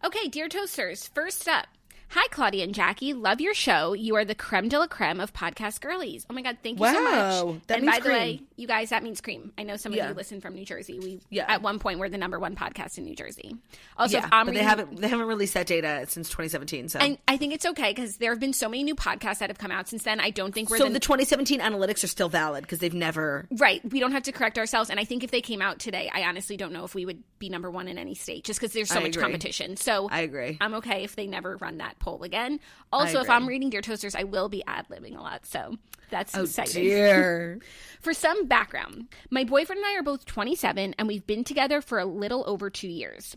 Okay, 0.05 0.27
dear 0.27 0.49
toasters, 0.49 1.07
first 1.07 1.47
up. 1.47 1.67
Hi, 2.15 2.27
Claudia 2.27 2.63
and 2.63 2.75
Jackie. 2.75 3.13
Love 3.13 3.41
your 3.41 3.55
show. 3.55 3.93
You 3.93 4.15
are 4.17 4.23
the 4.23 4.35
creme 4.35 4.69
de 4.69 4.77
la 4.77 4.85
creme 4.85 5.19
of 5.19 5.33
podcast 5.33 5.81
girlies. 5.81 6.27
Oh 6.29 6.33
my 6.35 6.43
God, 6.43 6.57
thank 6.61 6.79
you 6.79 6.85
so 6.85 7.01
much. 7.01 7.61
that 7.65 7.77
and 7.77 7.85
means 7.87 7.97
by 7.97 8.03
the 8.03 8.09
way, 8.13 8.41
you 8.55 8.67
guys, 8.67 8.91
that 8.91 9.01
means 9.01 9.19
cream. 9.19 9.51
I 9.57 9.63
know 9.63 9.77
some 9.77 9.93
of 9.93 9.97
Yeah. 9.97 10.09
you 10.09 10.13
listen 10.13 10.39
from 10.39 10.53
New 10.53 10.63
Jersey. 10.63 10.99
We 10.99 11.21
Yeah. 11.31 11.45
at 11.51 11.63
one 11.63 11.79
point 11.79 11.97
were 11.97 12.09
the 12.09 12.19
number 12.19 12.37
one 12.39 12.55
podcast 12.55 12.99
in 12.99 13.05
New 13.05 13.15
Jersey. 13.15 13.55
Also, 13.97 14.19
yeah, 14.19 14.29
but 14.29 14.53
they 14.53 14.61
haven't 14.61 15.01
they 15.01 15.07
haven't 15.07 15.25
released 15.25 15.55
that 15.55 15.65
data 15.65 16.05
since 16.07 16.29
2017. 16.29 16.87
So, 16.89 16.99
And 16.99 17.17
I 17.27 17.37
think 17.37 17.51
it's 17.51 17.65
okay 17.65 17.89
because 17.89 18.17
there 18.17 18.29
have 18.29 18.39
been 18.39 18.53
so 18.53 18.69
many 18.69 18.83
new 18.83 18.93
podcasts 18.95 19.39
that 19.39 19.49
have 19.49 19.57
come 19.57 19.71
out 19.71 19.87
since 19.87 20.03
then. 20.03 20.19
I 20.19 20.29
don't 20.29 20.53
think 20.53 20.69
we're 20.69 20.77
so 20.77 20.85
the, 20.85 20.91
the 20.91 20.99
2017 20.99 21.61
analytics 21.61 22.03
are 22.03 22.07
still 22.07 22.29
valid 22.29 22.61
because 22.61 22.77
they've 22.77 22.93
never. 22.93 23.47
right. 23.57 23.81
We 23.91 23.99
don't 23.99 24.11
have 24.11 24.23
to 24.23 24.31
correct 24.31 24.59
ourselves. 24.59 24.91
And 24.91 24.99
I 24.99 25.03
think 25.05 25.23
if 25.23 25.31
they 25.31 25.41
came 25.41 25.63
out 25.63 25.79
today, 25.79 26.11
I 26.13 26.25
honestly 26.25 26.57
don't 26.57 26.73
know 26.73 26.83
if 26.85 26.93
we 26.93 27.07
would 27.07 27.23
be 27.39 27.49
number 27.49 27.71
one 27.71 27.87
in 27.87 27.97
any 27.97 28.13
state 28.13 28.43
just 28.43 28.59
because 28.59 28.71
there's 28.71 28.89
so 28.89 28.99
I 28.99 29.03
much 29.03 29.15
agree. 29.15 29.23
competition. 29.23 29.77
So 29.77 30.09
I 30.11 30.19
agree. 30.21 30.59
I'm 30.61 30.75
okay 30.75 31.03
if 31.05 31.15
they 31.15 31.25
never 31.25 31.57
run 31.57 31.79
that 31.79 31.97
poll 32.03 32.23
again. 32.23 32.59
Also, 32.91 33.21
if. 33.21 33.29
I'm 33.29 33.47
reading 33.47 33.69
Dear 33.69 33.81
Toasters, 33.81 34.15
I 34.15 34.23
will 34.23 34.49
be 34.49 34.63
ad 34.67 34.87
libbing 34.89 35.17
a 35.17 35.21
lot. 35.21 35.45
So 35.45 35.77
that's 36.09 36.37
Oh 36.37 36.43
exciting. 36.43 36.83
dear. 36.83 37.59
For 38.01 38.13
some 38.13 38.47
background, 38.47 39.07
my 39.29 39.43
boyfriend 39.45 39.79
and 39.79 39.85
I 39.87 39.97
are 39.97 40.03
both 40.03 40.25
27 40.25 40.95
and 40.97 41.07
we've 41.07 41.25
been 41.25 41.43
together 41.43 41.81
for 41.81 41.99
a 41.99 42.05
little 42.05 42.43
over 42.45 42.69
two 42.69 42.89
years. 42.89 43.35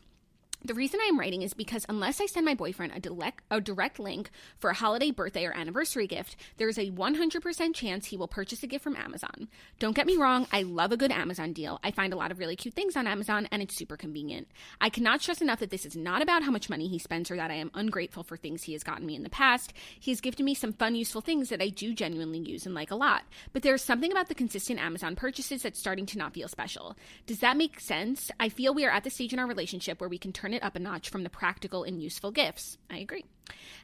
The 0.66 0.74
reason 0.74 0.98
I 1.00 1.06
am 1.06 1.16
writing 1.20 1.42
is 1.42 1.54
because 1.54 1.86
unless 1.88 2.20
I 2.20 2.26
send 2.26 2.44
my 2.44 2.54
boyfriend 2.54 2.92
a 2.92 2.98
direct, 2.98 3.44
a 3.52 3.60
direct 3.60 4.00
link 4.00 4.30
for 4.58 4.68
a 4.68 4.74
holiday, 4.74 5.12
birthday, 5.12 5.46
or 5.46 5.56
anniversary 5.56 6.08
gift, 6.08 6.34
there 6.56 6.68
is 6.68 6.76
a 6.76 6.90
100% 6.90 7.72
chance 7.72 8.06
he 8.06 8.16
will 8.16 8.26
purchase 8.26 8.64
a 8.64 8.66
gift 8.66 8.82
from 8.82 8.96
Amazon. 8.96 9.46
Don't 9.78 9.94
get 9.94 10.08
me 10.08 10.16
wrong, 10.16 10.48
I 10.50 10.62
love 10.62 10.90
a 10.90 10.96
good 10.96 11.12
Amazon 11.12 11.52
deal. 11.52 11.78
I 11.84 11.92
find 11.92 12.12
a 12.12 12.16
lot 12.16 12.32
of 12.32 12.40
really 12.40 12.56
cute 12.56 12.74
things 12.74 12.96
on 12.96 13.06
Amazon 13.06 13.46
and 13.52 13.62
it's 13.62 13.76
super 13.76 13.96
convenient. 13.96 14.48
I 14.80 14.88
cannot 14.88 15.22
stress 15.22 15.40
enough 15.40 15.60
that 15.60 15.70
this 15.70 15.86
is 15.86 15.94
not 15.94 16.20
about 16.20 16.42
how 16.42 16.50
much 16.50 16.68
money 16.68 16.88
he 16.88 16.98
spends 16.98 17.30
or 17.30 17.36
that 17.36 17.52
I 17.52 17.54
am 17.54 17.70
ungrateful 17.74 18.24
for 18.24 18.36
things 18.36 18.64
he 18.64 18.72
has 18.72 18.82
gotten 18.82 19.06
me 19.06 19.14
in 19.14 19.22
the 19.22 19.30
past. 19.30 19.72
He 20.00 20.10
has 20.10 20.20
gifted 20.20 20.44
me 20.44 20.56
some 20.56 20.72
fun, 20.72 20.96
useful 20.96 21.20
things 21.20 21.48
that 21.50 21.62
I 21.62 21.68
do 21.68 21.94
genuinely 21.94 22.40
use 22.40 22.66
and 22.66 22.74
like 22.74 22.90
a 22.90 22.96
lot. 22.96 23.22
But 23.52 23.62
there 23.62 23.76
is 23.76 23.82
something 23.82 24.10
about 24.10 24.26
the 24.26 24.34
consistent 24.34 24.80
Amazon 24.80 25.14
purchases 25.14 25.62
that's 25.62 25.78
starting 25.78 26.06
to 26.06 26.18
not 26.18 26.34
feel 26.34 26.48
special. 26.48 26.96
Does 27.26 27.38
that 27.38 27.56
make 27.56 27.78
sense? 27.78 28.32
I 28.40 28.48
feel 28.48 28.74
we 28.74 28.84
are 28.84 28.90
at 28.90 29.04
the 29.04 29.10
stage 29.10 29.32
in 29.32 29.38
our 29.38 29.46
relationship 29.46 30.00
where 30.00 30.10
we 30.10 30.18
can 30.18 30.32
turn 30.32 30.55
it 30.56 30.64
up 30.64 30.74
a 30.74 30.80
notch 30.80 31.10
from 31.10 31.22
the 31.22 31.30
practical 31.30 31.84
and 31.84 32.02
useful 32.02 32.30
gifts. 32.32 32.76
I 32.90 32.98
agree. 32.98 33.24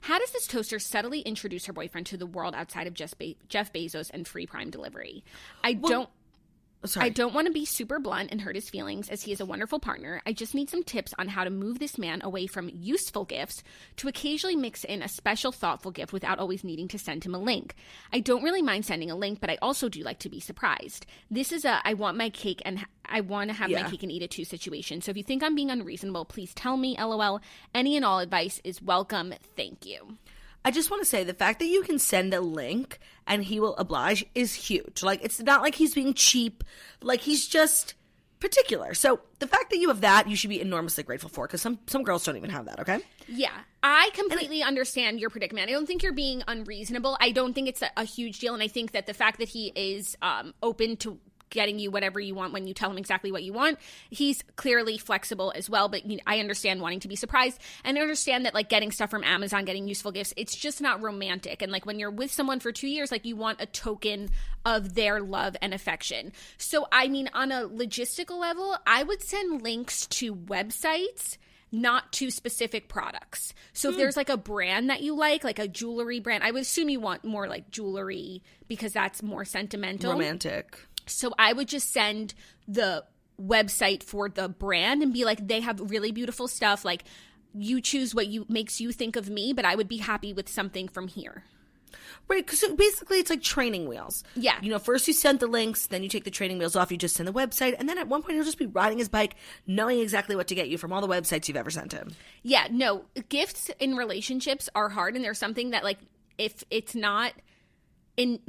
How 0.01 0.19
does 0.19 0.33
this 0.33 0.47
toaster 0.49 0.79
subtly 0.79 1.21
introduce 1.21 1.67
her 1.67 1.73
boyfriend 1.73 2.07
to 2.07 2.17
the 2.17 2.27
world 2.27 2.55
outside 2.55 2.87
of 2.89 2.95
Jeff, 2.95 3.17
Be- 3.17 3.39
Jeff 3.49 3.73
Bezos 3.73 4.11
and 4.13 4.27
free 4.27 4.47
prime 4.47 4.71
delivery? 4.71 5.23
I 5.63 5.75
don't. 5.75 6.09
Oh, 6.85 6.89
sorry. 6.89 7.07
I 7.07 7.09
don't 7.11 7.35
want 7.35 7.47
to 7.47 7.53
be 7.53 7.65
super 7.65 8.01
blunt 8.01 8.31
and 8.33 8.41
hurt 8.41 8.57
his 8.57 8.69
feelings 8.69 9.09
as 9.09 9.23
he 9.23 9.31
is 9.33 9.41
a 9.41 9.47
wonderful 9.47 9.79
partner. 9.79 10.21
I 10.27 10.33
just 10.33 10.55
need 10.55 10.69
some 10.69 10.83
tips 10.83 11.15
on 11.17 11.29
how 11.29 11.45
to 11.45 11.51
move 11.51 11.79
this 11.79 11.97
man 11.97 12.21
away 12.25 12.47
from 12.49 12.71
useful 12.75 13.25
gifts 13.25 13.63
to 13.97 14.09
occasionally 14.09 14.57
mix 14.57 14.83
in 14.83 15.03
a 15.03 15.09
special, 15.09 15.53
thoughtful 15.53 15.93
gift 15.93 16.13
without 16.13 16.41
always 16.41 16.65
needing 16.65 16.89
to 16.89 16.99
send 16.99 17.25
him 17.25 17.35
a 17.35 17.39
link. 17.39 17.75
I 18.13 18.19
don't 18.21 18.43
really 18.43 18.63
mind 18.63 18.85
sending 18.85 19.11
a 19.11 19.17
link, 19.17 19.41
but 19.41 19.51
I 19.51 19.59
also 19.63 19.89
do 19.89 20.03
like 20.03 20.19
to 20.21 20.29
be 20.29 20.41
surprised. 20.41 21.07
This 21.31 21.53
is 21.53 21.65
a 21.65 21.81
I 21.85 21.95
want 21.95 22.17
my 22.17 22.31
cake 22.31 22.63
and 22.65 22.85
I 23.05 23.21
want 23.21 23.51
to 23.51 23.57
have 23.57 23.71
my 23.71 23.89
cake 23.89 24.03
and 24.03 24.11
eat 24.11 24.23
it 24.23 24.31
too 24.31 24.45
situation. 24.45 25.01
So 25.03 25.11
if 25.11 25.17
you 25.17 25.23
think 25.23 25.43
I'm 25.43 25.55
being 25.55 25.71
unreasonable, 25.71 26.25
please 26.25 26.53
tell 26.55 26.77
me. 26.77 26.97
LOL. 26.99 27.41
Any 27.75 27.97
and 27.97 28.05
all 28.05 28.19
advice 28.19 28.61
is 28.65 28.83
welcome. 28.83 29.35
Thank 29.57 29.87
you. 29.87 30.17
I 30.65 30.71
just 30.71 30.91
want 30.91 31.03
to 31.03 31.09
say 31.09 31.25
the 31.25 31.35
fact 31.35 31.59
that 31.59 31.67
you 31.67 31.83
can 31.83 31.99
send 31.99 32.33
a 32.35 32.41
link 32.41 32.99
and 33.27 33.45
he 33.45 33.61
will 33.61 33.77
oblige 33.77 34.25
is 34.35 34.55
huge. 34.55 35.03
Like 35.03 35.25
it's 35.25 35.41
not 35.41 35.63
like 35.63 35.75
he's 35.75 35.95
being 35.95 36.15
cheap. 36.15 36.65
Like 37.01 37.21
he's 37.21 37.47
just 37.49 37.95
particular. 38.43 38.93
So 38.93 39.21
the 39.39 39.47
fact 39.47 39.71
that 39.71 39.79
you 39.79 39.89
have 39.89 40.03
that, 40.03 40.29
you 40.29 40.37
should 40.37 40.51
be 40.51 40.61
enormously 40.61 41.05
grateful 41.05 41.31
for 41.31 41.47
because 41.47 41.63
some 41.63 41.79
some 41.87 42.03
girls 42.03 42.25
don't 42.25 42.37
even 42.37 42.51
have 42.51 42.67
that. 42.67 42.81
Okay. 42.81 43.01
Yeah, 43.29 43.53
I 43.83 44.11
completely 44.15 44.63
understand 44.63 45.21
your 45.21 45.31
predicament. 45.31 45.69
I 45.69 45.73
don't 45.73 45.87
think 45.87 46.03
you're 46.03 46.13
being 46.13 46.43
unreasonable. 46.47 47.17
I 47.21 47.31
don't 47.31 47.55
think 47.55 47.69
it's 47.69 47.83
a, 47.83 47.91
a 47.97 48.05
huge 48.05 48.41
deal, 48.41 48.53
and 48.53 48.63
I 48.63 48.69
think 48.69 48.93
that 48.93 49.07
the 49.07 49.15
fact 49.15 49.39
that 49.39 49.49
he 49.49 49.73
is 49.75 50.17
um, 50.21 50.55
open 50.63 50.97
to 50.99 51.19
getting 51.53 51.79
you 51.79 51.91
whatever 51.91 52.19
you 52.19 52.35
want 52.35 52.53
when 52.53 52.67
you 52.67 52.75
tell 52.75 52.91
him 52.91 52.99
exactly 52.99 53.31
what 53.31 53.45
you 53.45 53.53
want, 53.53 53.79
he's 54.11 54.43
clearly 54.57 54.99
flexible 54.99 55.53
as 55.55 55.71
well. 55.71 55.89
But 55.89 56.05
you 56.11 56.17
know, 56.17 56.23
I 56.27 56.41
understand 56.41 56.81
wanting 56.81 57.01
to 57.01 57.09
be 57.09 57.15
surprised, 57.17 57.61
and 57.85 57.97
I 57.97 58.01
understand 58.01 58.45
that 58.47 58.55
like 58.55 58.69
getting 58.69 58.91
stuff 58.91 59.11
from 59.11 59.23
Amazon, 59.23 59.65
getting 59.65 59.87
useful 59.87 60.11
gifts, 60.11 60.35
it's 60.37 60.57
just 60.57 60.81
not 60.81 61.01
romantic. 61.01 61.63
And 61.63 61.71
like 61.71 61.87
when 61.87 61.99
you're 62.01 62.11
with 62.11 62.33
someone 62.33 62.59
for 62.59 62.73
two 62.73 62.89
years, 62.89 63.13
like 63.13 63.25
you 63.25 63.37
want 63.37 63.61
a 63.61 63.67
token 63.67 64.31
of 64.65 64.95
their 64.95 65.21
love 65.21 65.57
and 65.63 65.73
affection. 65.73 66.33
So 66.59 66.89
I 66.91 67.09
mean, 67.09 67.31
on 67.33 67.53
a 67.53 67.69
logistical 67.69 68.41
level, 68.41 68.77
I 68.87 69.03
would 69.03 69.23
send 69.23 69.63
links 69.63 70.07
to 70.09 70.35
websites 70.35 71.37
not 71.75 72.13
to 72.13 72.31
specific 72.31 72.87
products. 72.87 73.55
So 73.73 73.89
Hmm. 73.89 73.93
if 73.95 73.99
there's 73.99 74.17
like 74.17 74.29
a 74.29 74.37
brand 74.37 74.91
that 74.91 75.01
you 75.01 75.15
like, 75.17 75.43
like 75.43 75.59
a 75.59 75.67
jewelry 75.67 76.21
brand, 76.21 76.45
I 76.45 76.51
would 76.51 76.63
assume 76.63 76.91
you 76.91 77.01
want 77.01 77.25
more 77.25 77.49
like 77.49 77.71
jewelry 77.71 78.43
because 78.69 78.93
that's 78.93 79.23
more 79.23 79.45
sentimental. 79.47 80.13
Romantic. 80.13 80.79
So 81.07 81.33
I 81.39 81.53
would 81.53 81.69
just 81.69 81.93
send 81.93 82.35
the 82.69 83.05
website 83.41 84.03
for 84.03 84.29
the 84.29 84.49
brand 84.49 85.03
and 85.03 85.13
be 85.13 85.25
like, 85.25 85.47
they 85.47 85.61
have 85.61 85.81
really 85.91 86.13
beautiful 86.13 86.49
stuff. 86.49 86.85
Like 86.85 87.05
you 87.55 87.81
choose 87.81 88.15
what 88.15 88.29
you 88.29 88.47
makes 88.49 88.81
you 88.81 88.93
think 88.93 89.17
of 89.17 89.29
me, 89.29 89.53
but 89.53 89.65
I 89.65 89.75
would 89.75 89.89
be 89.89 89.99
happy 89.99 90.33
with 90.33 90.49
something 90.49 90.89
from 90.89 91.09
here. 91.09 91.45
Right, 92.29 92.47
because 92.47 92.65
basically 92.77 93.19
it's 93.19 93.29
like 93.29 93.43
training 93.43 93.89
wheels. 93.89 94.25
Yeah. 94.35 94.59
You 94.63 94.71
know, 94.71 94.79
first 94.79 95.07
you 95.09 95.13
send 95.13 95.41
the 95.41 95.47
links, 95.47 95.87
then 95.87 96.03
you 96.03 96.09
take 96.09 96.25
the 96.25 96.31
training 96.31 96.59
wheels 96.59 96.77
off, 96.77 96.91
you 96.91 96.97
just 96.97 97.17
send 97.17 97.29
the 97.29 97.33
website, 97.33 97.75
and 97.79 97.89
then 97.89 97.99
at 97.99 98.09
one 98.09 98.23
point 98.23 98.35
he'll 98.35 98.45
just 98.45 98.59
be 98.59 98.67
riding 98.67 98.99
his 98.99 99.09
bike, 99.09 99.35
knowing 99.67 99.99
exactly 99.99 100.37
what 100.37 100.47
to 100.49 100.55
get 100.55 100.69
you 100.69 100.79
from 100.79 100.93
all 100.93 101.01
the 101.01 101.09
websites 101.09 101.49
you've 101.49 101.57
ever 101.57 101.71
sent 101.71 101.93
him. 101.93 102.13
Yeah, 102.43 102.69
no, 102.71 103.05
gifts 103.29 103.71
in 103.79 103.97
relationships 103.97 104.71
are 104.75 104.89
hard 104.89 105.17
and 105.17 105.25
there's 105.25 105.39
something 105.39 105.71
that 105.71 105.85
like 105.85 105.99
if 106.39 106.65
it's 106.71 106.95
not 106.95 107.33
in 108.17 108.41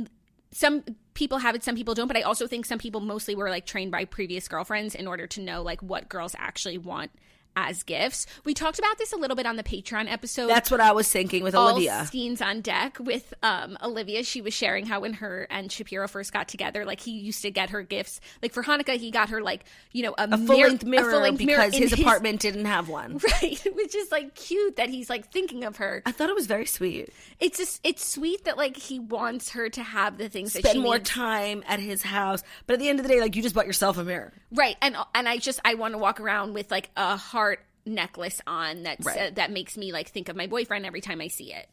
some 0.54 0.84
people 1.14 1.39
have 1.39 1.56
it 1.56 1.64
some 1.64 1.76
people 1.76 1.93
don't 1.93 2.08
but 2.08 2.18
i 2.18 2.22
also 2.22 2.47
think 2.47 2.66
some 2.66 2.80
people 2.80 3.01
mostly 3.01 3.36
were 3.36 3.49
like 3.49 3.66
trained 3.66 3.91
by 3.91 4.06
previous 4.06 4.47
girlfriends 4.47 4.95
in 4.95 5.08
order 5.08 5.28
to 5.28 5.41
know 5.41 5.62
like 5.62 5.82
what 5.82 6.10
girls 6.10 6.36
actually 6.38 6.78
want 6.78 7.12
as 7.56 7.84
gifts 7.84 8.26
we 8.43 8.54
talked 8.54 8.80
about 8.80 8.97
this 8.97 9.14
a 9.14 9.18
little 9.18 9.36
bit 9.36 9.45
on 9.45 9.56
the 9.56 9.64
patreon 9.64 10.12
episode 10.12 10.47
That's 10.47 10.72
what 10.72 10.80
I 10.80 10.91
was 10.91 11.10
thinking 11.12 11.43
with 11.43 11.56
all 11.56 11.70
Olivia. 11.72 12.06
scenes 12.12 12.41
on 12.41 12.62
deck 12.62 12.97
with 12.99 13.34
um, 13.43 13.78
Olivia. 13.84 14.24
She 14.24 14.41
was 14.41 14.54
sharing 14.54 14.86
how 14.86 15.01
when 15.01 15.14
her 15.14 15.47
and 15.49 15.72
Shapiro 15.72 16.08
first 16.08 16.34
got 16.34 16.47
together, 16.47 16.86
like 16.86 16.99
he 16.99 17.12
used 17.12 17.41
to 17.43 17.51
get 17.51 17.70
her 17.72 17.82
gifts. 17.84 18.20
Like 18.41 18.54
for 18.54 18.64
Hanukkah, 18.64 18.97
he 18.97 19.12
got 19.12 19.30
her 19.30 19.41
like 19.41 19.66
you 19.91 20.04
know 20.04 20.14
a, 20.18 20.28
A 20.32 20.38
full 20.38 20.60
length 20.60 20.84
mirror, 20.86 21.12
full-length 21.12 21.38
because 21.39 21.74
in 21.76 21.82
his 21.84 21.93
apartment 21.93 22.39
didn't 22.41 22.66
have 22.66 22.89
one. 22.89 23.20
right, 23.41 23.68
which 23.76 23.95
is 23.95 24.12
like 24.12 24.36
cute 24.36 24.76
that 24.78 24.89
he's 24.89 25.10
like 25.10 25.32
thinking 25.32 25.64
of 25.64 25.78
her. 25.78 26.01
I 26.06 26.12
thought 26.12 26.30
it 26.30 26.36
was 26.36 26.47
very 26.47 26.66
sweet. 26.66 27.10
It's 27.39 27.58
just 27.58 27.80
it's 27.84 28.06
sweet 28.06 28.45
that 28.45 28.58
like 28.58 28.78
he 28.78 28.99
wants 28.99 29.51
her 29.51 29.70
to 29.70 29.84
have 29.84 30.18
the 30.18 30.30
things 30.30 30.54
that 30.54 30.64
she 30.64 30.70
Spend 30.70 30.84
more 30.84 30.97
needs. 30.97 31.10
time 31.10 31.64
at 31.68 31.80
his 31.80 32.01
house, 32.01 32.41
but 32.68 32.74
at 32.76 32.80
the 32.80 32.89
end 32.89 32.99
of 32.99 33.04
the 33.08 33.12
day, 33.14 33.22
like 33.22 33.36
you 33.36 33.41
just 33.43 33.56
bought 33.56 33.68
yourself 33.68 33.97
a 33.97 34.04
mirror. 34.04 34.34
right? 34.51 34.76
And 34.82 34.95
and 35.14 35.28
I 35.30 35.38
just 35.38 35.60
I 35.66 35.76
want 35.76 35.93
to 35.93 35.97
walk 35.97 36.20
around 36.20 36.54
with 36.54 36.72
like 36.72 36.89
a 36.97 37.16
heart 37.18 37.43
necklace 37.86 38.42
on 38.48 38.84
that's 38.84 39.06
Right. 39.06 39.36
that 39.36 39.52
makes 39.52 39.78
me 39.78 39.92
like 39.92 40.10
think 40.10 40.30
of 40.30 40.36
my 40.36 40.48
boyfriend 40.48 40.86
every 40.86 41.02
time 41.02 41.22
I 41.22 41.28
see 41.28 41.54
it. 41.54 41.68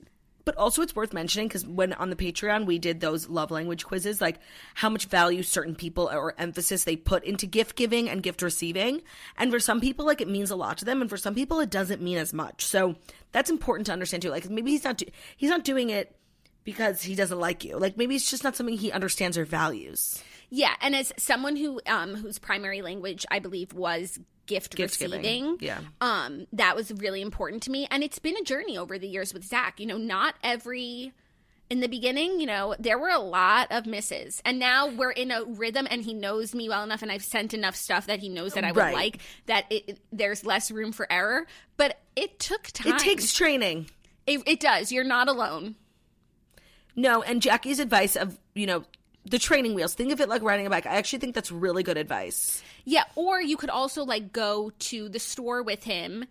But 0.46 0.56
also, 0.56 0.80
it's 0.80 0.96
worth 0.96 1.12
mentioning 1.12 1.48
because 1.48 1.66
when 1.66 1.92
on 1.92 2.08
the 2.08 2.16
Patreon 2.16 2.64
we 2.64 2.78
did 2.78 2.98
those 3.00 3.28
love 3.28 3.50
language 3.50 3.84
quizzes, 3.84 4.22
like 4.22 4.40
how 4.74 4.88
much 4.88 5.04
value 5.04 5.42
certain 5.42 5.74
people 5.76 6.08
or 6.10 6.34
emphasis 6.38 6.84
they 6.84 6.96
put 6.96 7.24
into 7.24 7.46
gift 7.46 7.76
giving 7.76 8.08
and 8.08 8.22
gift 8.22 8.40
receiving. 8.40 9.02
And 9.36 9.52
for 9.52 9.60
some 9.60 9.80
people, 9.82 10.06
like 10.06 10.22
it 10.22 10.28
means 10.28 10.50
a 10.50 10.56
lot 10.56 10.78
to 10.78 10.84
them, 10.86 11.02
and 11.02 11.10
for 11.10 11.18
some 11.18 11.34
people, 11.34 11.60
it 11.60 11.70
doesn't 11.70 12.00
mean 12.02 12.16
as 12.16 12.32
much. 12.32 12.64
So 12.64 12.96
that's 13.32 13.50
important 13.50 13.86
to 13.86 13.92
understand 13.92 14.22
too. 14.22 14.30
Like 14.30 14.48
maybe 14.48 14.70
he's 14.70 14.82
not 14.82 14.96
do- 14.96 15.10
he's 15.36 15.50
not 15.50 15.62
doing 15.62 15.90
it 15.90 16.16
because 16.64 17.02
he 17.02 17.14
doesn't 17.14 17.38
like 17.38 17.62
you. 17.64 17.76
Like 17.76 17.98
maybe 17.98 18.16
it's 18.16 18.30
just 18.30 18.42
not 18.42 18.56
something 18.56 18.76
he 18.76 18.90
understands 18.90 19.36
or 19.36 19.44
values. 19.44 20.22
Yeah, 20.50 20.74
and 20.80 20.96
as 20.96 21.12
someone 21.16 21.56
who 21.56 21.80
um 21.86 22.14
whose 22.16 22.38
primary 22.38 22.82
language 22.82 23.24
I 23.30 23.38
believe 23.38 23.72
was 23.72 24.18
gift, 24.46 24.74
Gift 24.76 24.98
giving, 24.98 25.18
receiving, 25.20 25.56
yeah. 25.60 25.78
um 26.00 26.46
that 26.52 26.74
was 26.74 26.92
really 26.92 27.22
important 27.22 27.62
to 27.64 27.70
me, 27.70 27.86
and 27.90 28.02
it's 28.02 28.18
been 28.18 28.36
a 28.36 28.42
journey 28.42 28.76
over 28.76 28.98
the 28.98 29.06
years 29.08 29.32
with 29.32 29.44
Zach. 29.44 29.78
You 29.78 29.86
know, 29.86 29.96
not 29.98 30.34
every 30.42 31.12
in 31.70 31.78
the 31.78 31.86
beginning, 31.86 32.40
you 32.40 32.46
know, 32.46 32.74
there 32.80 32.98
were 32.98 33.10
a 33.10 33.20
lot 33.20 33.68
of 33.70 33.86
misses, 33.86 34.42
and 34.44 34.58
now 34.58 34.88
we're 34.88 35.12
in 35.12 35.30
a 35.30 35.44
rhythm, 35.44 35.86
and 35.88 36.02
he 36.02 36.12
knows 36.14 36.52
me 36.52 36.68
well 36.68 36.82
enough, 36.82 37.02
and 37.02 37.12
I've 37.12 37.22
sent 37.22 37.54
enough 37.54 37.76
stuff 37.76 38.06
that 38.06 38.18
he 38.18 38.28
knows 38.28 38.54
that 38.54 38.64
I 38.64 38.72
would 38.72 38.76
Right. 38.80 38.92
like 38.94 39.18
that 39.46 39.66
it, 39.70 39.84
it- 39.86 40.00
there's 40.10 40.44
less 40.44 40.72
room 40.72 40.90
for 40.90 41.06
error. 41.12 41.46
But 41.76 42.00
it 42.16 42.40
took 42.40 42.64
time. 42.72 42.94
It 42.96 42.98
takes 42.98 43.32
training. 43.32 43.86
It, 44.26 44.42
it 44.48 44.58
does. 44.58 44.90
You're 44.90 45.04
not 45.04 45.28
alone. 45.28 45.76
No, 46.96 47.22
and 47.22 47.40
Jackie's 47.40 47.78
advice 47.78 48.16
of 48.16 48.36
you 48.54 48.66
know 48.66 48.84
the 49.24 49.38
training 49.38 49.74
wheels. 49.74 49.94
Think 49.94 50.12
of 50.12 50.20
it 50.20 50.28
like 50.28 50.42
riding 50.42 50.66
a 50.66 50.70
bike. 50.70 50.86
I 50.86 50.96
actually 50.96 51.18
think 51.20 51.34
that's 51.34 51.52
really 51.52 51.82
good 51.82 51.96
advice. 51.96 52.62
Yeah, 52.84 53.04
or 53.14 53.40
you 53.40 53.56
could 53.56 53.70
also 53.70 54.04
like 54.04 54.32
go 54.32 54.72
to 54.78 55.08
the 55.08 55.18
store 55.18 55.62
with 55.62 55.84
him 55.84 56.24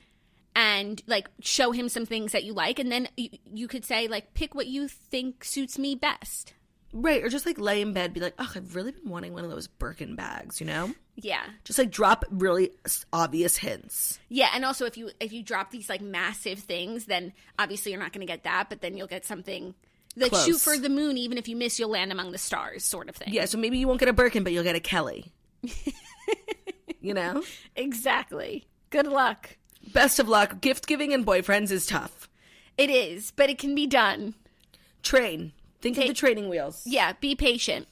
and 0.56 1.02
like 1.08 1.30
show 1.42 1.72
him 1.72 1.90
some 1.90 2.06
things 2.06 2.32
that 2.32 2.44
you 2.44 2.54
like 2.54 2.80
and 2.80 2.92
then 2.92 3.08
you, 3.16 3.30
you 3.54 3.68
could 3.68 3.86
say 3.86 4.08
like 4.08 4.34
pick 4.34 4.56
what 4.56 4.68
you 4.68 4.88
think 4.88 5.44
suits 5.44 5.78
me 5.78 5.96
best. 5.96 6.54
Right, 6.92 7.24
or 7.24 7.30
just 7.30 7.46
like 7.46 7.60
lay 7.60 7.82
in 7.82 7.94
bed, 7.94 8.14
be 8.16 8.20
like, 8.20 8.34
oh, 8.40 8.52
I've 8.56 8.76
really 8.76 8.92
been 8.92 9.10
wanting 9.10 9.34
one 9.34 9.44
of 9.44 9.52
those 9.52 9.68
Birkin 9.68 10.16
bags, 10.16 10.60
you 10.60 10.66
know? 10.66 10.92
Yeah. 11.16 11.44
Just 11.64 11.78
like 11.78 11.92
drop 11.92 12.26
really 12.32 12.72
obvious 13.14 13.58
hints. 13.58 14.20
Yeah, 14.28 14.50
and 14.56 14.66
also 14.66 14.86
if 14.86 14.98
you 14.98 15.12
if 15.20 15.32
you 15.32 15.44
drop 15.44 15.70
these 15.70 15.88
like 15.88 16.02
massive 16.02 16.60
things, 16.60 17.06
then 17.06 17.34
obviously 17.60 17.92
you're 17.92 18.02
not 18.02 18.12
going 18.12 18.26
to 18.26 18.32
get 18.32 18.44
that, 18.44 18.70
but 18.70 18.82
then 18.82 18.98
you'll 18.98 19.06
get 19.06 19.24
something 19.24 19.76
like 20.16 20.32
Close. 20.32 20.46
shoot 20.46 20.60
for 20.60 20.78
the 20.78 20.90
moon. 20.90 21.18
Even 21.18 21.38
if 21.38 21.48
you 21.48 21.56
miss, 21.56 21.80
you'll 21.80 21.90
land 21.90 22.12
among 22.12 22.32
the 22.32 22.38
stars, 22.38 22.84
sort 22.84 23.10
of 23.10 23.16
thing. 23.16 23.34
Yeah, 23.34 23.46
so 23.46 23.58
maybe 23.58 23.78
you 23.78 23.88
won't 23.88 24.00
get 24.00 24.10
a 24.10 24.14
Birkin, 24.14 24.44
but 24.44 24.54
you'll 24.54 24.64
get 24.64 24.76
a 24.76 24.80
Kelly. 24.80 25.32
you 27.02 27.14
know? 27.14 27.44
exactly. 27.76 28.68
Good 28.90 29.08
luck. 29.08 29.58
Best 29.94 30.20
of 30.20 30.28
luck. 30.28 30.62
Gift 30.62 30.88
giving 30.88 31.14
and 31.14 31.26
boyfriends 31.26 31.72
is 31.72 31.86
tough. 31.86 32.30
It 32.78 32.90
is, 32.90 33.32
but 33.32 33.50
it 33.50 33.58
can 33.58 33.76
be 33.76 33.88
done. 33.88 34.36
Train. 35.04 35.54
Think 35.82 35.98
of 35.98 36.08
the 36.08 36.14
training 36.14 36.50
wheels. 36.50 36.82
Yeah, 36.86 37.14
be 37.20 37.36
patient. 37.36 37.88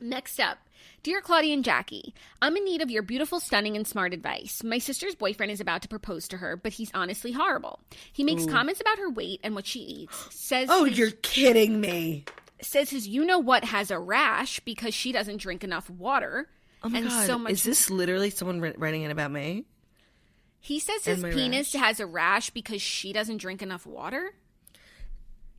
Next 0.00 0.38
up. 0.40 0.58
Dear 1.02 1.22
Claudia 1.22 1.54
and 1.54 1.64
Jackie, 1.64 2.14
I'm 2.42 2.56
in 2.56 2.64
need 2.64 2.82
of 2.82 2.90
your 2.90 3.02
beautiful, 3.02 3.40
stunning, 3.40 3.74
and 3.74 3.86
smart 3.86 4.12
advice. 4.12 4.62
My 4.62 4.76
sister's 4.78 5.14
boyfriend 5.14 5.50
is 5.50 5.60
about 5.60 5.80
to 5.82 5.88
propose 5.88 6.28
to 6.28 6.36
her, 6.36 6.56
but 6.58 6.72
he's 6.74 6.90
honestly 6.92 7.32
horrible. 7.32 7.80
He 8.12 8.22
makes 8.22 8.44
comments 8.44 8.82
about 8.82 8.98
her 8.98 9.08
weight 9.08 9.40
and 9.42 9.54
what 9.54 9.66
she 9.66 9.80
eats. 9.80 10.28
Says 10.34 10.68
Oh, 10.70 10.84
his- 10.84 10.98
you're 10.98 11.10
kidding 11.10 11.80
me. 11.80 12.26
says 12.60 12.90
his 12.90 13.08
you 13.08 13.24
know 13.24 13.38
what 13.38 13.64
has 13.64 13.90
a 13.90 13.98
rash 13.98 14.60
because 14.60 14.92
she 14.92 15.12
doesn't 15.12 15.38
drink 15.38 15.64
enough 15.64 15.88
water. 15.88 16.50
Oh 16.82 16.90
my 16.90 16.98
and 16.98 17.08
god. 17.08 17.26
so 17.26 17.38
much 17.38 17.52
Is 17.52 17.62
this 17.62 17.88
literally 17.90 18.28
someone 18.28 18.60
writing 18.60 19.02
it 19.02 19.10
about 19.10 19.30
me? 19.30 19.64
He 20.60 20.78
says 20.80 21.06
his 21.06 21.22
penis 21.22 21.72
has 21.72 22.00
a 22.00 22.06
rash 22.06 22.50
because 22.50 22.82
she 22.82 23.14
doesn't 23.14 23.38
drink 23.38 23.62
enough 23.62 23.86
water. 23.86 24.34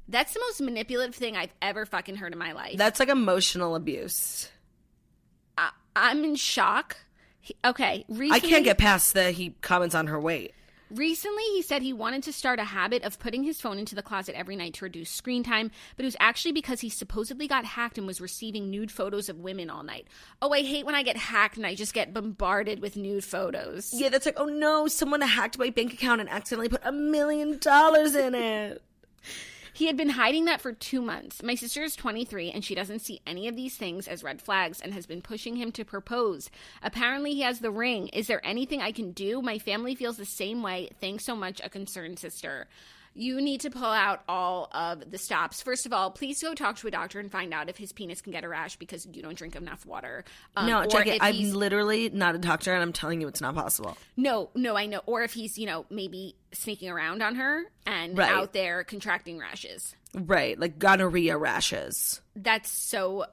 That's 0.07 0.33
the 0.33 0.39
most 0.41 0.61
manipulative 0.61 1.15
thing 1.15 1.35
I've 1.35 1.53
ever 1.59 1.87
fucking 1.87 2.17
heard 2.17 2.33
in 2.33 2.37
my 2.37 2.51
life. 2.51 2.77
That's 2.77 2.99
like 2.99 3.09
emotional 3.09 3.75
abuse. 3.75 4.47
I'm 5.95 6.23
in 6.23 6.35
shock. 6.35 6.97
He- 7.39 7.55
okay, 7.65 8.05
I 8.31 8.39
can't 8.39 8.63
get 8.63 8.77
past 8.77 9.13
the 9.13 9.31
he 9.31 9.55
comments 9.61 9.95
on 9.95 10.07
her 10.07 10.19
weight. 10.19 10.53
Recently, 10.93 11.43
he 11.53 11.61
said 11.61 11.81
he 11.81 11.93
wanted 11.93 12.21
to 12.23 12.33
start 12.33 12.59
a 12.59 12.65
habit 12.65 13.03
of 13.03 13.17
putting 13.17 13.43
his 13.43 13.61
phone 13.61 13.79
into 13.79 13.95
the 13.95 14.01
closet 14.01 14.35
every 14.35 14.57
night 14.57 14.73
to 14.75 14.85
reduce 14.85 15.09
screen 15.09 15.41
time, 15.41 15.71
but 15.95 16.03
it 16.03 16.05
was 16.05 16.17
actually 16.19 16.51
because 16.51 16.81
he 16.81 16.89
supposedly 16.89 17.47
got 17.47 17.63
hacked 17.63 17.97
and 17.97 18.05
was 18.05 18.19
receiving 18.19 18.69
nude 18.69 18.91
photos 18.91 19.29
of 19.29 19.39
women 19.39 19.69
all 19.69 19.83
night. 19.83 20.07
Oh, 20.41 20.51
I 20.51 20.63
hate 20.63 20.85
when 20.85 20.93
I 20.93 21.03
get 21.03 21.15
hacked 21.15 21.55
and 21.55 21.65
I 21.65 21.75
just 21.75 21.93
get 21.93 22.13
bombarded 22.13 22.81
with 22.81 22.97
nude 22.97 23.23
photos. 23.23 23.93
Yeah, 23.93 24.09
that's 24.09 24.25
like, 24.25 24.37
oh 24.37 24.47
no, 24.47 24.87
someone 24.87 25.21
hacked 25.21 25.57
my 25.57 25.69
bank 25.69 25.93
account 25.93 26.19
and 26.19 26.29
accidentally 26.29 26.67
put 26.67 26.81
a 26.83 26.91
million 26.91 27.57
dollars 27.59 28.13
in 28.13 28.35
it. 28.35 28.83
He 29.73 29.87
had 29.87 29.95
been 29.95 30.09
hiding 30.09 30.45
that 30.45 30.61
for 30.61 30.73
two 30.73 31.01
months. 31.01 31.41
My 31.41 31.55
sister 31.55 31.81
is 31.83 31.95
23 31.95 32.51
and 32.51 32.63
she 32.63 32.75
doesn't 32.75 32.99
see 32.99 33.21
any 33.25 33.47
of 33.47 33.55
these 33.55 33.77
things 33.77 34.07
as 34.07 34.23
red 34.23 34.41
flags 34.41 34.81
and 34.81 34.93
has 34.93 35.05
been 35.05 35.21
pushing 35.21 35.55
him 35.55 35.71
to 35.73 35.85
propose. 35.85 36.49
Apparently, 36.83 37.33
he 37.33 37.41
has 37.41 37.59
the 37.59 37.71
ring. 37.71 38.09
Is 38.09 38.27
there 38.27 38.45
anything 38.45 38.81
I 38.81 38.91
can 38.91 39.11
do? 39.11 39.41
My 39.41 39.57
family 39.57 39.95
feels 39.95 40.17
the 40.17 40.25
same 40.25 40.61
way. 40.61 40.89
Thanks 40.99 41.23
so 41.23 41.35
much, 41.35 41.61
a 41.63 41.69
concerned 41.69 42.19
sister. 42.19 42.67
You 43.13 43.41
need 43.41 43.61
to 43.61 43.69
pull 43.69 43.83
out 43.83 44.21
all 44.29 44.69
of 44.71 45.11
the 45.11 45.17
stops. 45.17 45.61
First 45.61 45.85
of 45.85 45.91
all, 45.93 46.11
please 46.11 46.41
go 46.41 46.53
talk 46.53 46.77
to 46.77 46.87
a 46.87 46.91
doctor 46.91 47.19
and 47.19 47.29
find 47.31 47.53
out 47.53 47.67
if 47.69 47.75
his 47.77 47.91
penis 47.91 48.21
can 48.21 48.31
get 48.31 48.43
a 48.43 48.47
rash 48.47 48.77
because 48.77 49.05
you 49.11 49.21
don't 49.21 49.37
drink 49.37 49.55
enough 49.55 49.85
water. 49.85 50.23
Um, 50.55 50.67
No, 50.67 50.83
or 50.83 50.87
check 50.87 51.07
it. 51.07 51.17
I'm 51.21 51.51
literally 51.51 52.09
not 52.09 52.35
a 52.35 52.37
doctor, 52.37 52.73
and 52.73 52.81
I'm 52.81 52.93
telling 52.93 53.19
you, 53.19 53.27
it's 53.27 53.41
not 53.41 53.53
possible. 53.55 53.97
no, 54.15 54.49
no, 54.55 54.77
I 54.77 54.85
know. 54.85 55.01
Or 55.05 55.23
if 55.23 55.33
he's, 55.33 55.57
you 55.57 55.65
know, 55.65 55.85
maybe 55.89 56.35
sneaking 56.53 56.89
around 56.89 57.21
on 57.21 57.35
her 57.35 57.63
and 57.85 58.17
Right. 58.17 58.31
out 58.31 58.53
there 58.53 58.83
contracting 58.85 59.37
rashes. 59.39 59.93
Right, 60.13 60.59
like 60.59 60.79
gonorrhea 60.79 61.37
rashes, 61.37 62.21
that's 62.35 62.69
so 62.71 63.25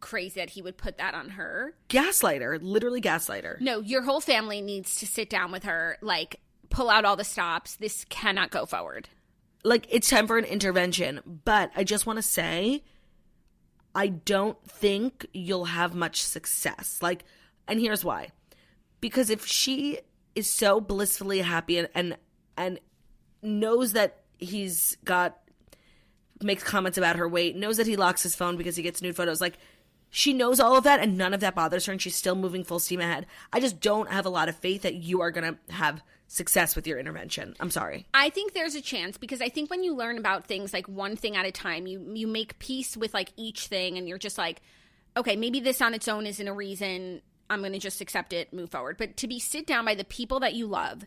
crazy 0.00 0.40
that 0.40 0.50
he 0.50 0.62
would 0.62 0.76
put 0.76 0.98
that 0.98 1.14
on 1.14 1.30
her. 1.30 1.74
gaslighter, 1.88 2.58
literally 2.60 3.00
gaslighter. 3.00 3.60
No, 3.60 3.78
your 3.80 4.02
whole 4.02 4.20
family 4.20 4.60
needs 4.60 4.96
to 4.96 5.06
sit 5.06 5.30
down 5.30 5.52
with 5.52 5.62
her, 5.64 5.96
like 6.00 6.40
pull 6.72 6.90
out 6.90 7.04
all 7.04 7.16
the 7.16 7.24
stops. 7.24 7.76
This 7.76 8.04
cannot 8.08 8.50
go 8.50 8.66
forward. 8.66 9.08
Like 9.62 9.86
it's 9.90 10.10
time 10.10 10.26
for 10.26 10.38
an 10.38 10.44
intervention. 10.44 11.20
But 11.44 11.70
I 11.76 11.84
just 11.84 12.06
want 12.06 12.16
to 12.16 12.22
say, 12.22 12.82
I 13.94 14.08
don't 14.08 14.58
think 14.68 15.26
you'll 15.32 15.66
have 15.66 15.94
much 15.94 16.22
success. 16.22 16.98
Like, 17.00 17.24
and 17.68 17.78
here's 17.78 18.04
why: 18.04 18.30
because 19.00 19.30
if 19.30 19.46
she 19.46 20.00
is 20.34 20.50
so 20.50 20.80
blissfully 20.80 21.40
happy 21.40 21.78
and 21.78 21.88
and, 21.94 22.16
and 22.56 22.80
knows 23.42 23.92
that 23.92 24.22
he's 24.38 24.96
got 25.04 25.38
makes 26.42 26.64
comments 26.64 26.98
about 26.98 27.16
her 27.16 27.28
weight, 27.28 27.54
knows 27.54 27.76
that 27.76 27.86
he 27.86 27.96
locks 27.96 28.24
his 28.24 28.34
phone 28.34 28.56
because 28.56 28.74
he 28.74 28.82
gets 28.82 29.00
nude 29.00 29.14
photos. 29.14 29.40
Like 29.40 29.58
she 30.10 30.32
knows 30.32 30.60
all 30.60 30.76
of 30.76 30.84
that 30.84 31.00
and 31.00 31.16
none 31.16 31.32
of 31.32 31.40
that 31.40 31.54
bothers 31.54 31.86
her 31.86 31.92
and 31.92 32.02
she's 32.02 32.16
still 32.16 32.34
moving 32.34 32.64
full 32.64 32.78
steam 32.78 33.00
ahead. 33.00 33.26
I 33.52 33.60
just 33.60 33.80
don't 33.80 34.10
have 34.10 34.26
a 34.26 34.30
lot 34.30 34.48
of 34.48 34.56
faith 34.56 34.82
that 34.82 34.94
you 34.94 35.20
are 35.20 35.30
going 35.30 35.54
to 35.54 35.72
have 35.72 36.02
success 36.32 36.74
with 36.74 36.86
your 36.86 36.98
intervention. 36.98 37.54
I'm 37.60 37.70
sorry. 37.70 38.06
I 38.14 38.30
think 38.30 38.54
there's 38.54 38.74
a 38.74 38.80
chance 38.80 39.18
because 39.18 39.42
I 39.42 39.50
think 39.50 39.68
when 39.68 39.84
you 39.84 39.94
learn 39.94 40.16
about 40.16 40.46
things 40.46 40.72
like 40.72 40.88
one 40.88 41.14
thing 41.14 41.36
at 41.36 41.44
a 41.44 41.52
time, 41.52 41.86
you 41.86 42.02
you 42.14 42.26
make 42.26 42.58
peace 42.58 42.96
with 42.96 43.12
like 43.12 43.32
each 43.36 43.66
thing 43.66 43.98
and 43.98 44.08
you're 44.08 44.18
just 44.18 44.38
like, 44.38 44.62
okay, 45.16 45.36
maybe 45.36 45.60
this 45.60 45.82
on 45.82 45.92
its 45.92 46.08
own 46.08 46.26
isn't 46.26 46.48
a 46.48 46.52
reason 46.52 47.20
I'm 47.50 47.60
going 47.60 47.74
to 47.74 47.78
just 47.78 48.00
accept 48.00 48.32
it, 48.32 48.52
move 48.52 48.70
forward. 48.70 48.96
But 48.96 49.18
to 49.18 49.28
be 49.28 49.38
sit 49.38 49.66
down 49.66 49.84
by 49.84 49.94
the 49.94 50.04
people 50.04 50.40
that 50.40 50.54
you 50.54 50.66
love, 50.66 51.04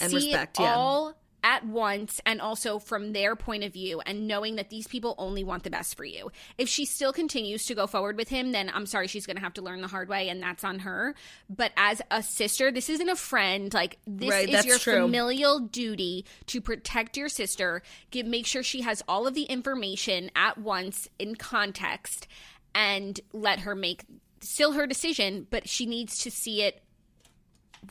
And 0.00 0.10
see 0.10 0.16
respect, 0.16 0.60
it 0.60 0.62
yeah. 0.62 0.74
all 0.74 1.14
at 1.44 1.64
once 1.66 2.20
and 2.26 2.40
also 2.40 2.78
from 2.78 3.12
their 3.12 3.36
point 3.36 3.64
of 3.64 3.72
view 3.72 4.00
and 4.00 4.26
knowing 4.26 4.56
that 4.56 4.70
these 4.70 4.86
people 4.86 5.14
only 5.18 5.44
want 5.44 5.62
the 5.62 5.70
best 5.70 5.96
for 5.96 6.04
you. 6.04 6.30
If 6.56 6.68
she 6.68 6.84
still 6.84 7.12
continues 7.12 7.64
to 7.66 7.74
go 7.74 7.86
forward 7.86 8.16
with 8.16 8.28
him, 8.28 8.52
then 8.52 8.70
I'm 8.74 8.86
sorry 8.86 9.06
she's 9.06 9.26
going 9.26 9.36
to 9.36 9.42
have 9.42 9.54
to 9.54 9.62
learn 9.62 9.80
the 9.80 9.88
hard 9.88 10.08
way 10.08 10.28
and 10.28 10.42
that's 10.42 10.64
on 10.64 10.80
her. 10.80 11.14
But 11.48 11.72
as 11.76 12.02
a 12.10 12.22
sister, 12.22 12.70
this 12.70 12.88
isn't 12.88 13.08
a 13.08 13.16
friend. 13.16 13.72
Like 13.72 13.98
this 14.06 14.30
Right, 14.30 14.48
is 14.48 14.64
your 14.64 14.78
true. 14.78 15.02
familial 15.02 15.60
duty 15.60 16.24
to 16.46 16.60
protect 16.60 17.16
your 17.16 17.28
sister, 17.28 17.82
give 18.10 18.26
make 18.26 18.46
sure 18.46 18.62
she 18.62 18.82
has 18.82 19.02
all 19.08 19.26
of 19.26 19.34
the 19.34 19.44
information 19.44 20.30
at 20.34 20.58
once 20.58 21.08
in 21.18 21.36
context 21.36 22.26
and 22.74 23.20
let 23.32 23.60
her 23.60 23.74
make 23.74 24.04
still 24.40 24.72
her 24.72 24.86
decision, 24.86 25.46
but 25.50 25.68
she 25.68 25.86
needs 25.86 26.18
to 26.18 26.30
see 26.30 26.62
it 26.62 26.82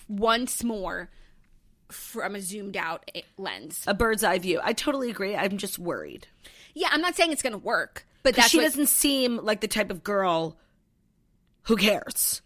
once 0.08 0.64
more 0.64 1.10
from 1.90 2.36
a 2.36 2.42
zoomed 2.42 2.78
out 2.78 3.10
eh, 3.16 3.22
lens. 3.38 3.84
A 3.88 3.94
bird's 3.94 4.24
eye 4.24 4.40
view. 4.40 4.60
I 4.64 4.74
totally 4.74 5.10
agree. 5.10 5.36
I'm 5.36 5.58
just 5.58 5.80
worried. 5.80 6.28
Yeah, 6.74 6.90
I'm 6.92 7.02
not 7.02 7.16
saying 7.16 7.32
it's 7.32 7.42
going 7.42 7.54
to 7.54 7.60
work, 7.60 8.06
but 8.24 8.36
that's 8.36 8.50
she 8.50 8.58
what, 8.58 8.64
doesn't 8.64 8.88
seem 8.88 9.38
like 9.38 9.62
the 9.62 9.68
type 9.68 9.90
of 9.90 10.04
girl 10.04 10.58
who 11.64 11.76
cares. 11.76 12.42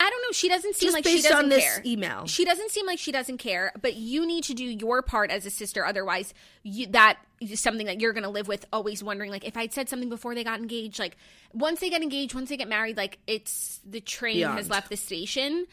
I 0.00 0.10
don't 0.10 0.22
know. 0.22 0.32
She 0.32 0.48
doesn't 0.48 0.76
seem 0.76 0.86
Just 0.86 0.94
like 0.94 1.04
she 1.04 1.16
based 1.16 1.28
doesn't 1.28 1.44
on 1.44 1.48
this 1.48 1.64
care. 1.64 1.82
email. 1.84 2.26
She 2.26 2.44
doesn't 2.44 2.70
seem 2.70 2.86
like 2.86 3.00
she 3.00 3.10
doesn't 3.10 3.38
care, 3.38 3.72
but 3.80 3.96
you 3.96 4.26
need 4.26 4.44
to 4.44 4.54
do 4.54 4.64
your 4.64 5.02
part 5.02 5.30
as 5.32 5.44
a 5.44 5.50
sister. 5.50 5.84
Otherwise, 5.84 6.34
you, 6.62 6.86
that 6.88 7.18
is 7.40 7.58
something 7.58 7.86
that 7.86 8.00
you're 8.00 8.12
going 8.12 8.22
to 8.22 8.30
live 8.30 8.46
with. 8.46 8.64
Always 8.72 9.02
wondering, 9.02 9.32
like, 9.32 9.44
if 9.44 9.56
I'd 9.56 9.72
said 9.72 9.88
something 9.88 10.08
before 10.08 10.36
they 10.36 10.44
got 10.44 10.60
engaged, 10.60 11.00
like 11.00 11.16
once 11.52 11.80
they 11.80 11.90
get 11.90 12.02
engaged, 12.02 12.32
once 12.34 12.48
they 12.48 12.56
get 12.56 12.68
married, 12.68 12.96
like 12.96 13.18
it's 13.26 13.80
the 13.84 14.00
train 14.00 14.42
has 14.42 14.70
left 14.70 14.88
the 14.88 14.96
station. 14.96 15.66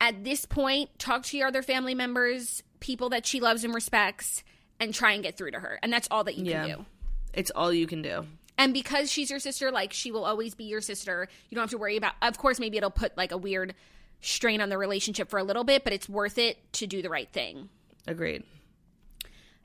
At 0.00 0.24
this 0.24 0.46
point, 0.46 0.98
talk 0.98 1.24
to 1.24 1.36
your 1.36 1.48
other 1.48 1.62
family 1.62 1.94
members, 1.94 2.62
people 2.80 3.10
that 3.10 3.26
she 3.26 3.38
loves 3.40 3.64
and 3.64 3.74
respects, 3.74 4.42
and 4.78 4.94
try 4.94 5.12
and 5.12 5.22
get 5.22 5.36
through 5.36 5.50
to 5.50 5.60
her. 5.60 5.78
And 5.82 5.92
that's 5.92 6.08
all 6.10 6.24
that 6.24 6.36
you 6.36 6.46
Yeah. 6.46 6.66
can 6.66 6.78
do. 6.78 6.86
It's 7.34 7.50
all 7.50 7.72
you 7.72 7.86
can 7.86 8.00
do. 8.00 8.26
And 8.56 8.72
because 8.74 9.10
she's 9.12 9.30
your 9.30 9.38
sister, 9.38 9.70
like 9.70 9.92
she 9.92 10.10
will 10.10 10.24
always 10.24 10.54
be 10.54 10.64
your 10.64 10.80
sister. 10.80 11.28
You 11.48 11.54
don't 11.54 11.62
have 11.62 11.70
to 11.70 11.78
worry 11.78 11.96
about. 11.96 12.14
Of 12.22 12.38
course, 12.38 12.58
maybe 12.58 12.76
it'll 12.78 12.90
put 12.90 13.16
like 13.16 13.30
a 13.32 13.36
weird 13.38 13.74
strain 14.22 14.60
on 14.60 14.68
the 14.68 14.76
relationship 14.78 15.28
for 15.28 15.38
a 15.38 15.44
little 15.44 15.64
bit, 15.64 15.84
but 15.84 15.92
it's 15.92 16.08
worth 16.08 16.38
it 16.38 16.72
to 16.74 16.86
do 16.86 17.02
the 17.02 17.08
right 17.10 17.30
thing. 17.30 17.68
Agreed. 18.06 18.44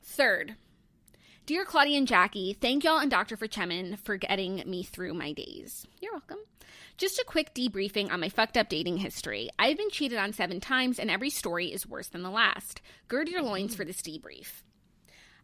Third, 0.02 0.56
dear 1.46 1.66
Claudia 1.66 1.98
and 1.98 2.08
Jackie, 2.08 2.54
thank 2.54 2.84
y'all 2.84 3.00
and 3.00 3.12
Dr. 3.12 3.38
Chemin 3.50 3.98
for 3.98 4.18
getting 4.18 4.64
me 4.66 4.84
through 4.84 5.14
my 5.14 5.34
days. 5.34 5.88
You're 6.00 6.14
welcome. 6.14 6.40
Just 6.98 7.20
a 7.20 7.26
quick 7.28 7.54
debriefing 7.54 8.10
on 8.10 8.22
my 8.22 8.30
fucked 8.30 8.56
up 8.56 8.70
dating 8.70 8.98
history. 8.98 9.50
I've 9.60 9.76
been 9.76 9.90
cheated 9.90 10.18
on 10.18 10.32
seven 10.32 10.62
times, 10.62 10.98
and 10.98 11.12
every 11.12 11.30
story 11.30 11.68
is 11.74 11.86
worse 11.86 12.08
than 12.08 12.24
the 12.24 12.30
last. 12.30 12.82
Gird 13.10 13.28
your 13.28 13.42
loins 13.42 13.76
for 13.76 13.84
this 13.84 14.02
debrief. 14.02 14.62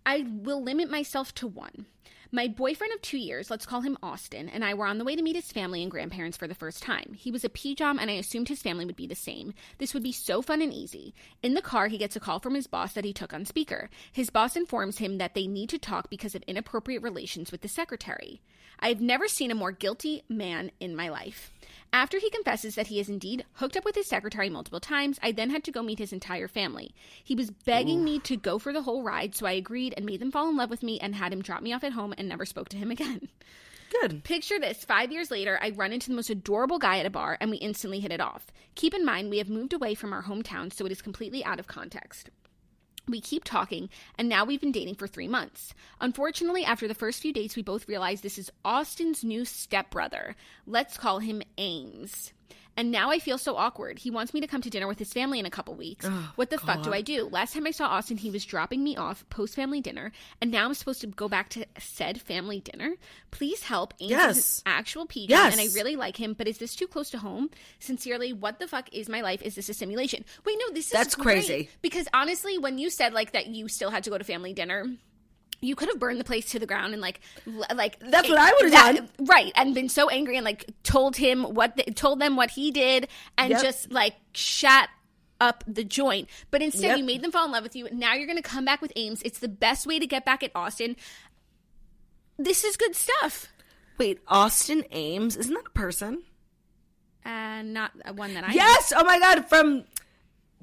I 0.05 0.25
will 0.29 0.63
limit 0.63 0.89
myself 0.89 1.35
to 1.35 1.47
one. 1.47 1.87
My 2.31 2.47
boyfriend 2.47 2.93
of 2.93 3.01
two 3.01 3.17
years, 3.17 3.51
let's 3.51 3.65
call 3.65 3.81
him 3.81 3.97
Austin, 4.01 4.47
and 4.47 4.63
I 4.63 4.73
were 4.73 4.85
on 4.85 4.97
the 4.97 5.03
way 5.03 5.17
to 5.17 5.21
meet 5.21 5.35
his 5.35 5.51
family 5.51 5.81
and 5.81 5.91
grandparents 5.91 6.37
for 6.37 6.47
the 6.47 6.55
first 6.55 6.81
time. 6.81 7.13
He 7.17 7.29
was 7.29 7.43
a 7.43 7.49
PJOM, 7.49 7.99
and 7.99 8.09
I 8.09 8.13
assumed 8.13 8.47
his 8.47 8.61
family 8.61 8.85
would 8.85 8.95
be 8.95 9.05
the 9.05 9.13
same. 9.13 9.53
This 9.77 9.93
would 9.93 10.03
be 10.03 10.13
so 10.13 10.41
fun 10.41 10.61
and 10.61 10.73
easy. 10.73 11.13
In 11.43 11.53
the 11.53 11.61
car, 11.61 11.89
he 11.89 11.97
gets 11.97 12.15
a 12.15 12.21
call 12.21 12.39
from 12.39 12.55
his 12.55 12.67
boss 12.67 12.93
that 12.93 13.03
he 13.03 13.11
took 13.11 13.33
on 13.33 13.43
speaker. 13.43 13.89
His 14.13 14.29
boss 14.29 14.55
informs 14.55 14.99
him 14.99 15.17
that 15.17 15.33
they 15.35 15.47
need 15.47 15.67
to 15.71 15.77
talk 15.77 16.09
because 16.09 16.33
of 16.33 16.43
inappropriate 16.43 17.03
relations 17.03 17.51
with 17.51 17.59
the 17.59 17.67
secretary. 17.67 18.41
I've 18.81 19.01
never 19.01 19.27
seen 19.27 19.51
a 19.51 19.55
more 19.55 19.71
guilty 19.71 20.23
man 20.27 20.71
in 20.79 20.95
my 20.95 21.09
life. 21.09 21.51
After 21.93 22.19
he 22.19 22.29
confesses 22.29 22.75
that 22.75 22.87
he 22.87 22.97
has 22.99 23.09
indeed 23.09 23.45
hooked 23.55 23.75
up 23.75 23.83
with 23.83 23.95
his 23.95 24.07
secretary 24.07 24.49
multiple 24.49 24.79
times, 24.79 25.19
I 25.21 25.31
then 25.31 25.49
had 25.49 25.63
to 25.65 25.71
go 25.71 25.83
meet 25.83 25.99
his 25.99 26.13
entire 26.13 26.47
family. 26.47 26.95
He 27.23 27.35
was 27.35 27.51
begging 27.51 28.03
me 28.03 28.17
to 28.19 28.37
go 28.37 28.57
for 28.57 28.71
the 28.71 28.83
whole 28.83 29.03
ride, 29.03 29.35
so 29.35 29.45
I 29.45 29.51
agreed 29.51 29.93
and 29.95 30.05
made 30.05 30.21
them 30.21 30.31
fall 30.31 30.49
in 30.49 30.55
love 30.55 30.69
with 30.69 30.83
me 30.83 30.99
and 30.99 31.15
had 31.15 31.33
him 31.33 31.41
drop 31.41 31.61
me 31.61 31.73
off 31.73 31.83
at 31.83 31.91
home 31.91 32.13
and 32.17 32.29
never 32.29 32.45
spoke 32.45 32.69
to 32.69 32.77
him 32.77 32.91
again. 32.91 33.27
Good. 33.99 34.23
Picture 34.23 34.57
this 34.57 34.85
five 34.85 35.11
years 35.11 35.29
later, 35.29 35.59
I 35.61 35.71
run 35.71 35.91
into 35.91 36.09
the 36.09 36.15
most 36.15 36.29
adorable 36.29 36.79
guy 36.79 36.99
at 36.99 37.05
a 37.05 37.09
bar 37.09 37.37
and 37.41 37.51
we 37.51 37.57
instantly 37.57 37.99
hit 37.99 38.11
it 38.11 38.21
off. 38.21 38.47
Keep 38.75 38.93
in 38.93 39.03
mind, 39.03 39.29
we 39.29 39.39
have 39.39 39.49
moved 39.49 39.73
away 39.73 39.95
from 39.95 40.13
our 40.13 40.23
hometown, 40.23 40.73
so 40.73 40.85
it 40.85 40.93
is 40.93 41.01
completely 41.01 41.43
out 41.43 41.59
of 41.59 41.67
context. 41.67 42.29
We 43.11 43.21
keep 43.21 43.43
talking, 43.43 43.89
and 44.17 44.27
now 44.29 44.45
we've 44.45 44.61
been 44.61 44.71
dating 44.71 44.95
for 44.95 45.07
three 45.07 45.27
months. 45.27 45.73
Unfortunately, 45.99 46.63
after 46.63 46.87
the 46.87 46.95
first 46.95 47.21
few 47.21 47.33
dates, 47.33 47.55
we 47.55 47.61
both 47.61 47.87
realized 47.87 48.23
this 48.23 48.37
is 48.37 48.51
Austin's 48.63 49.23
new 49.23 49.45
stepbrother. 49.45 50.35
Let's 50.65 50.97
call 50.97 51.19
him 51.19 51.43
Ames. 51.57 52.31
And 52.77 52.89
now 52.89 53.11
I 53.11 53.19
feel 53.19 53.37
so 53.37 53.57
awkward. 53.57 53.99
He 53.99 54.09
wants 54.09 54.33
me 54.33 54.39
to 54.41 54.47
come 54.47 54.61
to 54.61 54.69
dinner 54.69 54.87
with 54.87 54.97
his 54.97 55.11
family 55.11 55.39
in 55.39 55.45
a 55.45 55.49
couple 55.49 55.75
weeks. 55.75 56.05
Oh, 56.07 56.31
what 56.35 56.49
the 56.49 56.57
fuck 56.57 56.83
do 56.83 56.93
I 56.93 57.01
do? 57.01 57.27
Last 57.29 57.53
time 57.53 57.67
I 57.67 57.71
saw 57.71 57.87
Austin, 57.87 58.15
he 58.17 58.29
was 58.31 58.45
dropping 58.45 58.81
me 58.83 58.95
off 58.95 59.25
post 59.29 59.55
family 59.55 59.81
dinner, 59.81 60.11
and 60.39 60.51
now 60.51 60.65
I'm 60.65 60.73
supposed 60.73 61.01
to 61.01 61.07
go 61.07 61.27
back 61.27 61.49
to 61.49 61.65
said 61.79 62.21
family 62.21 62.61
dinner. 62.61 62.93
Please 63.29 63.63
help. 63.63 63.93
Ames 63.99 64.11
Yes. 64.11 64.37
is 64.37 64.63
an 64.65 64.71
actual 64.71 65.05
peach, 65.05 65.29
Yes. 65.29 65.51
and 65.51 65.61
I 65.61 65.73
really 65.75 65.95
like 65.97 66.15
him, 66.15 66.33
but 66.33 66.47
is 66.47 66.59
this 66.59 66.73
too 66.75 66.87
close 66.87 67.09
to 67.11 67.17
home? 67.17 67.49
Sincerely, 67.79 68.31
what 68.31 68.59
the 68.59 68.67
fuck 68.67 68.87
is 68.93 69.09
my 69.09 69.19
life? 69.21 69.41
Is 69.41 69.55
this 69.55 69.67
a 69.69 69.73
simulation? 69.73 70.23
Wait, 70.45 70.57
no, 70.59 70.73
this 70.73 70.85
is 70.87 70.91
That's 70.93 71.15
crazy. 71.15 71.69
Because 71.81 72.07
honestly, 72.13 72.57
when 72.57 72.77
you 72.77 72.89
said 72.89 73.13
like 73.13 73.33
that, 73.33 73.47
you 73.47 73.67
still 73.67 73.89
had 73.91 74.03
to 74.05 74.09
go 74.09 74.17
to 74.17 74.23
family 74.23 74.53
dinner. 74.53 74.85
You 75.61 75.75
could 75.75 75.89
have 75.89 75.99
burned 75.99 76.19
the 76.19 76.23
place 76.23 76.45
to 76.51 76.59
the 76.59 76.65
ground 76.65 76.93
and 76.93 77.01
like, 77.01 77.19
like 77.75 77.99
That's 77.99 78.27
what 78.27 78.39
I 78.39 78.51
would've 78.53 78.71
done. 78.71 79.09
right? 79.27 79.51
And 79.55 79.75
been 79.75 79.89
so 79.89 80.09
angry 80.09 80.35
and 80.35 80.43
like 80.43 80.65
told 80.83 81.15
him 81.15 81.43
what, 81.43 81.77
the, 81.77 81.83
told 81.93 82.19
them 82.19 82.35
what 82.35 82.49
he 82.51 82.71
did, 82.71 83.07
and 83.37 83.51
Yep. 83.51 83.61
just 83.61 83.91
like 83.91 84.15
shut 84.33 84.89
up 85.39 85.63
the 85.67 85.83
joint. 85.83 86.29
But 86.49 86.61
instead, 86.63 86.87
Yep. 86.89 86.97
you 86.97 87.03
made 87.03 87.21
them 87.21 87.31
fall 87.31 87.45
in 87.45 87.51
love 87.51 87.63
with 87.63 87.75
you. 87.75 87.87
Now 87.91 88.13
you're 88.15 88.25
going 88.27 88.41
to 88.41 88.47
come 88.47 88.65
back 88.65 88.81
with 88.81 88.91
Ames. 88.95 89.21
It's 89.23 89.39
the 89.39 89.47
best 89.47 89.85
way 89.85 89.99
to 89.99 90.07
get 90.07 90.25
back 90.25 90.41
at 90.43 90.51
Austin. 90.55 90.95
This 92.37 92.63
is 92.63 92.75
good 92.77 92.95
stuff, 92.95 93.47
Wait, 93.99 94.19
Austin 94.27 94.83
Ames 94.91 95.35
isn't 95.37 95.53
that 95.53 95.67
a 95.67 95.69
person? 95.71 96.23
and 97.23 97.71
not 97.71 97.91
one 98.15 98.33
that 98.33 98.43
I 98.45 98.51
Yes. 98.53 98.91
Oh 98.95 99.03
my 99.03 99.19
God. 99.19 99.47
From 99.47 99.83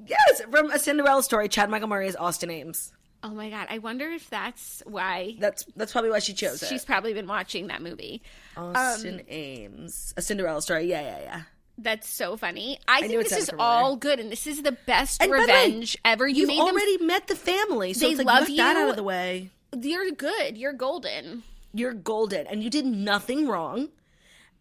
yes, 0.05 0.41
from 0.51 0.71
a 0.71 0.77
Cinderella 0.79 1.23
story. 1.23 1.47
Chad 1.47 1.69
Michael 1.69 1.87
Murray 1.87 2.07
is 2.09 2.17
Austin 2.17 2.49
Ames. 2.51 2.91
Oh 3.21 3.31
my 3.31 3.49
god! 3.49 3.67
I 3.69 3.79
wonder 3.79 4.09
if 4.09 4.29
that's 4.29 4.81
why 4.85 5.35
That's 5.39 5.65
that's 5.75 5.91
probably 5.91 6.09
why 6.09 6.19
she 6.19 6.33
chose 6.33 6.63
it. 6.63 6.67
she's 6.67 6.85
probably 6.85 7.13
been 7.13 7.27
watching 7.27 7.67
that 7.67 7.81
movie. 7.81 8.21
Austin 8.55 9.15
um, 9.15 9.25
Ames, 9.27 10.13
a 10.15 10.21
Cinderella 10.21 10.61
story. 10.61 10.85
Yeah, 10.85 11.01
yeah, 11.01 11.19
yeah. 11.21 11.41
That's 11.77 12.09
so 12.09 12.35
funny. 12.35 12.77
I, 12.87 13.01
knew 13.01 13.07
think 13.07 13.29
this 13.29 13.37
is 13.37 13.51
all 13.57 13.95
good, 13.95 14.19
and 14.19 14.29
this 14.31 14.47
is 14.47 14.61
the 14.63 14.73
best 14.73 15.21
And 15.21 15.31
the 15.31 15.37
way, 15.37 15.41
revenge 15.41 15.97
ever. 16.03 16.27
You 16.27 16.41
You've 16.41 16.47
made 16.49 16.59
them. 16.59 16.67
already 16.67 16.97
met 16.97 17.27
the 17.27 17.35
family, 17.35 17.93
so 17.93 18.05
They 18.05 18.11
it's 18.13 18.17
like 18.17 18.27
love 18.27 18.49
you 18.49 18.57
that 18.57 18.75
out 18.75 18.89
of 18.89 18.95
the 18.97 19.03
way. 19.03 19.49
You're 19.79 20.11
good. 20.11 20.57
You're 20.57 20.73
golden. 20.73 21.43
You're 21.73 21.93
golden, 21.93 22.47
and 22.47 22.63
you 22.63 22.69
did 22.69 22.85
nothing 22.85 23.47
wrong. 23.47 23.89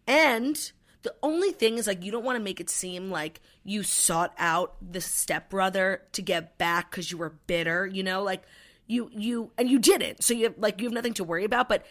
And 0.07 0.71
the 1.03 1.15
only 1.23 1.53
thing 1.53 1.79
is, 1.79 1.87
like, 1.87 2.05
you 2.05 2.11
don't 2.11 2.25
want 2.25 2.39
to 2.39 2.43
make 2.43 2.61
it 2.61 2.69
seem 2.71 3.11
like 3.11 3.41
you 3.65 3.83
sought 3.83 4.35
out 4.39 4.77
the 4.81 5.01
stepbrother 5.01 6.03
to 6.13 6.23
get 6.23 6.59
back 6.59 6.91
because 6.91 7.11
you 7.11 7.19
were 7.19 7.35
bitter. 7.47 7.87
You 7.87 8.03
know, 8.03 8.23
like 8.23 8.43
you 8.87 9.11
you 9.13 9.51
and 9.57 9.71
you 9.71 9.79
didn't. 9.79 10.25
So 10.25 10.35
you 10.35 10.45
have, 10.45 10.55
like 10.59 10.81
you 10.81 10.87
have 10.87 10.95
nothing 10.95 11.15
to 11.15 11.25
worry 11.25 11.45
about. 11.45 11.69
But 11.69 11.87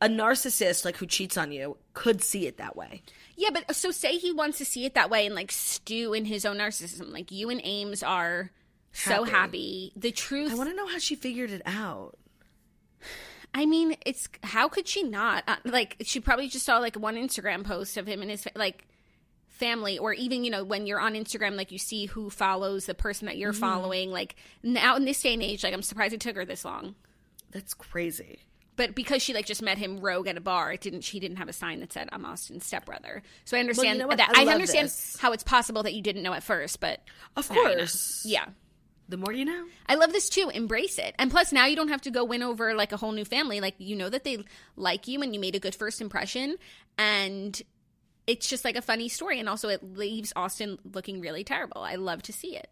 a 0.00 0.08
narcissist 0.08 0.84
like 0.84 0.96
who 0.96 1.06
cheats 1.06 1.36
on 1.36 1.52
you 1.52 1.76
could 1.92 2.22
see 2.22 2.46
it 2.46 2.58
that 2.58 2.76
way. 2.76 3.02
Yeah, 3.36 3.50
but 3.52 3.74
so 3.74 3.90
say 3.90 4.16
he 4.16 4.32
wants 4.32 4.58
to 4.58 4.64
see 4.64 4.84
it 4.84 4.94
that 4.94 5.10
way 5.10 5.26
and 5.26 5.34
like 5.34 5.52
stew 5.52 6.12
in 6.12 6.24
his 6.24 6.44
own 6.44 6.58
narcissism. 6.58 7.12
Like 7.12 7.30
you 7.30 7.50
and 7.50 7.60
Ames 7.64 8.02
are 8.02 8.50
so 8.92 9.24
Happy. 9.24 9.30
happy. 9.30 9.92
The 9.96 10.10
truth. 10.10 10.52
I 10.52 10.54
want 10.54 10.70
to 10.70 10.76
know 10.76 10.86
how 10.86 10.98
she 10.98 11.14
figured 11.14 11.50
it 11.50 11.62
out. 11.66 12.16
I 13.54 13.66
mean, 13.66 13.96
it's 14.04 14.28
how 14.42 14.68
could 14.68 14.86
she 14.86 15.02
not? 15.02 15.44
Uh, 15.46 15.56
like 15.64 15.96
she 16.02 16.20
probably 16.20 16.48
just 16.48 16.66
saw 16.66 16.78
like 16.78 16.96
one 16.96 17.16
Instagram 17.16 17.64
post 17.64 17.96
of 17.96 18.06
him 18.06 18.22
and 18.22 18.30
his 18.30 18.46
like 18.54 18.86
family 19.48 19.98
or 19.98 20.12
even 20.12 20.44
you 20.44 20.50
know 20.50 20.62
when 20.62 20.86
you're 20.86 21.00
on 21.00 21.14
Instagram 21.14 21.56
like 21.56 21.72
you 21.72 21.78
see 21.78 22.06
who 22.06 22.30
follows 22.30 22.86
the 22.86 22.94
person 22.94 23.26
that 23.26 23.36
you're 23.36 23.52
following 23.52 24.08
like 24.08 24.36
now 24.62 24.94
in 24.94 25.04
this 25.04 25.20
day 25.20 25.34
and 25.34 25.42
age 25.42 25.64
like 25.64 25.74
I'm 25.74 25.82
surprised 25.82 26.14
it 26.14 26.20
took 26.20 26.36
her 26.36 26.44
this 26.44 26.64
long. 26.64 26.94
That's 27.50 27.74
crazy. 27.74 28.38
But 28.76 28.94
because 28.94 29.20
she 29.22 29.34
like 29.34 29.46
just 29.46 29.60
met 29.60 29.76
him 29.76 29.98
rogue 29.98 30.28
at 30.28 30.36
a 30.36 30.40
bar, 30.40 30.72
it 30.72 30.80
didn't 30.80 31.00
she 31.00 31.18
didn't 31.18 31.38
have 31.38 31.48
a 31.48 31.52
sign 31.52 31.80
that 31.80 31.92
said 31.92 32.08
I'm 32.12 32.24
Austin's 32.24 32.64
stepbrother. 32.64 33.22
So 33.44 33.56
I 33.56 33.60
understand 33.60 33.98
know 33.98 34.08
that 34.08 34.30
I 34.36 34.44
I, 34.44 34.52
understand 34.52 34.86
this. 34.86 35.16
how 35.18 35.32
it's 35.32 35.42
possible 35.42 35.82
that 35.82 35.94
you 35.94 36.02
didn't 36.02 36.22
know 36.22 36.32
at 36.34 36.44
first, 36.44 36.78
but 36.78 37.00
Of 37.34 37.50
you 37.50 37.56
course. 37.56 38.22
Yeah. 38.24 38.46
The 39.08 39.16
more 39.16 39.32
you 39.32 39.46
know. 39.46 39.64
I 39.86 39.94
love 39.94 40.12
this 40.12 40.28
too. 40.28 40.50
Embrace 40.52 40.98
it. 40.98 41.14
And 41.18 41.30
plus, 41.30 41.50
now 41.50 41.64
you 41.64 41.76
don't 41.76 41.88
have 41.88 42.02
to 42.02 42.10
go 42.10 42.24
win 42.24 42.42
over 42.42 42.74
like 42.74 42.92
a 42.92 42.98
whole 42.98 43.12
new 43.12 43.24
family. 43.24 43.60
Like, 43.60 43.74
you 43.78 43.96
know 43.96 44.10
that 44.10 44.24
they 44.24 44.44
like 44.76 45.08
you 45.08 45.22
and 45.22 45.32
you 45.34 45.40
made 45.40 45.54
a 45.54 45.58
good 45.58 45.74
first 45.74 46.02
impression. 46.02 46.56
And 46.98 47.60
it's 48.26 48.48
just 48.48 48.66
like 48.66 48.76
a 48.76 48.82
funny 48.82 49.08
story. 49.08 49.40
And 49.40 49.48
also, 49.48 49.70
it 49.70 49.82
leaves 49.82 50.34
Austin 50.36 50.78
looking 50.92 51.22
really 51.22 51.42
terrible. 51.42 51.80
I 51.80 51.94
love 51.94 52.22
to 52.24 52.34
see 52.34 52.54
it. 52.54 52.68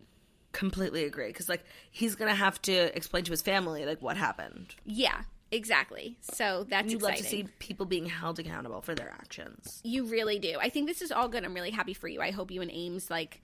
Completely 0.52 1.04
agree. 1.04 1.28
Because, 1.28 1.48
like, 1.48 1.64
he's 1.90 2.16
going 2.16 2.30
to 2.30 2.36
have 2.36 2.60
to 2.62 2.94
explain 2.94 3.24
to 3.24 3.30
his 3.30 3.40
family, 3.40 3.86
like, 3.86 4.02
what 4.02 4.18
happened. 4.18 4.74
Yeah, 4.84 5.22
exactly. 5.50 6.18
So 6.20 6.66
that's 6.68 6.92
You'd 6.92 7.00
love 7.00 7.14
to 7.14 7.24
see 7.24 7.46
people 7.58 7.86
being 7.86 8.04
held 8.04 8.38
accountable 8.38 8.82
for 8.82 8.94
their 8.94 9.08
actions. 9.08 9.80
You 9.84 10.04
really 10.04 10.38
do. 10.38 10.58
I 10.60 10.68
think 10.68 10.86
this 10.86 11.00
is 11.00 11.12
all 11.12 11.28
good. 11.28 11.44
I'm 11.44 11.54
really 11.54 11.70
happy 11.70 11.94
for 11.94 12.08
you. 12.08 12.20
I 12.20 12.30
hope 12.30 12.50
you 12.50 12.60
and 12.60 12.70
Ames 12.70 13.10
like 13.10 13.40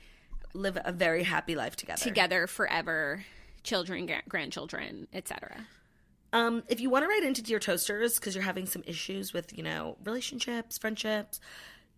Live 0.54 0.78
a 0.84 0.92
very 0.92 1.22
happy 1.22 1.54
life 1.54 1.76
together. 1.76 2.02
together 2.02 2.46
forever, 2.46 3.24
children, 3.62 4.06
gra- 4.06 4.22
grandchildren, 4.28 5.08
etc. 5.12 5.66
Um, 6.32 6.62
if 6.68 6.80
you 6.80 6.88
want 6.90 7.04
to 7.04 7.08
write 7.08 7.24
into 7.24 7.42
Dear 7.42 7.58
Toasters 7.58 8.14
because 8.14 8.34
you're 8.34 8.44
having 8.44 8.66
some 8.66 8.82
issues 8.86 9.32
with, 9.32 9.56
you 9.56 9.62
know, 9.62 9.96
relationships, 10.04 10.78
friendships, 10.78 11.40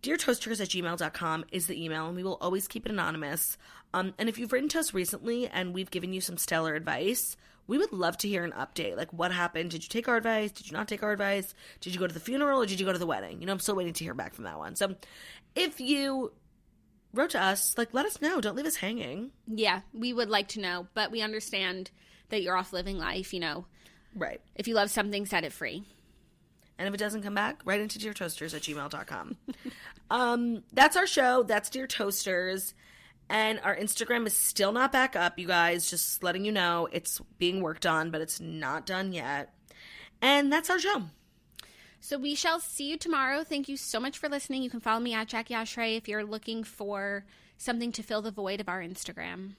deartoasters 0.03 0.61
at 0.61 0.69
gmail.com 0.69 1.45
is 1.51 1.67
the 1.67 1.83
email, 1.83 2.07
and 2.07 2.15
we 2.15 2.23
will 2.23 2.37
always 2.41 2.67
keep 2.67 2.85
it 2.85 2.91
anonymous. 2.91 3.57
Um, 3.93 4.13
and 4.17 4.27
if 4.29 4.37
you've 4.37 4.51
written 4.51 4.69
to 4.69 4.79
us 4.79 4.93
recently 4.93 5.47
and 5.47 5.73
we've 5.73 5.89
given 5.89 6.13
you 6.13 6.21
some 6.21 6.37
stellar 6.37 6.75
advice, 6.75 7.37
we 7.67 7.77
would 7.77 7.91
love 7.91 8.17
to 8.17 8.27
hear 8.27 8.43
an 8.43 8.51
update. 8.51 8.97
Like, 8.97 9.11
what 9.13 9.31
happened? 9.31 9.71
Did 9.71 9.83
you 9.83 9.89
take 9.89 10.07
our 10.07 10.17
advice? 10.17 10.51
Did 10.51 10.69
you 10.69 10.77
not 10.77 10.87
take 10.87 11.01
our 11.01 11.11
advice? 11.11 11.55
Did 11.81 11.93
you 11.93 11.99
go 11.99 12.05
to 12.05 12.13
the 12.13 12.19
funeral 12.19 12.61
or 12.61 12.65
did 12.65 12.79
you 12.79 12.85
go 12.85 12.93
to 12.93 12.99
the 12.99 13.07
wedding? 13.07 13.39
You 13.39 13.47
know, 13.47 13.53
I'm 13.53 13.59
still 13.59 13.75
waiting 13.75 13.93
to 13.93 14.03
hear 14.03 14.13
back 14.13 14.33
from 14.33 14.43
that 14.43 14.57
one. 14.57 14.75
So 14.75 14.95
if 15.55 15.79
you 15.79 16.33
wrote 17.15 17.31
to 17.31 17.41
us, 17.41 17.77
like, 17.77 17.93
let 17.93 18.05
us 18.05 18.21
know. 18.21 18.39
Don't 18.41 18.55
leave 18.55 18.65
us 18.65 18.77
hanging. 18.77 19.31
Yeah, 19.47 19.81
we 19.93 20.13
would 20.13 20.29
like 20.29 20.47
to 20.49 20.59
know, 20.59 20.87
but 20.93 21.11
we 21.11 21.21
understand 21.21 21.91
that 22.29 22.41
you're 22.41 22.57
off 22.57 22.73
living 22.73 22.97
life. 22.97 23.33
You 23.33 23.39
know, 23.39 23.65
Right. 24.15 24.41
if 24.55 24.67
you 24.67 24.75
love 24.75 24.89
something, 24.91 25.25
set 25.25 25.43
it 25.43 25.53
free. 25.53 25.83
And 26.77 26.87
if 26.87 26.93
it 26.93 26.97
doesn't 26.97 27.21
come 27.23 27.35
back, 27.35 27.61
write 27.65 27.79
into 27.79 27.99
Dear 27.99 28.13
Toasters 28.13 28.53
at 28.53 28.61
gmail.com. 28.63 29.37
um, 30.11 30.63
that's 30.73 30.97
our 30.97 31.07
show. 31.07 31.43
That's 31.43 31.69
Dear 31.69 31.87
Toasters. 31.87 32.73
And 33.29 33.59
our 33.63 33.75
Instagram 33.75 34.27
is 34.27 34.35
still 34.35 34.71
not 34.71 34.91
back 34.91 35.15
up, 35.15 35.39
you 35.39 35.47
guys. 35.47 35.89
Just 35.89 36.21
letting 36.21 36.43
you 36.45 36.51
know 36.51 36.87
it's 36.91 37.21
being 37.39 37.61
worked 37.61 37.85
on, 37.85 38.11
but 38.11 38.21
it's 38.21 38.39
not 38.39 38.85
done 38.85 39.13
yet. 39.13 39.53
And 40.21 40.51
that's 40.51 40.69
our 40.69 40.79
show. 40.79 41.03
So 42.05 42.19
we 42.19 42.35
shall 42.35 42.59
see 42.59 42.91
you 42.91 42.97
tomorrow. 42.97 43.43
Thank 43.43 43.67
you 43.67 43.77
so 43.77 43.99
much 43.99 44.19
for 44.19 44.29
listening. 44.29 44.61
You 44.61 44.69
can 44.69 44.79
follow 44.79 44.99
me 44.99 45.15
at 45.15 45.27
Jackie 45.27 45.55
Oshry 45.55 45.97
if 45.97 46.07
you're 46.07 46.23
looking 46.23 46.63
for 46.63 47.25
something 47.57 47.91
to 47.93 48.03
fill 48.03 48.21
the 48.21 48.29
void 48.29 48.61
of 48.61 48.69
our 48.69 48.79
Instagram. 48.79 49.53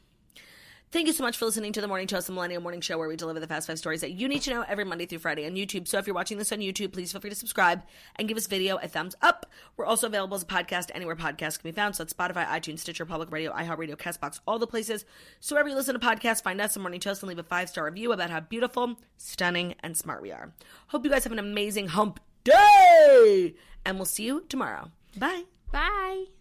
Thank 0.92 1.08
you 1.08 1.12
so 1.12 1.24
much 1.24 1.36
for 1.36 1.46
listening 1.46 1.72
to 1.72 1.80
the 1.80 1.88
Morning 1.88 2.06
Toast, 2.06 2.28
the 2.28 2.32
Millennial 2.32 2.62
Morning 2.62 2.80
Show, 2.80 2.98
where 2.98 3.08
we 3.08 3.16
deliver 3.16 3.40
the 3.40 3.48
fast 3.48 3.66
five 3.66 3.80
stories 3.80 4.00
that 4.02 4.12
you 4.12 4.28
need 4.28 4.42
to 4.42 4.50
know 4.50 4.64
every 4.68 4.84
Monday 4.84 5.06
through 5.06 5.18
Friday 5.18 5.44
on 5.44 5.56
YouTube. 5.56 5.88
So 5.88 5.98
if 5.98 6.06
you're 6.06 6.14
watching 6.14 6.38
this 6.38 6.52
on 6.52 6.60
YouTube, 6.60 6.92
please 6.92 7.10
feel 7.10 7.20
free 7.20 7.30
to 7.30 7.36
subscribe 7.36 7.82
and 8.14 8.28
give 8.28 8.36
this 8.36 8.46
video 8.46 8.76
a 8.76 8.86
thumbs 8.86 9.16
up. 9.22 9.50
We're 9.76 9.84
also 9.84 10.06
available 10.06 10.36
as 10.36 10.44
a 10.44 10.46
podcast 10.46 10.92
anywhere 10.94 11.16
podcasts 11.16 11.58
can 11.58 11.68
be 11.68 11.74
found. 11.74 11.96
So 11.96 12.04
that's 12.04 12.14
Spotify, 12.14 12.46
iTunes, 12.46 12.78
Stitcher, 12.78 13.06
Public 13.06 13.32
Radio, 13.32 13.52
iHeartRadio, 13.54 13.96
CastBox, 13.96 14.38
all 14.46 14.60
the 14.60 14.68
places. 14.68 15.04
So 15.40 15.56
wherever 15.56 15.68
you 15.68 15.74
listen 15.74 15.98
to 15.98 16.06
podcasts, 16.06 16.44
find 16.44 16.60
us 16.60 16.76
on 16.76 16.84
Morning 16.84 17.00
Toast 17.00 17.24
and 17.24 17.28
leave 17.28 17.40
a 17.40 17.42
five 17.42 17.68
star 17.68 17.86
review 17.86 18.12
about 18.12 18.30
how 18.30 18.38
beautiful, 18.38 18.94
stunning, 19.16 19.74
and 19.80 19.96
smart 19.96 20.22
we 20.22 20.30
are. 20.30 20.52
Hope 20.86 21.04
you 21.04 21.10
guys 21.10 21.24
have 21.24 21.32
an 21.32 21.40
amazing 21.40 21.88
hump 21.88 22.20
day, 22.46 23.54
and 23.84 23.96
we'll 23.98 24.06
see 24.06 24.24
you 24.24 24.44
tomorrow. 24.48 24.90
Bye. 25.18 25.44
Bye. 25.72 26.35